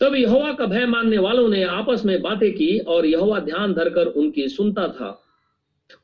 तब 0.00 0.14
यहोवा 0.14 0.52
का 0.52 0.66
भय 0.66 0.86
मानने 0.86 1.18
वालों 1.18 1.48
ने 1.48 1.62
आपस 1.62 2.04
में 2.04 2.22
बातें 2.22 2.52
की 2.52 2.78
और 2.78 3.06
यहोवा 3.06 3.38
ध्यान 3.38 3.74
धरकर 3.74 4.06
उनकी 4.06 4.48
सुनता 4.48 4.88
था। 4.88 5.20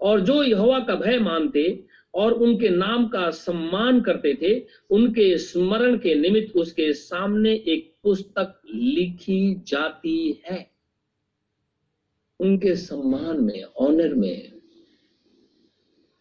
और 0.01 0.20
जो 0.20 0.43
यहोवा 0.43 0.81
का 0.81 0.95
भय 0.95 1.18
मानते 1.18 1.85
और 2.14 2.33
उनके 2.33 2.68
नाम 2.68 3.09
का 3.09 3.31
सम्मान 3.31 4.01
करते 4.01 4.39
थे, 4.43 4.66
उनके 4.91 5.39
स्मरण 5.39 5.99
के 5.99 6.14
निमित्त 6.14 6.57
उसके 6.57 6.93
सामने 6.93 7.55
एक 7.55 7.95
पुस्तक 8.03 8.61
लिखी 8.74 9.55
जाती 9.55 10.43
है। 10.47 10.70
उनके 12.41 12.76
सम्मान 12.76 13.41
में 13.41 13.62
ऑनर 13.62 14.14
में 14.14 14.59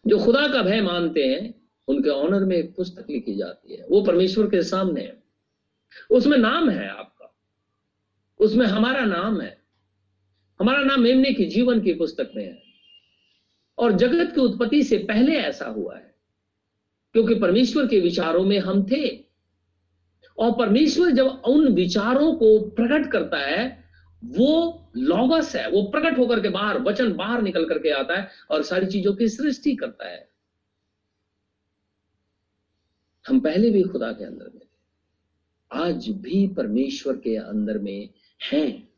जो 0.06 0.18
खुदा 0.18 0.48
का 0.48 0.62
भय 0.62 0.80
मानते 0.80 1.24
हैं, 1.24 1.68
उनके 1.88 2.10
ऑनर 2.10 2.44
में 2.44 2.56
एक 2.56 2.76
पुस्तक 2.76 3.06
लिखी 3.10 3.34
जाती 3.34 3.76
है। 3.76 3.86
वो 3.90 4.02
परमेश्वर 4.02 4.46
के 4.46 4.62
सामने 4.62 5.00
है। 5.00 5.22
उसमें 6.10 6.38
नाम 6.38 6.70
है 6.70 6.88
आपका। 6.88 7.36
उसमें 8.40 8.66
हमारा 8.66 9.04
नाम 9.04 9.40
है। 9.40 9.62
हमारा 10.60 10.82
नाम 10.82 11.00
मेमने 11.00 11.32
की 11.32 11.44
जीवन 11.44 11.80
की 11.80 11.94
पुस्तक 11.94 12.32
में 12.36 12.44
है। 12.44 12.62
और 13.78 13.92
जगत 13.92 14.34
की 14.34 14.40
उत्पत्ति 14.40 14.82
से 14.82 14.98
पहले 14.98 15.36
ऐसा 15.36 15.64
हुआ 15.64 15.96
है। 15.96 16.14
क्योंकि 17.12 17.34
परमेश्वर 17.34 17.86
के 17.86 18.00
विचारों 18.00 18.44
में 18.44 18.58
हम 18.58 18.82
थे। 18.82 19.24
और 20.38 20.52
परमेश्वर 20.58 21.10
जब 21.10 21.26
उन 21.26 21.68
विचारों 21.68 22.32
को 22.32 22.60
प्रकट 22.60 23.10
करता 23.10 23.38
है, 23.38 23.84
वो 24.24 24.79
लॉगस 24.96 25.56
है, 25.56 25.70
वो 25.70 25.82
प्रकट 25.82 26.18
होकर 26.18 26.40
के 26.40 26.48
बाहर, 26.48 26.82
वचन 26.82 27.12
बाहर 27.12 27.42
निकल 27.42 27.64
करके 27.64 27.90
आता 27.90 28.16
है 28.16 28.28
और 28.50 28.62
सारी 28.62 28.86
चीज़ों 28.86 29.14
की 29.14 29.28
सृष्टि 29.28 29.76
करता 29.76 30.08
है। 30.08 30.30
हम 33.28 33.40
पहले 33.40 33.70
भी 33.70 33.82
खुदा 33.82 34.12
के 34.12 34.24
अंदर 34.24 34.44
में 34.44 34.58
थे। 34.58 34.70
आज 35.72 36.08
भी 36.08 36.48
परमेश्वर 36.48 37.16
के 37.16 37.36
अंदर 37.36 37.78
में 37.78 38.08
हैं। 38.52 38.90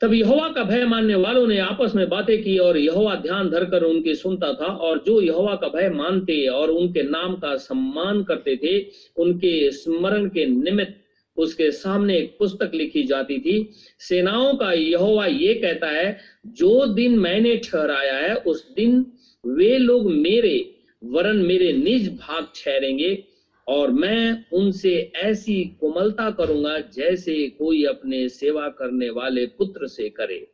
तब 0.00 0.12
यहोवा 0.12 0.48
का 0.48 0.64
भय 0.64 0.84
मानने 0.84 1.14
वालों 1.14 1.46
ने 1.46 1.58
आपस 1.58 1.94
में 1.94 2.08
बातें 2.08 2.42
की 2.42 2.58
और 2.58 2.76
यहोवा 2.76 3.14
ध्यान 3.14 3.50
धरकर 3.50 3.82
उनकी 3.82 4.14
सुनता 4.14 4.54
था 4.54 4.66
और 4.66 5.04
जो 5.06 5.20
यहोवा 5.20 5.54
का 5.54 5.68
भय 5.68 5.90
मानते 5.90 6.46
और 6.46 6.70
उनके 6.70 7.02
नाम 7.02 7.34
का 7.34 7.56
सम्मान 7.56 8.24
करते 8.24 8.56
थे, 8.56 8.90
उनके 9.16 9.70
स्मरण 9.70 10.28
के 10.28 10.46
निमित्त 10.46 11.01
उसके 11.36 11.70
सामने 11.70 12.18
एक 12.18 12.36
पुस्तक 12.38 12.70
लिखी 12.74 13.02
जाती 13.02 13.38
थी। 13.38 13.70
सेनाओं 13.98 14.54
का 14.54 14.72
यहोवा 14.72 15.26
ये 15.26 15.54
कहता 15.54 15.88
है, 15.88 16.18
जो 16.46 16.86
दिन 16.86 17.18
मैंने 17.18 17.56
ठहराया 17.56 18.16
है, 18.16 18.34
उस 18.34 18.74
दिन 18.74 19.04
वे 19.44 19.76
लोग 19.78 20.10
मेरे 20.10 20.74
वरन 21.02 21.36
मेरे 21.36 21.72
निज 21.72 22.08
भाग 22.08 22.46
ठहरेंगे 22.56 23.24
और 23.66 23.90
मैं 23.90 24.44
उनसे 24.52 25.12
ऐसी 25.16 25.64
कोमलता 25.80 26.30
करूँगा 26.30 26.78
जैसे 26.78 27.34
कोई 27.48 27.84
अपने 27.84 28.28
सेवा 28.28 28.68
करने 28.68 29.10
वाले 29.10 29.46
पुत्र 29.46 29.86
से 29.86 30.08
करे। 30.08 30.46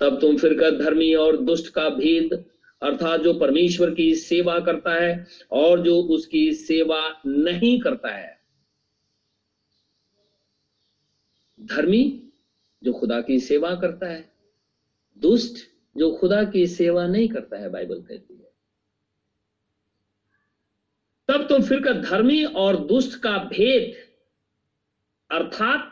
तब 0.00 0.20
तुम 0.20 0.36
फिर 0.36 0.54
कर 0.54 0.78
धर्मी 0.78 1.12
और 1.14 1.36
दुष्ट 1.36 1.68
का 1.68 1.88
भेद, 1.88 2.44
अर्थात 2.82 3.20
जो 3.20 3.32
परमेश्वर 3.34 3.90
की 3.90 4.14
सेवा 4.14 4.58
करता 4.58 4.94
है 4.94 5.26
और 5.50 5.80
जो 5.80 5.96
उसकी 5.96 6.52
सेवा 6.52 7.02
नहीं 7.26 7.78
करता 7.80 8.08
है। 8.08 8.33
धर्मी 11.64 12.32
जो 12.84 12.92
खुदा 12.92 13.20
की 13.20 13.40
सेवा 13.40 13.74
करता 13.74 14.06
है, 14.06 14.32
दुष्ट 15.18 15.66
जो 15.96 16.16
खुदा 16.16 16.44
की 16.44 16.66
सेवा 16.66 17.06
नहीं 17.06 17.28
करता 17.28 17.56
है, 17.56 17.70
बाइबल 17.70 18.02
कहती 18.02 18.34
है। 18.34 18.52
तब 21.28 21.48
तो 21.48 21.62
फिर 21.62 21.82
का 21.82 21.92
धर्मी 21.92 22.44
और 22.44 22.86
दुष्ट 22.86 23.20
का 23.20 23.38
भेद, 23.38 23.94
अर्थात 25.30 25.90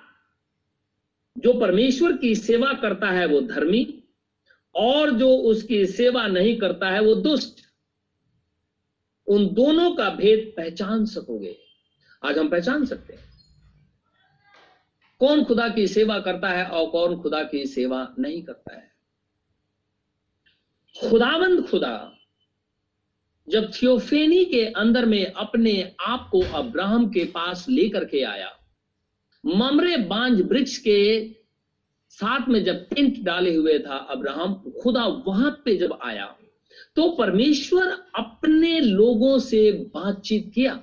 जो 1.39 1.61
परमेश्वर 1.61 2.17
की 2.17 2.35
सेवा 2.35 2.73
करता 2.73 3.11
है, 3.11 3.27
वो 3.27 3.41
धर्मी, 3.41 4.05
और 4.75 5.11
जो 5.11 5.29
उसकी 5.29 5.87
सेवा 5.87 6.27
नहीं 6.27 6.59
करता 6.59 6.91
है, 6.91 7.01
वो 7.01 7.15
दुष्ट। 7.15 7.61
उन 9.27 9.55
दोनों 9.55 9.95
का 9.95 10.11
भेद 10.11 10.55
पहचान 10.57 11.07
सकोगे। 11.07 11.59
आज 12.25 12.39
हम 12.39 12.49
पहचान 12.49 12.85
सकते 12.85 13.15
हैं। 13.15 13.32
कौन 15.23 15.45
खुदा 15.45 15.69
की 15.69 15.87
सेवा 15.87 16.19
करता 16.19 16.49
है 16.49 16.65
और 16.67 16.89
कौन 16.91 17.17
खुदा 17.23 17.43
की 17.43 17.65
सेवा 17.67 18.15
नहीं 18.19 18.43
करता 18.43 18.75
है? 18.77 18.91
खुदावंद 20.97 21.65
खुदा, 21.67 22.13
जब 23.49 23.71
थियोफेनी 23.73 24.45
के 24.45 24.65
अंदर 24.77 25.07
में 25.07 25.25
अपने 25.25 25.75
आप 26.01 26.29
को 26.33 26.41
अब्राहम 26.55 27.09
के 27.09 27.25
पास 27.25 27.67
लेकर 27.69 28.05
के 28.05 28.23
आया, 28.25 28.51
ममरे 29.45 29.97
बांझ 30.07 30.41
वृक्ष 30.41 30.77
के 30.79 31.29
साथ 32.13 32.49
में 32.49 32.63
जब 32.65 32.87
टेंट 32.89 33.23
डाले 33.25 33.55
हुए 33.55 33.79
था 33.79 33.97
अब्राहम, 34.11 34.55
खुदा 34.83 35.07
वहाँ 35.27 35.51
पे 35.65 35.77
जब 35.77 35.99
आया 36.05 36.27
तो 36.97 37.11
परमेश्वर 37.11 37.87
अपने 38.15 38.81
लोगों 38.81 39.39
से 39.39 39.71
बातचीत 39.95 40.51
किया। 40.55 40.81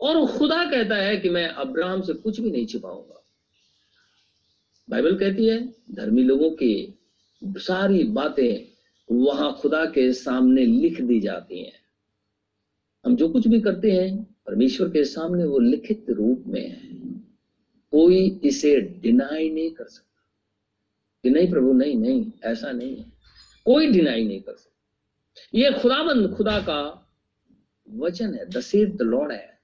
और 0.00 0.26
खुदा 0.26 0.64
कहता 0.64 0.96
है 0.96 1.16
कि 1.16 1.28
मैं 1.28 1.48
अब्राहम 1.48 2.02
से 2.02 2.12
कुछ 2.12 2.40
भी 2.40 2.50
नहीं 2.50 2.66
छिपाऊँगा। 2.66 3.24
बाइबल 4.90 5.18
कहती 5.18 5.46
है, 5.46 5.74
धर्मी 5.90 6.22
लोगों 6.22 6.50
की 6.50 6.98
सारी 7.44 8.04
बातें 8.04 8.78
वहाँ 9.16 9.58
खुदा 9.60 9.84
के 9.84 10.12
सामने 10.12 10.66
लिख 10.66 11.00
दी 11.00 11.20
जाती 11.20 11.64
हैं। 11.64 11.72
हम 13.06 13.16
जो 13.16 13.28
कुछ 13.28 13.48
भी 13.48 13.60
करते 13.60 13.90
हैं, 13.90 14.36
परमेश्वर 14.46 14.88
के 14.88 15.04
सामने 15.04 15.44
वो 15.44 15.58
लिखित 15.58 16.06
रूप 16.10 16.44
में 16.46 16.70
है। 16.70 16.88
कोई 17.90 18.40
इसे 18.44 18.80
डिनाई 18.80 19.50
नहीं 19.50 19.70
कर 19.70 19.84
सकता। 19.84 20.30
कि 21.22 21.30
नहीं 21.30 21.50
प्रभु, 21.50 21.72
नहीं 21.72 21.94
नहीं, 21.94 22.32
ऐसा 22.44 22.72
नहीं 22.72 22.96
है। 22.96 23.12
कोई 23.64 23.86
डिनाई 23.86 24.24
नहीं 24.24 24.40
कर 24.40 24.52
सकता। 24.52 24.78
ये 25.54 25.72
खुदाबंद 25.72 26.34
खुदा 26.36 26.58
का 26.58 27.10
वचन 27.90 28.34
है 28.34 28.46
द 28.96 28.98
लॉर्ड 29.02 29.32
है। 29.32 29.57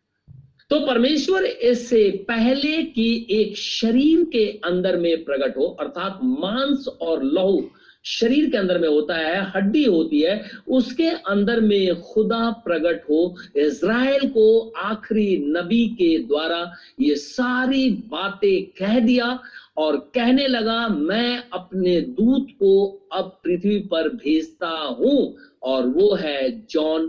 तो 0.75 0.79
परमेश्वर 0.81 1.45
इससे 1.45 1.99
पहले 2.29 2.83
कि 2.85 3.05
एक 3.31 3.57
शरीर 3.57 4.23
के 4.25 4.47
अंदर 4.65 4.97
में 4.97 5.25
प्रकट 5.25 5.57
हो, 5.57 5.67
अर्थात 5.81 6.19
मांस 6.23 6.87
और 7.01 7.23
लहू 7.25 7.63
शरीर 8.05 8.49
के 8.51 8.57
अंदर 8.57 8.79
में 8.79 8.89
होता 8.89 9.17
है, 9.17 9.53
हड्डी 9.57 9.85
होती 9.85 10.21
है, 10.21 10.51
उसके 10.69 11.09
अंदर 11.31 11.61
में 11.61 12.01
खुदा 12.03 12.51
प्रकट 12.65 13.05
हो, 13.11 13.37
इज़राइल 13.57 14.29
को 14.29 14.73
आखिरी 14.77 15.37
नबी 15.47 15.87
के 16.01 16.19
द्वारा 16.19 16.61
ये 17.01 17.15
सारी 17.17 17.89
बातें 18.11 18.65
कह 18.79 18.99
दिया 18.99 19.39
और 19.77 19.97
कहने 20.15 20.47
लगा, 20.47 20.89
मैं 20.89 21.43
अपने 21.53 22.01
दूत 22.01 22.49
को 22.59 22.87
अब 23.13 23.39
पृथ्वी 23.45 23.79
पर 23.93 24.09
भेजता 24.17 24.77
हूँ 24.99 25.37
और 25.63 25.87
वो 25.89 26.15
है 26.15 26.51
जॉन 26.71 27.07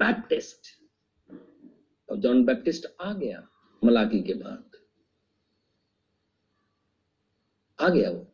बैप्टिस्ट। 0.00 0.75
और 2.08 2.16
जॉन 2.16 2.44
बैप्टिस्ट 2.44 2.86
आ 3.00 3.12
गया 3.12 3.48
मलाकी 3.84 4.22
के 4.22 4.34
बाद। 4.34 4.70
आ 7.80 7.88
गया 7.88 8.10
वो। 8.10 8.32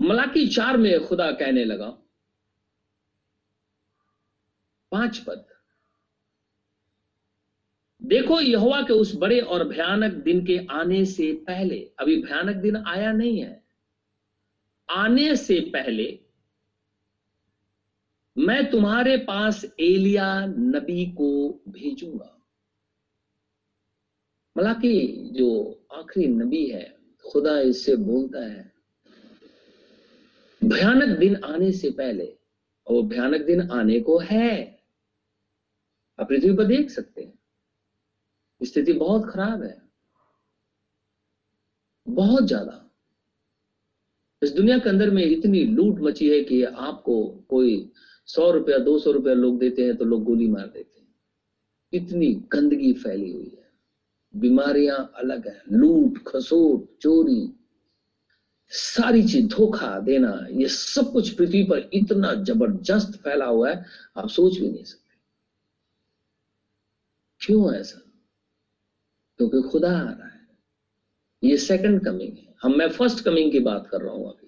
मलाकी 0.02 0.48
चार 0.48 0.76
में 0.76 1.06
खुदा 1.06 1.32
कहने 1.32 1.64
लगा, 1.64 1.90
पाँच 4.90 5.18
पद। 5.18 5.46
देखो, 8.02 8.40
यहोवा 8.40 8.82
के 8.82 8.92
उस 8.92 9.12
बड़े 9.14 9.40
और 9.40 9.68
भयानक 9.68 10.12
दिन 10.12 10.46
के 10.46 10.66
आने 10.70 11.04
से 11.04 11.32
पहले, 11.32 11.92
अभी 11.98 12.22
भयानक 12.22 12.56
दिन 12.56 12.76
आया 12.76 13.12
नहीं 13.12 13.42
है 13.42 13.59
आने 14.90 15.36
से 15.36 15.60
पहले 15.60 16.18
मैं 18.36 18.70
तुम्हारे 18.70 19.16
पास 19.16 19.64
एलिया 19.80 20.46
नबी 20.46 21.04
को 21.06 21.60
भेजूँगा। 21.68 22.36
मलाकी, 24.56 25.30
जो 25.32 25.86
आखिरी 25.92 26.26
नबी 26.26 26.66
है, 26.66 26.96
खुदा 27.24 27.58
इससे 27.60 27.96
बोलता 27.96 28.44
है, 28.46 28.72
भयानक 30.64 31.18
दिन 31.18 31.36
आने 31.44 31.72
से 31.72 31.90
पहले, 31.90 32.36
और 32.86 33.02
भयानक 33.02 33.40
दिन 33.40 33.70
आने 33.70 34.00
को 34.00 34.18
है। 34.18 34.80
आप 36.18 36.28
पृथ्वी 36.28 36.52
पर 36.52 36.64
देख 36.64 36.90
सकते 36.90 37.22
हैं, 37.22 37.38
स्थिति 38.60 38.92
बहुत 38.92 39.30
खराब 39.30 39.62
है, 39.62 39.76
बहुत 42.06 42.46
ज़्यादा। 42.46 42.89
इस 44.42 44.50
दुनिया 44.50 44.78
के 44.78 44.88
अंदर 44.88 45.10
में 45.10 45.24
इतनी 45.24 45.64
लूट 45.64 46.00
मची 46.00 46.30
है 46.30 46.44
कि 46.44 46.64
आपको 46.64 47.44
कोई 47.48 47.92
सौ 48.26 48.50
रुपया, 48.50 48.78
दो 48.78 48.98
सौ 48.98 49.10
रुपया 49.10 49.34
लोग 49.34 49.58
देते 49.58 49.84
हैं 49.84 49.96
तो 49.96 50.04
लोग 50.04 50.24
गोली 50.24 50.48
मार 50.48 50.66
देते 50.66 51.00
हैं। 51.00 51.14
इतनी 51.92 52.34
गंदगी 52.34 52.92
फैली 52.92 53.32
हुई 53.32 53.58
है। 53.58 53.70
बीमारियाँ 54.36 55.12
अलग 55.16 55.48
है। 55.48 55.62
लूट, 55.72 56.18
खसोट, 56.26 56.98
चोरी, 57.02 57.52
सारी 58.68 59.22
चीज़, 59.28 59.46
धोखा 59.46 60.00
देना, 60.00 60.46
ये 60.50 60.68
सब 60.68 61.12
कुछ 61.12 61.30
पृथ्वी 61.30 61.62
पर 61.62 61.90
इतना 61.92 62.34
ज़बरदस्त 62.34 63.18
फैला 63.18 63.46
हुआ 63.46 63.70
है, 63.70 63.84
आप 64.16 64.28
सोच 64.28 64.58
भी 64.58 64.70
नहीं 64.70 64.84
सकते। 64.84 65.16
क्यों 67.46 67.74
ऐसा? 67.74 68.12
क्योंकि 69.36 69.68
खुदा 69.68 69.98
आ 69.98 70.02
रहा 70.02 70.28
है। 70.28 70.48
ये 71.44 71.56
सेकंड 71.56 72.04
कमिंग 72.04 72.36
है। 72.38 72.49
हम, 72.62 72.76
मैं 72.78 72.88
फ़र्स्ट 72.88 73.24
कमिंग 73.24 73.52
की 73.52 73.60
बात 73.60 73.86
कर 73.86 74.00
रहा 74.00 74.12
हूँ 74.12 74.30
अभी। 74.30 74.46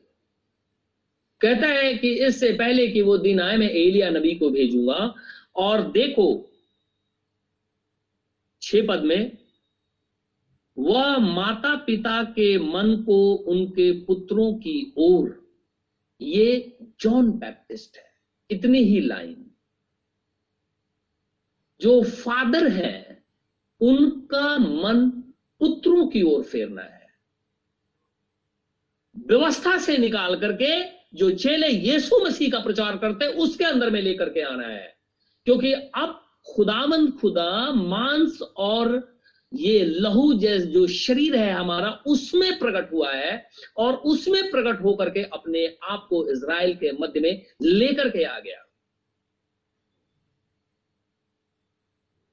कहता 1.40 1.66
है 1.66 1.94
कि 1.94 2.12
इससे 2.26 2.52
पहले 2.52 2.86
कि 2.88 3.02
वो 3.02 3.16
दिन 3.18 3.40
आए, 3.40 3.56
मैं 3.56 3.70
एलिया 3.70 4.10
नबी 4.10 4.34
को 4.34 4.50
भेजूँगा 4.50 5.14
और 5.56 5.90
देखो, 5.90 6.48
छह 8.62 8.86
पद 8.86 9.02
में, 9.02 9.38
वह 10.78 11.18
माता 11.18 11.76
पिता 11.76 12.22
के 12.22 12.58
मन 12.58 13.02
को 13.06 13.34
उनके 13.34 13.92
पुत्रों 14.04 14.54
की 14.54 14.94
ओर, 14.98 15.54
ये 16.20 16.76
जॉन 17.00 17.30
बैप्टिस्ट 17.30 17.96
है, 17.96 18.12
इतनी 18.50 18.78
ही 18.78 19.00
लाइन। 19.00 19.50
जो 21.80 22.02
फादर 22.02 22.68
है, 22.68 23.24
उनका 23.80 24.58
मन 24.58 25.10
पुत्रों 25.60 26.06
की 26.06 26.22
ओर 26.22 26.42
फेरना 26.42 26.82
है। 26.82 27.01
व्यवस्था 29.16 29.78
से 29.78 29.98
निकाल 29.98 30.40
करके 30.40 30.84
जो 31.14 31.30
चेले 31.30 31.68
यीशु 31.68 32.24
मसीह 32.24 32.50
का 32.50 32.60
प्रचार 32.60 32.98
करते 32.98 33.24
हैं, 33.24 33.32
उसके 33.32 33.64
अंदर 33.64 33.90
में 33.90 34.02
लेकर 34.02 34.28
के 34.28 34.40
आना 34.40 34.66
है। 34.66 34.96
क्योंकि 35.44 35.72
अब 35.72 36.24
खुदामंद 36.54 37.12
खुदा, 37.12 37.72
मांस 37.72 38.42
और 38.42 39.12
ये 39.54 39.84
लहू 39.84 40.34
जैस 40.34 40.62
जो 40.62 40.86
शरीर 40.86 41.36
है 41.36 41.52
हमारा, 41.52 42.02
उसमें 42.06 42.58
प्रकट 42.58 42.92
हुआ 42.92 43.12
है 43.12 43.48
और 43.76 43.94
उसमें 43.94 44.50
प्रकट 44.50 44.82
होकर 44.82 45.10
के 45.10 45.22
अपने 45.22 45.76
आप 45.82 46.06
को 46.10 46.28
इज़राइल 46.28 46.74
के 46.74 46.92
मध्य 46.92 47.20
में 47.20 47.46
लेकर 47.62 48.08
के 48.08 48.24
आ 48.24 48.38
गया। 48.38 48.68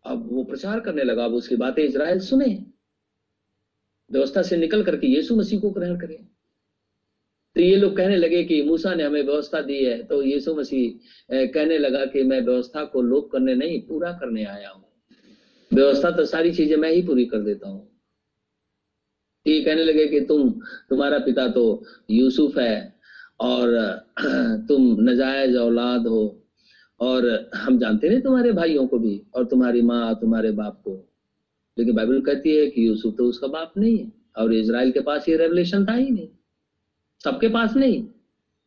अब 0.06 0.34
वो 0.34 0.44
प्रचार 0.44 0.80
करने 0.80 1.04
लगा, 1.04 1.26
अब 1.26 1.34
उसकी 1.34 1.56
बातें 1.56 1.84
इज़राइल 1.84 2.20
सुने। 2.20 2.66
व्यवस्था 4.12 4.42
से 4.42 4.58
निकल 4.58 4.84
करके 4.84 5.08
यीशु 5.08 5.36
मसीह 5.36 5.60
को 5.60 5.70
ग्रहण 5.70 6.00
करें। 6.00 6.28
तो 7.60 7.64
ये 7.64 7.76
लोग 7.76 7.97
कहने 7.97 8.18
लगे 8.18 8.43
कि 8.43 8.62
मूसा 8.62 8.93
ने 8.93 9.03
हमें 9.03 9.24
व्यवस्था 9.24 9.62
दी 9.62 9.84
है 9.86 10.03
तो 10.03 10.24
यीशु 10.24 10.55
मसीह 10.55 11.45
कहने 11.45 11.78
लगा 11.78 12.05
कि 12.05 12.24
मैं 12.24 12.41
व्यवस्था 12.41 12.84
को 12.84 13.01
लोप 13.01 13.30
करने 13.32 13.55
नहीं, 13.55 13.82
पूरा 13.82 14.12
करने 14.12 14.43
आया 14.43 14.70
हूँ। 14.70 14.84
व्यवस्था 15.74 16.12
तो 16.12 16.26
सारी 16.26 16.51
चीज़ें 16.51 16.78
मैं 16.78 16.91
ही 16.91 17.01
पूरी 17.01 17.26
कर 17.26 17.39
देता 17.39 17.70
हूँ। 17.70 17.89
ये 19.47 19.62
कहने 19.62 19.84
लगे 19.84 20.07
कि 20.07 20.20
तुम, 20.20 20.49
तुम्हारा 20.89 21.20
पिता 21.20 21.47
तो 21.47 21.84
यूसुफ 22.12 22.57
है, 22.57 22.93
और, 23.41 23.97
तुम 24.68 24.97
नजायज 24.99 25.55
औलाद 25.55 26.07
हो, 26.07 26.47
और 26.99 27.49
हम 27.55 27.80
जानते 27.80 28.10
नहीं 28.10 28.22
तुम्हारे 28.22 28.51
भाइयों 28.51 28.88
को 28.88 28.99
भी, 28.99 29.22
और 29.36 29.45
तुम्हारी 29.45 29.82
माँ, 29.82 30.16
तुम्हारे 30.16 30.51
बाप 30.51 30.82
को। 30.86 31.10
लेकिन 31.78 31.95
बाइबल 31.95 32.22
कहती 32.22 32.55
है 32.55 32.68
कि 32.68 32.88
यूसुफ 32.88 33.16
तो 33.18 33.26
उसका 33.26 33.47
बाप 33.47 33.74
नहीं 33.78 33.97
है, 33.97 34.12
और 34.38 34.53
इसराइल 34.53 34.91
के 34.91 34.99
पास 34.99 35.30
ये 35.30 35.38
रेवलेशन 35.38 35.86
था 35.86 35.93
ही 35.93 36.12
नहीं। 36.12 36.28
सबके 37.24 37.48
पास 37.48 37.76
नहीं। 37.76 38.04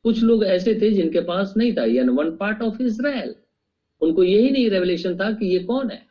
कुछ 0.05 0.23
लोग 0.23 0.45
ऐसे 0.45 0.75
थे 0.75 0.91
जिनके 0.91 1.21
पास 1.21 1.55
नहीं 1.57 1.73
था। 1.77 1.85
यानी 1.85 2.09
वन 2.09 2.31
पार्ट 2.31 2.63
ऑफ़ 2.63 2.83
इसराइल 2.83 3.35
उनको 4.01 4.23
यही 4.23 4.51
नहीं 4.51 4.71
रेवलेशन 4.71 5.17
था 5.17 5.33
कि 5.33 5.47
ये 5.47 5.59
कौन 5.59 5.91
है। 5.91 6.07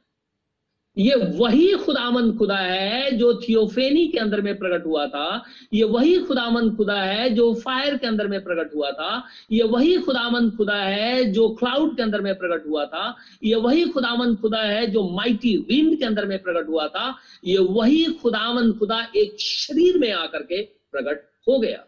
ये 0.98 1.16
वही 1.16 1.72
खुदामंद 1.74 2.38
खुदा 2.38 2.58
है 2.58 3.12
जो 3.12 3.34
थियोफेनी 3.34 4.08
के 4.08 4.18
अंदर 4.18 4.42
में 4.42 4.58
प्रकट 4.58 4.86
हुआ 4.86 5.06
था। 5.08 5.44
ये 5.74 5.84
वही 5.84 6.18
खुदामंद 6.20 6.76
खुदा 6.78 7.02
है 7.02 7.30
जो 7.30 7.54
फायर 7.54 7.98
के 7.98 8.08
अंदर 8.08 8.28
में 8.28 8.44
प्रकट 8.44 8.76
हुआ 8.76 8.92
था। 8.92 9.24
ये 9.52 9.64
वही 9.64 9.98
खुदामंद 9.98 10.52
खुदा 10.58 10.76
है 10.76 11.24
जो 11.32 11.50
क्लाउड 11.50 11.96
के 11.96 12.04
अंदर 12.04 12.22
में 12.22 12.36
प्रकट 12.36 12.68
हुआ 12.68 12.86
था। 12.86 13.16
ये 13.44 13.56
वही 13.56 13.86
खुदामंद 13.86 14.38
खुदा 14.38 14.62
है 14.62 14.88
जो 14.88 15.10
माइटी 15.10 15.58
विंड 15.58 16.00
के 16.00 16.06
अंदर 16.06 16.26
में 16.26 16.39
प्रकट 16.39 16.68
हुआ 16.68 16.88
था। 16.88 17.16
ये 17.46 17.58
वही 17.58 18.04
खुदामंद 18.06 18.78
खुदा 18.80 19.08
एक 19.16 19.39
शरीर 19.39 19.98
में 19.98 20.12
आकर 20.12 20.44
के 20.44 20.62
प्रकट 20.62 21.24
हो 21.48 21.60
गया। 21.60 21.86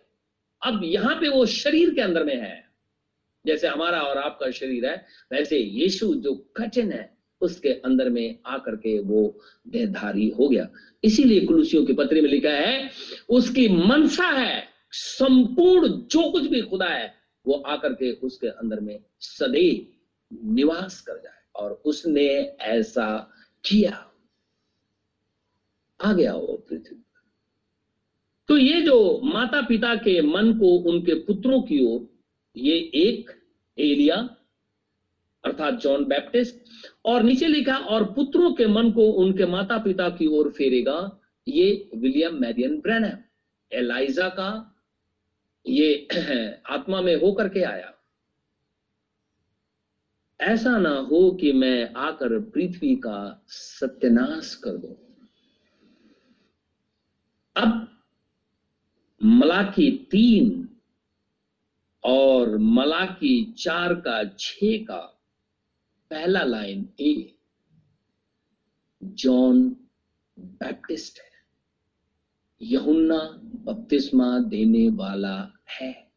अब 0.65 0.81
यहाँ 0.83 1.15
पे 1.15 1.29
वो 1.29 1.45
शरीर 1.45 1.93
के 1.93 2.01
अंदर 2.01 2.23
में 2.23 2.41
है। 2.41 2.69
जैसे 3.45 3.67
हमारा 3.67 4.01
और 4.01 4.17
आपका 4.17 4.51
शरीर 4.51 4.85
है, 4.85 5.05
वैसे 5.31 5.59
यीशु 5.59 6.15
जो 6.15 6.53
कठिन 6.57 6.91
है, 6.91 7.17
उसके 7.41 7.69
अंदर 7.69 8.09
में 8.09 8.39
आकर 8.45 8.75
के 8.75 8.99
वो 8.99 9.39
देहधारी 9.67 10.29
हो 10.29 10.49
गया। 10.49 10.69
इसीलिए 11.03 11.45
कुलूसियों 11.45 11.85
की 11.85 11.93
पत्री 11.93 12.21
में 12.21 12.29
लिखा 12.29 12.49
है, 12.49 12.89
उसकी 13.29 13.69
मनसा 13.69 14.27
है, 14.27 14.67
संपूर्ण 14.91 15.87
जो 15.87 16.31
कुछ 16.31 16.43
भी 16.43 16.61
खुदा 16.61 16.87
है, 16.87 17.13
वो 17.47 17.53
आकर 17.53 17.93
के 17.93 18.11
उसके 18.11 18.47
अंदर 18.47 18.79
में 18.79 18.99
सदैव 19.19 19.93
निवास 20.53 21.01
कर 21.01 21.13
जाए। 21.13 21.33
और 21.55 21.81
उसने 21.85 22.27
ऐसा 22.61 23.33
किया। 23.65 24.11
आ 26.03 26.13
गया 26.13 26.33
वो 26.33 26.65
पृथ्वी। 26.69 27.02
तो 28.53 28.57
ये 28.57 28.81
जो 28.81 29.21
माता 29.23 29.61
पिता 29.61 29.95
के 29.95 30.21
मन 30.21 30.53
को 30.53 30.67
उनके 30.67 31.13
पुत्रों 31.13 31.61
की 31.61 31.85
ओर, 31.85 32.17
ये 32.57 32.75
एक 32.77 33.31
एलिया, 33.79 34.15
अर्थात 35.45 35.73
जॉन 35.73 36.05
बैप्टिस्ट, 36.05 36.55
और 37.05 37.23
नीचे 37.23 37.47
लिखा, 37.47 37.77
और 37.77 38.03
पुत्रों 38.03 38.53
के 38.53 38.67
मन 38.67 38.91
को 38.91 39.01
उनके 39.01 39.45
माता 39.45 39.77
पिता 39.77 40.09
की 40.09 40.27
ओर 40.27 40.49
फेरेगा, 40.49 41.19
ये 41.47 41.89
विलियम 41.95 42.41
मैरियन 42.41 42.79
ब्रैनम 42.79 43.17
एलाइजा 43.71 44.29
का 44.29 44.81
ये 45.67 46.07
आत्मा 46.69 47.01
में 47.01 47.15
होकर 47.15 47.49
के 47.49 47.63
आया। 47.63 47.93
ऐसा 50.41 50.77
ना 50.77 50.95
हो 50.95 51.31
कि 51.31 51.53
मैं 51.53 51.93
आकर 51.93 52.39
पृथ्वी 52.39 52.95
का 52.95 53.45
सत्यानाश 53.47 54.55
कर 54.55 54.77
दू। 54.77 54.97
अब 57.55 57.89
मलाकी 59.23 59.91
तीन 60.11 60.69
और 62.03 62.57
मलाकी 62.57 63.53
चार 63.53 63.93
का 63.93 64.23
छ 64.39 64.59
का 64.63 65.21
पहला 66.09 66.43
लाइन 66.43 66.89
ए। 66.99 67.35
जॉन 69.03 69.75
बैप्टिस्ट 70.39 71.19
है। 71.19 71.33
यहुन्ना 72.61 73.19
बपतिस्मा 73.43 74.39
देने 74.39 74.89
वाला 74.89 75.51
है। 75.79 76.11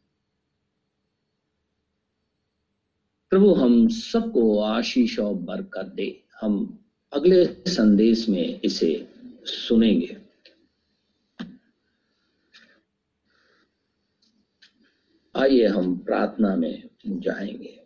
प्रभु, 3.31 3.55
हम 3.55 3.89
सबको 3.89 4.61
आशीष 4.61 5.19
और 5.19 5.35
बरकत 5.35 5.85
दे। 5.85 6.25
हम 6.41 6.85
अगले 7.13 7.45
संदेश 7.45 8.29
में 8.29 8.61
इसे 8.65 9.09
सुनेंगे। 9.45 10.26
आइए 15.37 15.67
हम 15.67 15.99
प्रार्थना 15.99 16.57
में 16.57 16.89
जाएँगे। 17.07 17.83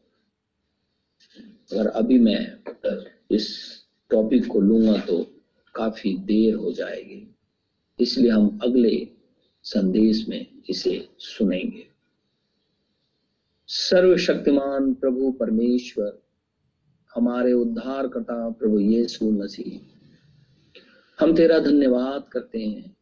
अगर 1.72 1.86
अभी 1.86 2.18
मैं 2.18 2.58
इस 3.30 3.76
टॉपिक 4.10 4.46
को 4.46 4.60
लूँगा 4.60 4.96
तो 4.96 5.42
काफ़ी 5.74 6.18
देर 6.18 6.54
हो 6.54 6.72
जाएगी। 6.72 7.34
इसलिए 8.00 8.30
हम 8.30 8.58
अगले 8.62 9.08
संदेश 9.62 10.28
में 10.28 10.46
इसे 10.70 11.08
सुनेंगे। 11.18 11.86
सर्वशक्तिमान 13.66 14.94
प्रभु 14.94 15.32
परमेश्वर, 15.32 16.22
हमारे 17.14 17.52
उद्धार 17.52 18.08
करता 18.08 18.50
प्रभु 18.50 18.80
यीशु 18.80 19.30
मसीह, 19.30 19.80
हम 21.20 21.36
तेरा 21.36 21.58
धन्यवाद 21.58 22.28
करते 22.32 22.66
हैं। 22.66 22.96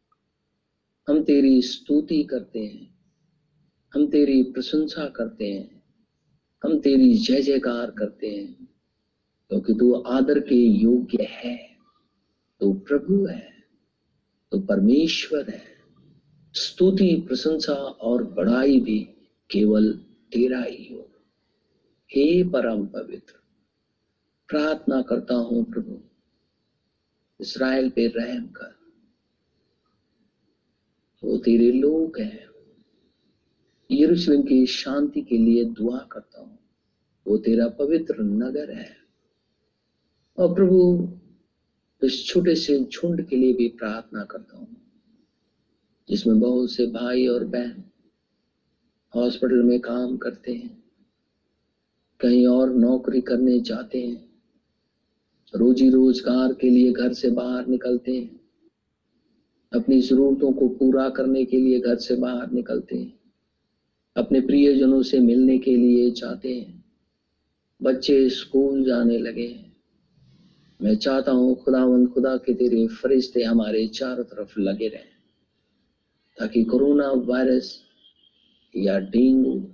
हम 1.09 1.23
तेरी 1.23 1.63
स्तुति 1.63 2.25
करते 2.25 2.61
हैं। 2.61 2.98
हम 3.95 4.11
तेरी 4.11 4.43
प्रशंसा 4.43 5.09
करते 5.09 5.53
हैं। 5.53 5.83
हम 6.65 6.81
तेरी 6.81 7.15
जय 7.15 7.43
जयकार 7.43 7.91
करते 7.91 8.27
हैं। 8.27 8.69
क्योंकि 9.49 9.73
तो 9.73 9.79
तू 9.79 9.93
आदर 9.93 10.41
के 10.41 10.55
योग्य 10.55 11.25
है। 11.25 11.77
तो 12.61 12.73
प्रभु 12.73 13.27
है। 13.27 13.65
तो 14.53 14.61
परमेश्वर 14.61 15.51
है। 15.51 15.79
स्तुति, 16.55 17.25
प्रशंसा 17.29 17.75
और 17.75 18.25
बड़ाई 18.25 18.81
भी 18.81 18.99
केवल 19.51 19.93
तेरा 20.33 20.63
ही 20.63 20.89
हो। 20.93 21.11
हे 22.11 22.45
परम 22.45 22.87
पवित्र, 22.87 23.35
प्रार्थना 24.49 25.03
करता 25.03 25.35
हूँ 25.35 25.65
प्रभु 25.65 26.01
इसराइल 27.41 27.91
पे 27.91 28.07
रहम 28.07 28.47
कर। 28.47 28.75
वो 31.25 31.37
तेरे 31.37 31.73
लोग 31.73 32.19
हैं। 32.19 32.48
यरूशलेम 33.91 34.43
की 34.43 34.67
शांति 34.67 35.21
के 35.21 35.39
लिए 35.39 35.65
दुआ 35.65 35.99
करता 35.99 36.41
हूँ। 36.41 36.59
वो 37.27 37.37
तेरा 37.39 37.69
पवित्र 37.69 38.15
नगर 38.21 38.71
है। 38.71 38.97
और 40.39 40.55
प्रभु, 40.55 41.09
इस 42.03 42.27
छोटे 42.27 42.55
से 42.55 42.79
झुंड 42.85 43.27
के 43.29 43.37
लिए 43.37 43.53
भी 43.53 43.69
प्रार्थना 43.69 44.25
करता 44.25 44.57
हूँ, 44.57 44.77
जिसमें 46.09 46.41
बहुत 46.41 46.71
से 46.73 46.87
भाई 46.87 47.27
और 47.27 47.45
बहन 47.45 47.85
हॉस्पिटल 49.15 49.63
में 49.63 49.81
काम 49.81 50.17
करते 50.17 50.53
हैं, 50.53 50.83
कहीं 52.21 52.47
और 52.47 52.75
नौकरी 52.75 53.21
करने 53.21 53.61
जाते 53.61 54.03
हैं 54.03 54.29
रोजी 55.55 55.91
रोज़गार 55.91 56.53
के 56.53 56.71
लिए 56.71 56.93
घर 56.93 57.13
से 57.13 57.31
बाहर 57.31 57.67
निकलते 57.67 58.17
हैं, 58.17 58.41
अपनी 59.73 60.01
जरूरतों 60.01 60.53
को 60.53 60.69
पूरा 60.69 61.09
करने 61.09 61.45
के 61.45 61.57
लिए 61.57 61.81
घर 61.81 61.97
से 61.97 62.17
बाहर 62.17 62.51
निकलते 62.51 62.97
हैं। 62.97 63.18
अपने 64.19 64.41
प्रियजनों 64.41 65.03
से 65.03 65.21
मिलने 65.21 65.59
के 65.59 65.77
लिए 65.77 66.11
चाहते 66.11 66.55
हैं। 66.55 66.85
बच्चे 67.83 68.29
स्कूल 68.29 68.85
जाने 68.85 69.19
लगे 69.19 69.47
हैं। 69.47 69.77
मैं 70.83 70.95
चाहता 70.97 71.33
हूँ 71.33 71.55
खुदावंद 71.65 72.09
खुदा 72.09 72.37
के 72.37 72.55
तेरे 72.55 72.87
फरिश्ते 72.87 73.43
हमारे 73.43 73.87
चारों 73.87 74.25
तरफ़ 74.25 74.61
लगे 74.61 74.89
रहें, 74.89 75.05
ताकि 76.39 76.65
कोरोना 76.65 77.11
वायरस 77.11 77.83
या 78.77 78.99
डेंगू 78.99 79.69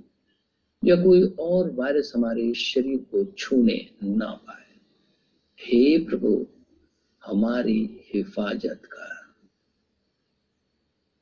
या 0.85 0.97
कोई 0.97 1.23
और 1.39 1.71
वायरस 1.71 2.13
हमारे 2.15 2.55
शरीर 2.55 2.99
को 2.99 3.25
छूने 3.25 3.91
ना 4.05 4.27
पाए। 4.27 4.77
हे 5.61 5.99
प्रभु, 5.99 6.47
हमारी 7.27 8.01
हिफाजत 8.15 8.81
कर। 8.85 9.15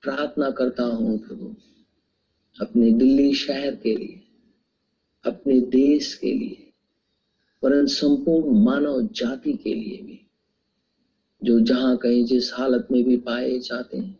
प्रार्थना 0.02 0.50
करता 0.50 0.82
हूँ 0.82 1.18
प्रभु 1.18 1.54
अपने 2.60 2.92
दिल्ली 2.92 3.34
शहर 3.34 3.74
के 3.74 3.96
लिए, 3.96 4.20
अपने 5.24 5.60
देश 5.60 6.14
के 6.14 6.32
लिए, 6.32 6.72
वरन 7.64 7.86
संपूर्ण 7.86 8.64
मानव 8.64 9.02
जाति 9.02 9.52
के 9.52 9.74
लिए 9.74 10.02
भी, 10.02 10.26
जो 11.44 11.60
जहाँ 11.60 11.96
कहीं 11.96 12.24
जिस 12.24 12.54
हालत 12.54 12.88
में 12.92 13.04
भी 13.04 13.16
पाए 13.16 13.58
जाते 13.58 13.98
हैं। 13.98 14.18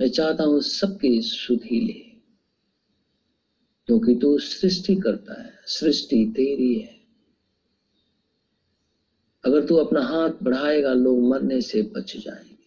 मैं 0.00 0.08
चाहता 0.08 0.44
हूँ 0.44 0.60
सबकी 0.60 1.22
सुधी 1.22 1.80
ले, 1.80 2.20
क्योंकि 3.86 4.14
तू 4.14 4.38
सृष्टि 4.38 4.96
करता 4.96 5.42
है, 5.42 5.52
सृष्टि 5.66 6.32
तेरी 6.36 6.74
है। 6.74 7.00
अगर 9.44 9.66
तू 9.66 9.76
अपना 9.76 10.00
हाथ 10.00 10.30
बढ़ाएगा, 10.42 10.92
लोग 10.92 11.20
मरने 11.20 11.60
से 11.60 11.82
बच 11.82 12.16
जाएँगे। 12.16 12.58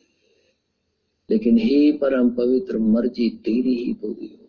लेकिन 1.30 1.58
हे 1.58 1.92
परम 1.92 2.30
पवित्र 2.30 2.78
मर्ज़ी 2.78 3.30
तेरी 3.30 3.76
ही 3.76 3.94
पूरी 3.94 4.28
हो 4.28 4.41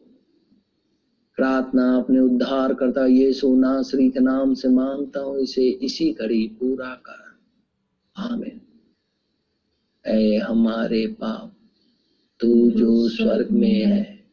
प्रार्थना 1.42 1.96
अपने 1.96 2.18
उद्धार 2.18 2.74
करता 2.74 3.06
यीशु 3.06 3.56
नासरी 3.56 4.10
के 4.10 4.20
नाम 4.20 4.54
से 4.54 4.68
माँगता 4.68 5.20
हूँ, 5.20 5.38
इसे 5.38 5.68
इसी 5.68 6.12
घड़ी 6.12 6.46
पूरा 6.46 6.86
कर। 6.86 7.38
आमीन। 8.16 8.60
ऐ 10.06 10.38
हमारे 10.38 11.06
पाप, 11.06 11.52
तू 12.40 12.70
जो 12.70 13.08
स्वर्ग 13.08 13.50
में 13.50 13.84
है, 13.84 14.24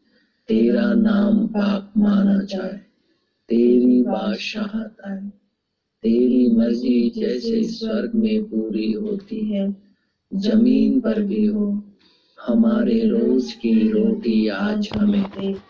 तेरा 0.48 0.94
नाम 0.94 1.48
पाक 1.48 1.94
माना 1.98 2.44
जाए। 2.44 2.82
तेरी 3.50 4.02
बादशाहत 4.02 4.98
आए। 5.06 5.28
तेरी 6.04 6.52
मर्ज़ी 6.52 7.10
जैसे 7.10 7.64
स्वर्ग 7.64 8.12
में 8.16 8.44
पूरी 8.44 8.92
होती 8.92 9.40
है, 9.40 9.76
ज़मीन 10.34 11.00
पर 11.00 11.22
भी 11.22 11.46
हो। 11.46 11.84
हमारे 12.48 13.00
रोज 13.08 13.54
की 13.54 13.92
रोटी 13.92 14.48
आज 14.48 14.90
हमें 14.98 15.24
दे। 15.24 15.70